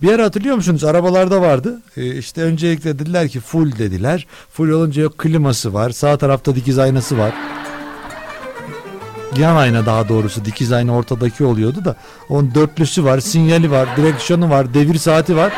bir 0.02 0.08
yer 0.08 0.18
hatırlıyor 0.18 0.56
musunuz? 0.56 0.84
Arabalarda 0.84 1.40
vardı. 1.40 1.82
E 1.96 2.16
işte 2.18 2.42
öncelikle 2.42 2.98
dediler 2.98 3.28
ki 3.28 3.40
full 3.40 3.78
dediler. 3.78 4.26
Full 4.52 4.68
olunca 4.68 5.02
yok 5.02 5.18
kliması 5.18 5.74
var. 5.74 5.90
Sağ 5.90 6.18
tarafta 6.18 6.54
dikiz 6.54 6.78
aynası 6.78 7.18
var. 7.18 7.32
Yan 9.38 9.56
ayna 9.56 9.86
daha 9.86 10.08
doğrusu 10.08 10.44
dikiz 10.44 10.72
ayna 10.72 10.96
ortadaki 10.96 11.44
oluyordu 11.44 11.84
da 11.84 11.96
onun 12.28 12.54
dörtlüsü 12.54 13.04
var, 13.04 13.20
sinyali 13.20 13.70
var, 13.70 13.88
direksiyonu 13.96 14.50
var, 14.50 14.74
devir 14.74 14.94
saati 14.98 15.36
var. 15.36 15.52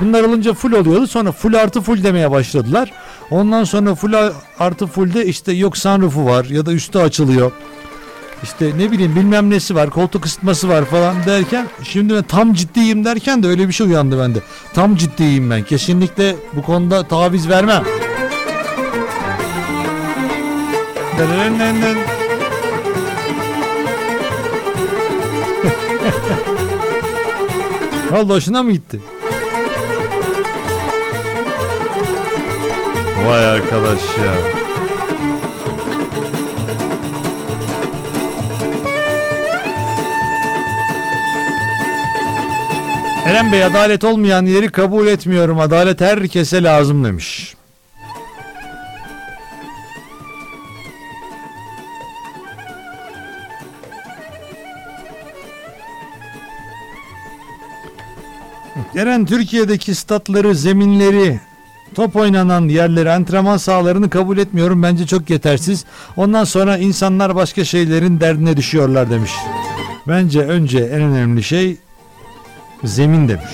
Bunlar 0.00 0.22
olunca 0.22 0.54
full 0.54 0.72
oluyordu. 0.72 1.06
Sonra 1.06 1.32
full 1.32 1.54
artı 1.54 1.80
full 1.80 2.02
demeye 2.04 2.30
başladılar. 2.30 2.92
Ondan 3.30 3.64
sonra 3.64 3.94
full 3.94 4.12
artı 4.58 4.86
fullde 4.86 5.26
işte 5.26 5.52
yok 5.52 5.76
sunroofu 5.76 6.26
var 6.26 6.44
ya 6.44 6.66
da 6.66 6.72
üstü 6.72 6.98
açılıyor. 6.98 7.52
İşte 8.42 8.72
ne 8.78 8.92
bileyim 8.92 9.16
bilmem 9.16 9.50
nesi 9.50 9.74
var, 9.74 9.90
koltuk 9.90 10.26
ısıtması 10.26 10.68
var 10.68 10.84
falan 10.84 11.16
derken 11.26 11.66
şimdi 11.82 12.14
ben 12.14 12.22
tam 12.22 12.54
ciddiyim 12.54 13.04
derken 13.04 13.42
de 13.42 13.48
öyle 13.48 13.68
bir 13.68 13.72
şey 13.72 13.86
uyandı 13.86 14.18
bende. 14.18 14.38
Tam 14.74 14.96
ciddiyim 14.96 15.50
ben. 15.50 15.62
Kesinlikle 15.62 16.36
bu 16.52 16.62
konuda 16.62 17.08
taviz 17.08 17.48
vermem. 17.48 17.84
Vallahi 28.10 28.36
hoşuna 28.36 28.62
mı 28.62 28.72
gitti? 28.72 29.00
Vay 33.26 33.46
arkadaş 33.46 34.00
ya. 34.18 34.34
Eren 43.26 43.52
Bey 43.52 43.64
adalet 43.64 44.04
olmayan 44.04 44.46
yeri 44.46 44.68
kabul 44.68 45.06
etmiyorum. 45.06 45.60
Adalet 45.60 46.00
herkese 46.00 46.62
lazım 46.62 47.04
demiş. 47.04 47.54
Eren 58.96 59.26
Türkiye'deki 59.26 59.94
statları, 59.94 60.54
zeminleri, 60.54 61.40
top 61.94 62.16
oynanan 62.16 62.68
yerleri, 62.68 63.10
antrenman 63.10 63.56
sahalarını 63.56 64.10
kabul 64.10 64.38
etmiyorum. 64.38 64.82
Bence 64.82 65.06
çok 65.06 65.30
yetersiz. 65.30 65.84
Ondan 66.16 66.44
sonra 66.44 66.78
insanlar 66.78 67.34
başka 67.34 67.64
şeylerin 67.64 68.20
derdine 68.20 68.56
düşüyorlar 68.56 69.10
demiş. 69.10 69.32
Bence 70.08 70.40
önce 70.40 70.78
en 70.78 71.00
önemli 71.00 71.42
şey 71.42 71.76
zemin 72.84 73.28
demiş. 73.28 73.52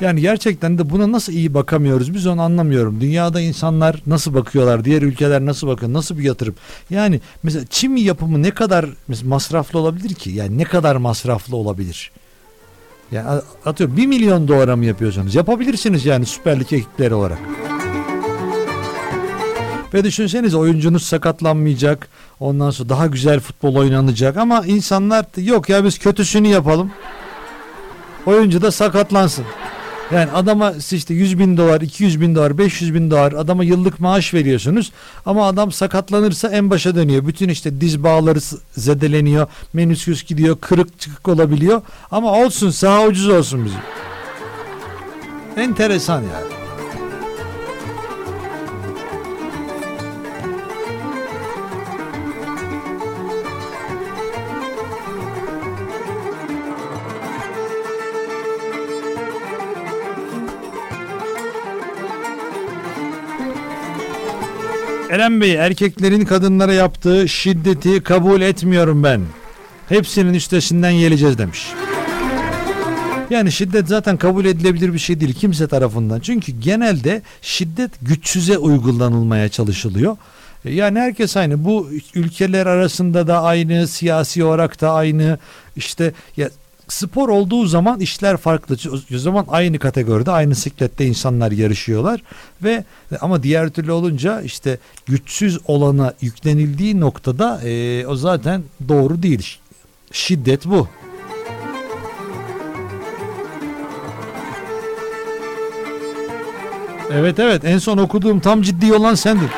Yani 0.00 0.20
gerçekten 0.20 0.78
de 0.78 0.90
buna 0.90 1.12
nasıl 1.12 1.32
iyi 1.32 1.54
bakamıyoruz 1.54 2.14
biz 2.14 2.26
onu 2.26 2.42
anlamıyorum. 2.42 3.00
Dünyada 3.00 3.40
insanlar 3.40 4.02
nasıl 4.06 4.34
bakıyorlar, 4.34 4.84
diğer 4.84 5.02
ülkeler 5.02 5.46
nasıl 5.46 5.66
bakıyor, 5.66 5.92
nasıl 5.92 6.18
bir 6.18 6.22
yatırım. 6.22 6.54
Yani 6.90 7.20
mesela 7.42 7.64
çim 7.70 7.96
yapımı 7.96 8.42
ne 8.42 8.50
kadar 8.50 8.86
masraflı 9.24 9.78
olabilir 9.78 10.14
ki? 10.14 10.30
Yani 10.30 10.58
ne 10.58 10.64
kadar 10.64 10.96
masraflı 10.96 11.56
olabilir? 11.56 12.10
Yani 13.12 13.40
atıyorum 13.64 13.96
1 13.96 14.06
milyon 14.06 14.48
dolara 14.48 14.76
mı 14.76 14.84
yapıyorsunuz? 14.84 15.34
Yapabilirsiniz 15.34 16.06
yani 16.06 16.26
Süper 16.26 16.60
Lig 16.60 16.72
ekipleri 16.72 17.14
olarak. 17.14 17.38
Ve 19.94 20.04
düşünsenize 20.04 20.56
oyuncunuz 20.56 21.02
sakatlanmayacak. 21.02 22.08
Ondan 22.40 22.70
sonra 22.70 22.88
daha 22.88 23.06
güzel 23.06 23.40
futbol 23.40 23.74
oynanacak. 23.74 24.36
Ama 24.36 24.66
insanlar 24.66 25.26
yok 25.36 25.68
ya 25.68 25.84
biz 25.84 25.98
kötüsünü 25.98 26.48
yapalım. 26.48 26.90
Oyuncu 28.26 28.62
da 28.62 28.70
sakatlansın. 28.70 29.44
Yani 30.12 30.30
adama 30.30 30.72
işte 30.92 31.14
100 31.14 31.38
bin 31.38 31.56
dolar, 31.56 31.80
200 31.80 32.20
bin 32.20 32.34
dolar, 32.34 32.58
500 32.58 32.94
bin 32.94 33.10
dolar 33.10 33.32
adama 33.32 33.64
yıllık 33.64 34.00
maaş 34.00 34.34
veriyorsunuz. 34.34 34.92
Ama 35.26 35.46
adam 35.46 35.72
sakatlanırsa 35.72 36.48
en 36.48 36.70
başa 36.70 36.94
dönüyor. 36.94 37.26
Bütün 37.26 37.48
işte 37.48 37.80
diz 37.80 38.02
bağları 38.02 38.38
zedeleniyor. 38.72 39.46
Menüsküs 39.72 40.24
gidiyor. 40.24 40.56
Kırık 40.60 41.00
çıkık 41.00 41.28
olabiliyor. 41.28 41.82
Ama 42.10 42.32
olsun 42.32 42.70
saha 42.70 43.06
ucuz 43.06 43.28
olsun 43.28 43.64
bizim. 43.64 43.80
Enteresan 45.56 46.22
yani. 46.22 46.65
Eren 65.16 65.40
Bey 65.40 65.54
erkeklerin 65.54 66.24
kadınlara 66.24 66.72
yaptığı 66.72 67.28
şiddeti 67.28 68.02
kabul 68.02 68.40
etmiyorum 68.40 69.02
ben. 69.02 69.20
Hepsinin 69.88 70.34
üstesinden 70.34 70.94
geleceğiz 70.94 71.38
demiş. 71.38 71.66
Yani 73.30 73.52
şiddet 73.52 73.88
zaten 73.88 74.16
kabul 74.16 74.44
edilebilir 74.44 74.92
bir 74.92 74.98
şey 74.98 75.20
değil 75.20 75.34
kimse 75.34 75.68
tarafından. 75.68 76.20
Çünkü 76.20 76.52
genelde 76.52 77.22
şiddet 77.42 77.90
güçsüze 78.02 78.58
uygulanılmaya 78.58 79.48
çalışılıyor. 79.48 80.16
E, 80.64 80.74
Yani 80.74 80.98
herkes 80.98 81.36
aynı. 81.36 81.64
Bu 81.64 81.90
ülkeler 82.14 82.66
arasında 82.66 83.26
da 83.26 83.42
aynı, 83.42 83.86
siyasi 83.88 84.44
olarak 84.44 84.80
da 84.80 84.92
aynı. 84.92 85.38
İşte 85.76 86.12
ya 86.36 86.50
spor 86.88 87.28
olduğu 87.28 87.66
zaman 87.66 88.00
işler 88.00 88.36
farklı. 88.36 88.76
O 89.14 89.18
zaman 89.18 89.44
aynı 89.48 89.78
kategoride, 89.78 90.30
aynı 90.30 90.54
siklette 90.54 91.06
insanlar 91.06 91.52
yarışıyorlar 91.52 92.22
ve 92.62 92.84
ama 93.20 93.42
diğer 93.42 93.70
türlü 93.70 93.92
olunca 93.92 94.40
işte 94.40 94.78
güçsüz 95.06 95.58
olana 95.66 96.14
yüklenildiği 96.20 97.00
noktada 97.00 97.60
e, 97.62 98.06
o 98.06 98.16
zaten 98.16 98.62
doğru 98.88 99.22
değil. 99.22 99.58
Şiddet 100.12 100.66
bu. 100.66 100.88
Evet 107.12 107.38
evet 107.38 107.64
en 107.64 107.78
son 107.78 107.98
okuduğum 107.98 108.40
tam 108.40 108.62
ciddi 108.62 108.94
olan 108.94 109.14
sendin. 109.14 109.50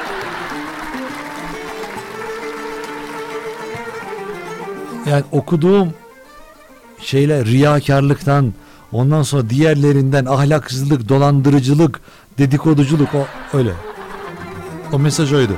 Yani 5.11 5.25
okuduğum 5.33 5.95
şeyler 7.01 7.47
riyakarlıktan 7.47 8.55
ondan 8.93 9.23
sonra 9.23 9.51
diğerlerinden 9.51 10.25
ahlaksızlık, 10.25 11.09
dolandırıcılık, 11.09 12.01
dedikoduculuk 12.39 13.15
o 13.15 13.27
öyle. 13.57 13.73
O 14.93 14.99
mesaj 14.99 15.33
oydu. 15.33 15.53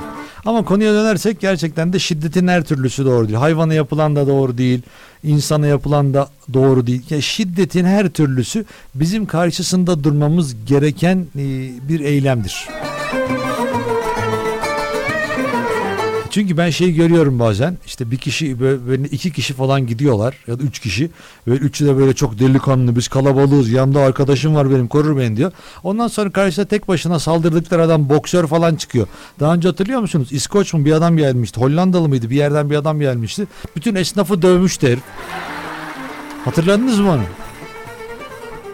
Ama 0.45 0.65
konuya 0.65 0.93
dönersek 0.93 1.39
gerçekten 1.39 1.93
de 1.93 1.99
şiddetin 1.99 2.47
her 2.47 2.63
türlüsü 2.63 3.05
doğru 3.05 3.27
değil. 3.27 3.39
Hayvana 3.39 3.73
yapılan 3.73 4.15
da 4.15 4.27
doğru 4.27 4.57
değil. 4.57 4.81
insana 5.23 5.67
yapılan 5.67 6.13
da 6.13 6.29
doğru 6.53 6.87
değil. 6.87 7.01
Ya 7.09 7.21
şiddetin 7.21 7.85
her 7.85 8.09
türlüsü 8.09 8.65
bizim 8.95 9.25
karşısında 9.25 10.03
durmamız 10.03 10.65
gereken 10.65 11.17
e, 11.35 11.43
bir 11.89 11.99
eylemdir. 11.99 12.67
Çünkü 16.31 16.57
ben 16.57 16.69
şeyi 16.69 16.95
görüyorum 16.95 17.39
bazen 17.39 17.77
işte 17.85 18.11
bir 18.11 18.17
kişi 18.17 18.59
böyle, 18.59 19.03
iki 19.03 19.31
kişi 19.31 19.53
falan 19.53 19.87
gidiyorlar 19.87 20.37
ya 20.47 20.59
da 20.59 20.63
üç 20.63 20.79
kişi 20.79 21.09
böyle 21.47 21.59
üçü 21.59 21.85
de 21.85 21.97
böyle 21.97 22.13
çok 22.13 22.39
delikanlı 22.39 22.95
biz 22.95 23.07
kalabalığız 23.07 23.69
yanımda 23.69 23.99
arkadaşım 23.99 24.55
var 24.55 24.71
benim 24.71 24.87
korur 24.87 25.17
beni 25.17 25.37
diyor. 25.37 25.51
Ondan 25.83 26.07
sonra 26.07 26.31
karşısına 26.31 26.65
tek 26.65 26.87
başına 26.87 27.19
saldırdıkları 27.19 27.81
adam 27.81 28.09
boksör 28.09 28.47
falan 28.47 28.75
çıkıyor. 28.75 29.07
Daha 29.39 29.53
önce 29.53 29.67
hatırlıyor 29.67 29.99
musunuz? 29.99 30.27
İskoç 30.31 30.73
mu 30.73 30.85
bir 30.85 30.91
adam 30.91 31.17
gelmişti 31.17 31.59
Hollandalı 31.59 32.09
mıydı 32.09 32.29
bir 32.29 32.35
yerden 32.35 32.69
bir 32.69 32.75
adam 32.75 32.99
gelmişti. 32.99 33.47
Bütün 33.75 33.95
esnafı 33.95 34.41
dövmüştü 34.41 34.87
herif. 34.87 35.03
Hatırladınız 36.45 36.99
mı 36.99 37.11
onu? 37.11 37.23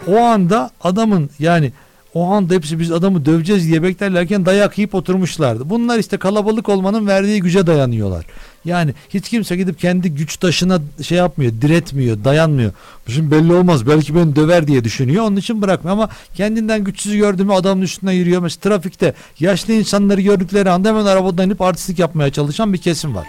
o 0.08 0.18
anda 0.18 0.70
adamın 0.80 1.30
yani 1.38 1.72
o 2.14 2.24
anda 2.32 2.54
hepsi 2.54 2.80
biz 2.80 2.92
adamı 2.92 3.26
döveceğiz 3.26 3.68
diye 3.68 3.82
beklerlerken 3.82 4.46
dayak 4.46 4.78
yiyip 4.78 4.94
oturmuşlardı. 4.94 5.70
Bunlar 5.70 5.98
işte 5.98 6.16
kalabalık 6.16 6.68
olmanın 6.68 7.06
verdiği 7.06 7.42
güce 7.42 7.66
dayanıyorlar. 7.66 8.24
Yani 8.64 8.94
hiç 9.08 9.28
kimse 9.28 9.56
gidip 9.56 9.78
kendi 9.78 10.14
güç 10.14 10.36
taşına 10.36 10.80
şey 11.02 11.18
yapmıyor, 11.18 11.52
diretmiyor, 11.60 12.24
dayanmıyor. 12.24 12.72
Şimdi 13.08 13.30
belli 13.30 13.52
olmaz 13.52 13.86
belki 13.86 14.14
beni 14.14 14.36
döver 14.36 14.66
diye 14.66 14.84
düşünüyor. 14.84 15.24
Onun 15.24 15.36
için 15.36 15.62
bırakmıyor 15.62 15.96
ama 15.96 16.08
kendinden 16.34 16.84
güçsüz 16.84 17.16
gördüğü 17.16 17.44
mü 17.44 17.52
adamın 17.52 17.82
üstüne 17.82 18.14
yürüyor. 18.14 18.42
Mesela 18.42 18.60
trafikte 18.60 19.14
yaşlı 19.40 19.72
insanları 19.72 20.20
gördükleri 20.20 20.70
anda 20.70 20.88
hemen 20.88 21.04
arabadan 21.04 21.46
inip 21.46 21.60
artistlik 21.60 21.98
yapmaya 21.98 22.32
çalışan 22.32 22.72
bir 22.72 22.78
kesim 22.78 23.14
var. 23.14 23.26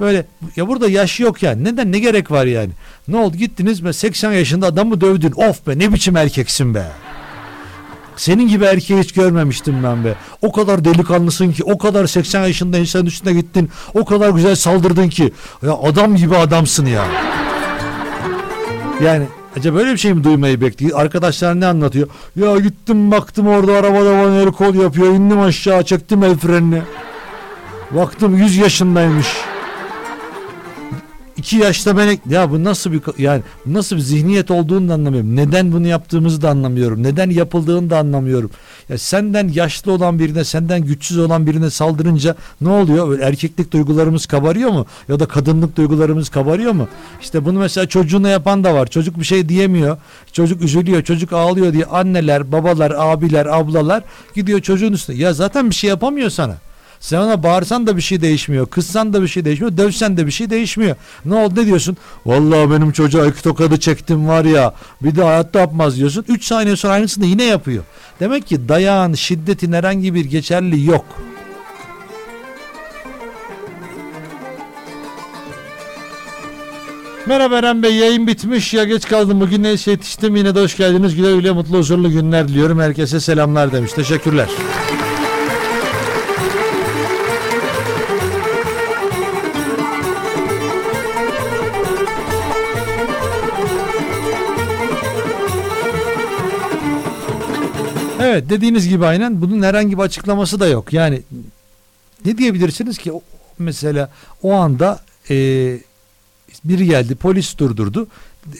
Böyle 0.00 0.26
ya 0.56 0.68
burada 0.68 0.88
yaş 0.88 1.20
yok 1.20 1.42
yani. 1.42 1.64
Neden 1.64 1.92
ne 1.92 1.98
gerek 1.98 2.30
var 2.30 2.46
yani? 2.46 2.70
Ne 3.08 3.16
oldu 3.16 3.36
gittiniz 3.36 3.80
mi 3.80 3.94
80 3.94 4.32
yaşında 4.32 4.66
adamı 4.66 5.00
dövdün. 5.00 5.32
Of 5.32 5.66
be 5.66 5.78
ne 5.78 5.92
biçim 5.92 6.16
erkeksin 6.16 6.74
be. 6.74 6.86
Senin 8.20 8.48
gibi 8.48 8.64
erkeği 8.64 9.00
hiç 9.00 9.12
görmemiştim 9.12 9.84
ben 9.84 10.04
be. 10.04 10.14
O 10.42 10.52
kadar 10.52 10.84
delikanlısın 10.84 11.52
ki, 11.52 11.64
o 11.64 11.78
kadar 11.78 12.06
80 12.06 12.46
yaşında 12.46 12.78
insanın 12.78 13.06
üstüne 13.06 13.32
gittin, 13.32 13.70
o 13.94 14.04
kadar 14.04 14.30
güzel 14.30 14.54
saldırdın 14.54 15.08
ki. 15.08 15.32
Ya 15.62 15.72
adam 15.72 16.16
gibi 16.16 16.36
adamsın 16.36 16.86
ya. 16.86 17.04
Yani 19.04 19.26
acaba 19.56 19.76
böyle 19.76 19.92
bir 19.92 19.98
şey 19.98 20.14
mi 20.14 20.24
duymayı 20.24 20.60
bekliyor? 20.60 21.00
Arkadaşlar 21.00 21.60
ne 21.60 21.66
anlatıyor? 21.66 22.08
Ya 22.36 22.56
gittim 22.56 23.10
baktım 23.10 23.46
orada 23.46 23.72
arabada 23.72 24.24
bana 24.24 24.36
el 24.36 24.46
kol 24.52 24.74
yapıyor. 24.74 25.14
indim 25.14 25.40
aşağı 25.40 25.82
çektim 25.82 26.24
el 26.24 26.36
frenini. 26.36 26.82
Baktım 27.90 28.36
100 28.36 28.56
yaşındaymış. 28.56 29.26
2 31.40 31.56
yaşta 31.56 31.96
ben 31.96 32.18
ya 32.30 32.50
bu 32.50 32.64
nasıl 32.64 32.92
bir 32.92 33.00
yani 33.18 33.42
nasıl 33.66 33.96
bir 33.96 34.00
zihniyet 34.00 34.50
olduğunu 34.50 34.88
da 34.88 34.94
anlamıyorum. 34.94 35.36
Neden 35.36 35.72
bunu 35.72 35.86
yaptığımızı 35.86 36.42
da 36.42 36.50
anlamıyorum. 36.50 37.02
Neden 37.02 37.30
yapıldığını 37.30 37.90
da 37.90 37.98
anlamıyorum. 37.98 38.50
Ya 38.88 38.98
senden 38.98 39.48
yaşlı 39.48 39.92
olan 39.92 40.18
birine, 40.18 40.44
senden 40.44 40.84
güçsüz 40.84 41.18
olan 41.18 41.46
birine 41.46 41.70
saldırınca 41.70 42.36
ne 42.60 42.68
oluyor? 42.68 43.08
Böyle 43.08 43.24
erkeklik 43.24 43.72
duygularımız 43.72 44.26
kabarıyor 44.26 44.70
mu? 44.70 44.86
Ya 45.08 45.20
da 45.20 45.26
kadınlık 45.26 45.76
duygularımız 45.76 46.28
kabarıyor 46.28 46.72
mu? 46.72 46.88
İşte 47.20 47.44
bunu 47.44 47.58
mesela 47.58 47.88
çocuğuna 47.88 48.28
yapan 48.28 48.64
da 48.64 48.74
var. 48.74 48.86
Çocuk 48.86 49.18
bir 49.18 49.24
şey 49.24 49.48
diyemiyor. 49.48 49.96
Çocuk 50.32 50.62
üzülüyor, 50.62 51.02
çocuk 51.02 51.32
ağlıyor 51.32 51.72
diye 51.72 51.84
anneler, 51.84 52.52
babalar, 52.52 52.92
abiler, 52.96 53.46
ablalar 53.46 54.02
gidiyor 54.34 54.60
çocuğun 54.60 54.92
üstüne. 54.92 55.16
Ya 55.16 55.32
zaten 55.32 55.70
bir 55.70 55.74
şey 55.74 55.90
yapamıyor 55.90 56.30
sana. 56.30 56.56
Sen 57.00 57.18
ona 57.18 57.42
bağırsan 57.42 57.86
da 57.86 57.96
bir 57.96 58.02
şey 58.02 58.20
değişmiyor. 58.20 58.66
Kızsan 58.66 59.12
da 59.12 59.22
bir 59.22 59.28
şey 59.28 59.44
değişmiyor. 59.44 59.76
Dövsen 59.76 60.16
de 60.16 60.26
bir 60.26 60.30
şey 60.32 60.50
değişmiyor. 60.50 60.96
Ne 61.24 61.34
oldu 61.34 61.60
ne 61.60 61.66
diyorsun? 61.66 61.96
Vallahi 62.26 62.70
benim 62.70 62.92
çocuğa 62.92 63.26
iki 63.26 63.42
tokadı 63.42 63.80
çektim 63.80 64.28
var 64.28 64.44
ya. 64.44 64.74
Bir 65.02 65.16
de 65.16 65.22
hayatta 65.22 65.60
yapmaz 65.60 65.96
diyorsun. 65.96 66.24
Üç 66.28 66.44
saniye 66.44 66.76
sonra 66.76 66.92
aynısını 66.92 67.26
yine 67.26 67.44
yapıyor. 67.44 67.84
Demek 68.20 68.46
ki 68.46 68.68
dayağın, 68.68 69.14
şiddetin 69.14 69.72
herhangi 69.72 70.14
bir 70.14 70.24
geçerli 70.24 70.84
yok. 70.84 71.04
Merhaba 77.26 77.58
Eren 77.58 77.82
Bey 77.82 77.94
yayın 77.94 78.26
bitmiş 78.26 78.74
ya 78.74 78.84
geç 78.84 79.08
kaldım 79.08 79.40
bugün 79.40 79.62
neyse 79.62 79.90
yetiştim 79.90 80.36
yine 80.36 80.54
de 80.54 80.60
hoş 80.60 80.76
geldiniz 80.76 81.16
güle 81.16 81.36
güle 81.36 81.52
mutlu 81.52 81.78
huzurlu 81.78 82.10
günler 82.10 82.48
diliyorum 82.48 82.80
herkese 82.80 83.20
selamlar 83.20 83.72
demiş 83.72 83.92
teşekkürler. 83.92 84.48
Evet 98.30 98.50
dediğiniz 98.50 98.88
gibi 98.88 99.06
aynen 99.06 99.40
bunun 99.42 99.62
herhangi 99.62 99.98
bir 99.98 100.02
açıklaması 100.02 100.60
da 100.60 100.66
yok. 100.66 100.92
Yani 100.92 101.22
ne 102.24 102.38
diyebilirsiniz 102.38 102.98
ki 102.98 103.12
mesela 103.58 104.10
o 104.42 104.52
anda 104.52 105.00
e, 105.30 105.34
biri 106.64 106.86
geldi 106.86 107.14
polis 107.14 107.58
durdurdu. 107.58 108.06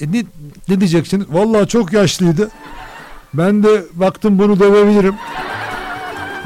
E, 0.01 0.13
ne, 0.13 0.25
ne 0.69 0.81
diyeceksiniz? 0.81 1.27
Vallahi 1.31 1.69
çok 1.69 1.93
yaşlıydı. 1.93 2.51
Ben 3.35 3.63
de 3.63 3.85
baktım 3.93 4.39
bunu 4.39 4.61
dövebilirim. 4.61 5.15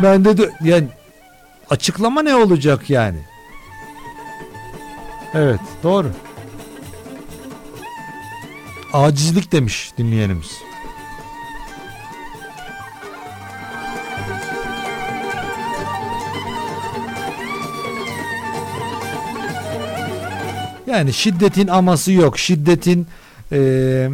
Ben 0.02 0.24
de, 0.24 0.30
dö- 0.30 0.52
yani 0.68 0.88
açıklama 1.70 2.22
ne 2.22 2.34
olacak 2.36 2.90
yani? 2.90 3.18
Evet 5.34 5.60
doğru. 5.82 6.10
Acizlik 8.92 9.52
demiş 9.52 9.90
dinleyenimiz. 9.98 10.50
Yani 20.94 21.12
şiddetin 21.12 21.68
aması 21.68 22.12
yok. 22.12 22.38
Şiddetin 22.38 23.06
eee, 23.52 24.10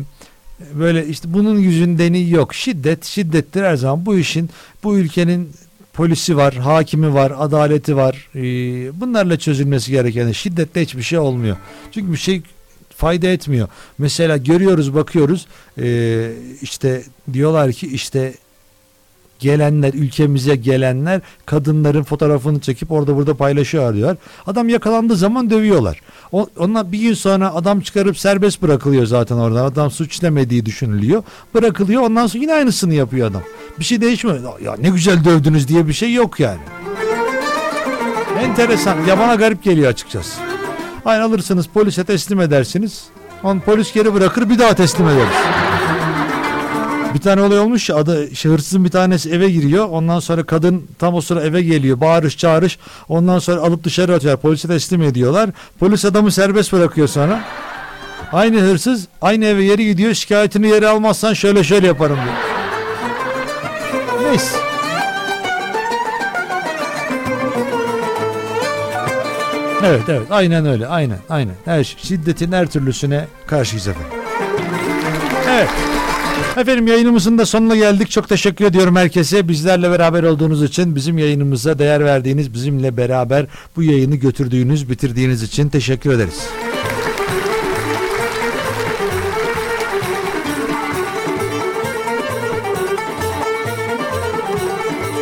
böyle 0.75 1.07
işte 1.07 1.33
bunun 1.33 1.59
yüzündeni 1.59 2.31
yok. 2.31 2.55
Şiddet 2.55 3.05
şiddettir 3.05 3.63
her 3.63 3.77
zaman. 3.77 4.07
Bu 4.07 4.19
işin 4.19 4.51
bu 4.85 4.99
ülkenin 4.99 5.51
polisi 5.93 6.37
var, 6.37 6.55
hakimi 6.55 7.15
var, 7.15 7.33
adaleti 7.39 7.97
var. 7.97 8.29
Eee, 8.35 8.91
bunlarla 8.95 9.39
çözülmesi 9.39 9.91
gereken 9.91 10.33
şiddetle 10.33 10.83
hiçbir 10.83 11.03
şey 11.03 11.19
olmuyor. 11.19 11.57
Çünkü 11.93 12.13
bir 12.13 12.17
şey 12.17 12.43
fayda 12.97 13.27
etmiyor. 13.29 13.69
Mesela 13.99 14.37
görüyoruz, 14.37 14.95
bakıyoruz. 14.95 15.47
eee, 15.79 16.31
işte 16.63 17.03
diyorlar 17.33 17.73
ki 17.73 17.87
işte 17.87 18.35
gelenler 19.41 19.95
ülkemize 19.95 20.57
gelenler 20.57 21.21
kadınların 21.47 22.03
fotoğrafını 22.03 22.61
çekip 22.61 22.93
orada 22.93 23.17
burada 23.17 23.35
paylaşıyor 23.35 23.95
diyorlar. 23.95 24.17
Adam 24.47 24.69
yakalandığı 24.69 25.17
zaman 25.17 25.51
dövüyorlar. 25.51 26.01
O, 26.33 26.49
ondan 26.59 26.93
bir 26.93 26.99
gün 26.99 27.15
sonra 27.15 27.55
adam 27.55 27.81
çıkarıp 27.81 28.19
serbest 28.19 28.63
bırakılıyor 28.63 29.07
zaten 29.07 29.37
oradan. 29.37 29.65
Adam 29.65 29.91
suç 29.91 30.13
işlemediği 30.13 30.67
düşünülüyor. 30.67 31.23
Bırakılıyor 31.55 32.03
ondan 32.03 32.27
sonra 32.27 32.43
yine 32.43 32.55
aynısını 32.55 32.95
yapıyor 32.95 33.31
adam. 33.31 33.43
Bir 33.79 33.85
şey 33.85 34.01
değişmiyor. 34.01 34.61
Ya 34.61 34.77
ne 34.83 34.89
güzel 34.89 35.25
dövdünüz 35.25 35.69
diye 35.69 35.89
bir 35.89 35.93
şey 35.93 36.13
yok 36.13 36.41
yani. 36.41 36.61
Enteresan. 38.41 38.97
Ya 39.09 39.19
bana 39.19 39.35
garip 39.35 39.63
geliyor 39.63 39.91
açıkçası. 39.91 40.41
Aynı 41.05 41.25
alırsınız 41.25 41.67
polise 41.67 42.05
teslim 42.05 42.41
edersiniz. 42.41 43.05
On 43.43 43.59
polis 43.59 43.93
geri 43.93 44.15
bırakır 44.15 44.51
bir 44.51 44.59
daha 44.59 44.75
teslim 44.75 45.09
ederiz. 45.09 45.35
Bir 47.15 47.21
tane 47.21 47.43
olay 47.43 47.59
olmuş 47.59 47.89
ya 47.89 47.97
adı 47.97 48.29
işte 48.29 48.49
hırsızın 48.49 48.85
bir 48.85 48.91
tanesi 48.91 49.31
eve 49.31 49.51
giriyor. 49.51 49.89
Ondan 49.89 50.21
sonra 50.21 50.43
kadın 50.43 50.87
tam 50.99 51.15
o 51.15 51.21
sıra 51.21 51.43
eve 51.43 51.63
geliyor. 51.63 52.01
Bağırış 52.01 52.37
çağırış. 52.39 52.79
Ondan 53.09 53.39
sonra 53.39 53.61
alıp 53.61 53.85
dışarı 53.85 54.15
atıyor. 54.15 54.37
Polise 54.37 54.69
teslim 54.69 55.03
ediyorlar. 55.03 55.51
Polis 55.81 56.05
adamı 56.05 56.33
serbest 56.33 56.73
bırakıyor 56.73 57.09
sonra. 57.09 57.45
Aynı 58.33 58.61
hırsız 58.61 59.07
aynı 59.23 59.45
eve 59.45 59.63
yeri 59.65 59.85
gidiyor. 59.87 60.15
Şikayetini 60.15 60.69
yeri 60.69 60.89
almazsan 60.89 61.35
şöyle 61.35 61.65
şöyle 61.65 61.87
yaparım 61.87 62.17
diyor. 62.17 62.37
Neyse. 64.31 64.57
Evet 69.85 70.03
evet 70.09 70.27
aynen 70.31 70.67
öyle 70.67 70.87
aynen 70.87 71.19
aynen. 71.31 71.55
Her 71.65 71.85
şey- 71.85 71.99
şiddetin 72.03 72.53
her 72.53 72.67
türlüsüne 72.67 73.27
karşıyız 73.47 73.89
efendim. 73.89 74.11
Evet. 75.51 75.69
Efendim 76.57 76.87
yayınımızın 76.87 77.39
da 77.39 77.47
sonuna 77.47 77.77
geldik. 77.77 78.11
Çok 78.11 78.29
teşekkür 78.29 78.65
ediyorum 78.65 78.97
herkese. 78.97 79.49
Bizlerle 79.49 79.91
beraber 79.91 80.23
olduğunuz 80.23 80.63
için, 80.63 80.97
bizim 80.97 81.19
yayınımıza 81.19 81.79
değer 81.79 82.05
verdiğiniz, 82.05 82.55
bizimle 82.55 82.97
beraber 82.97 83.47
bu 83.77 83.83
yayını 83.83 84.17
götürdüğünüz, 84.17 84.91
bitirdiğiniz 84.91 85.43
için 85.43 85.69
teşekkür 85.69 86.13
ederiz. 86.13 86.49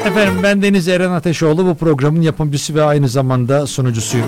Efendim 0.06 0.34
ben 0.42 0.62
Deniz 0.62 0.88
Eren 0.88 1.10
Ateşoğlu 1.10 1.66
bu 1.66 1.74
programın 1.74 2.20
yapımcısı 2.20 2.74
ve 2.74 2.82
aynı 2.82 3.08
zamanda 3.08 3.66
sunucusuyum. 3.66 4.26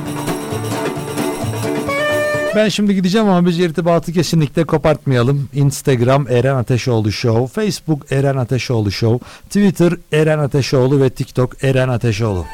Ben 2.56 2.68
şimdi 2.68 2.94
gideceğim 2.94 3.28
ama 3.28 3.46
biz 3.46 3.60
irtibatı 3.60 4.12
kesinlikle 4.12 4.64
kopartmayalım. 4.64 5.48
Instagram 5.54 6.26
Eren 6.28 6.54
Ateşoğlu 6.54 7.12
Show, 7.12 7.62
Facebook 7.62 8.12
Eren 8.12 8.36
Ateşoğlu 8.36 8.92
Show, 8.92 9.26
Twitter 9.46 9.92
Eren 10.12 10.38
Ateşoğlu 10.38 11.00
ve 11.00 11.10
TikTok 11.10 11.64
Eren 11.64 11.88
Ateşoğlu. 11.88 12.46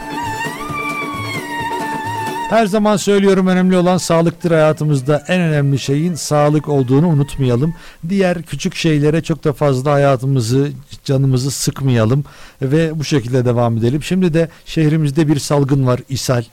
Her 2.50 2.66
zaman 2.66 2.96
söylüyorum 2.96 3.46
önemli 3.46 3.76
olan 3.76 3.98
sağlıktır 3.98 4.50
hayatımızda. 4.50 5.24
En 5.28 5.40
önemli 5.40 5.78
şeyin 5.78 6.14
sağlık 6.14 6.68
olduğunu 6.68 7.08
unutmayalım. 7.08 7.74
Diğer 8.08 8.42
küçük 8.42 8.74
şeylere 8.74 9.22
çok 9.22 9.44
da 9.44 9.52
fazla 9.52 9.92
hayatımızı, 9.92 10.70
canımızı 11.04 11.50
sıkmayalım 11.50 12.24
ve 12.62 12.98
bu 12.98 13.04
şekilde 13.04 13.44
devam 13.44 13.76
edelim. 13.76 14.02
Şimdi 14.02 14.34
de 14.34 14.48
şehrimizde 14.64 15.28
bir 15.28 15.38
salgın 15.38 15.86
var, 15.86 16.00
ishal. 16.08 16.44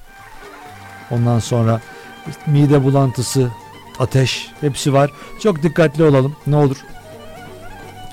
Ondan 1.12 1.40
sonra 1.40 1.82
mide 2.48 2.84
bulantısı, 2.84 3.52
ateş 4.00 4.48
hepsi 4.62 4.94
var. 4.94 5.12
Çok 5.40 5.64
dikkatli 5.64 6.04
olalım 6.04 6.36
ne 6.48 6.56
olur. 6.56 6.78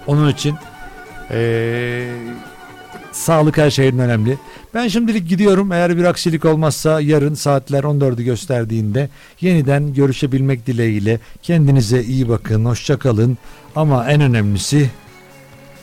Onun 0.07 0.28
için 0.32 0.57
eee, 1.31 2.09
sağlık 3.12 3.59
her 3.59 3.70
şeyin 3.70 3.99
önemli. 3.99 4.39
Ben 4.74 4.89
şimdilik 4.89 5.28
gidiyorum. 5.28 5.73
Eğer 5.73 5.97
bir 5.97 6.05
aksilik 6.05 6.45
olmazsa 6.45 7.01
yarın 7.01 7.35
saatler 7.35 7.85
14'ü 7.85 8.23
gösterdiğinde 8.23 9.09
yeniden 9.41 9.95
görüşebilmek 9.95 10.66
dileğiyle 10.66 11.20
kendinize 11.43 12.03
iyi 12.03 12.28
bakın, 12.28 12.65
hoşça 12.65 12.99
kalın. 12.99 13.39
Ama 13.77 14.11
en 14.11 14.20
önemlisi 14.20 14.91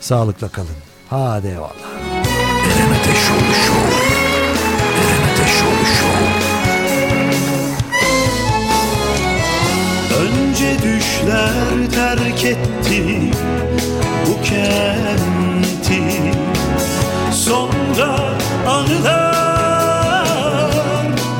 sağlıkla 0.00 0.48
kalın. 0.48 0.76
Hadi 1.10 1.46
eyvallah. 1.46 1.72
Show. 3.66 3.80
Eren 5.00 5.32
Ateşoğlu 5.32 5.84
Show. 5.98 6.47
Düşler 11.28 11.90
terk 11.94 12.44
etti 12.44 13.30
bu 14.26 14.42
kenti. 14.42 16.02
Sonra 17.32 18.18
anılar 18.68 20.26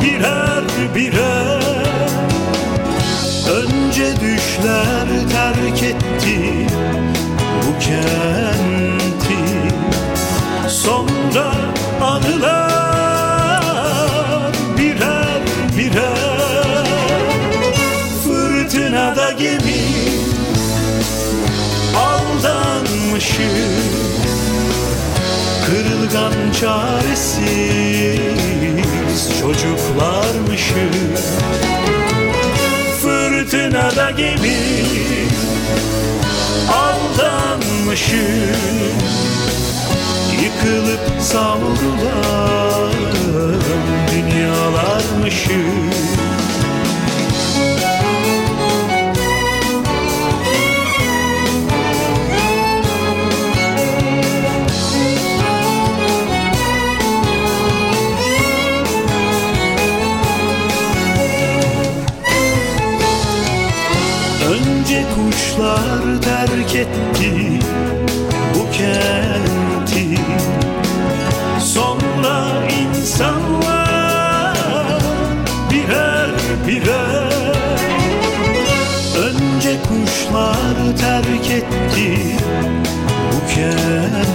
birer 0.02 0.64
birer 0.94 1.62
Önce 3.50 4.20
düşler 4.20 5.08
terk 5.32 5.82
etti 5.82 6.66
bu 7.66 7.78
kenti 7.78 8.57
çaresiz 26.60 28.18
çocuklarmışım 29.40 30.90
Fırtınada 33.02 34.10
gemi 34.10 34.56
aldanmışım 36.72 38.18
Yıkılıp 40.42 41.22
savrulan 41.22 42.92
dünyalarmışım 44.12 45.90
kuşlar 65.58 66.22
terk 66.22 66.74
etti 66.74 67.60
bu 68.54 68.70
kenti. 68.72 70.20
Sonra 71.60 72.44
insanlar 72.82 74.56
birer 75.70 76.30
birer 76.66 77.28
Önce 79.18 79.76
kuşlar 79.82 80.96
terk 81.00 81.50
etti 81.50 82.36
bu 83.32 83.54
kenti 83.54 84.27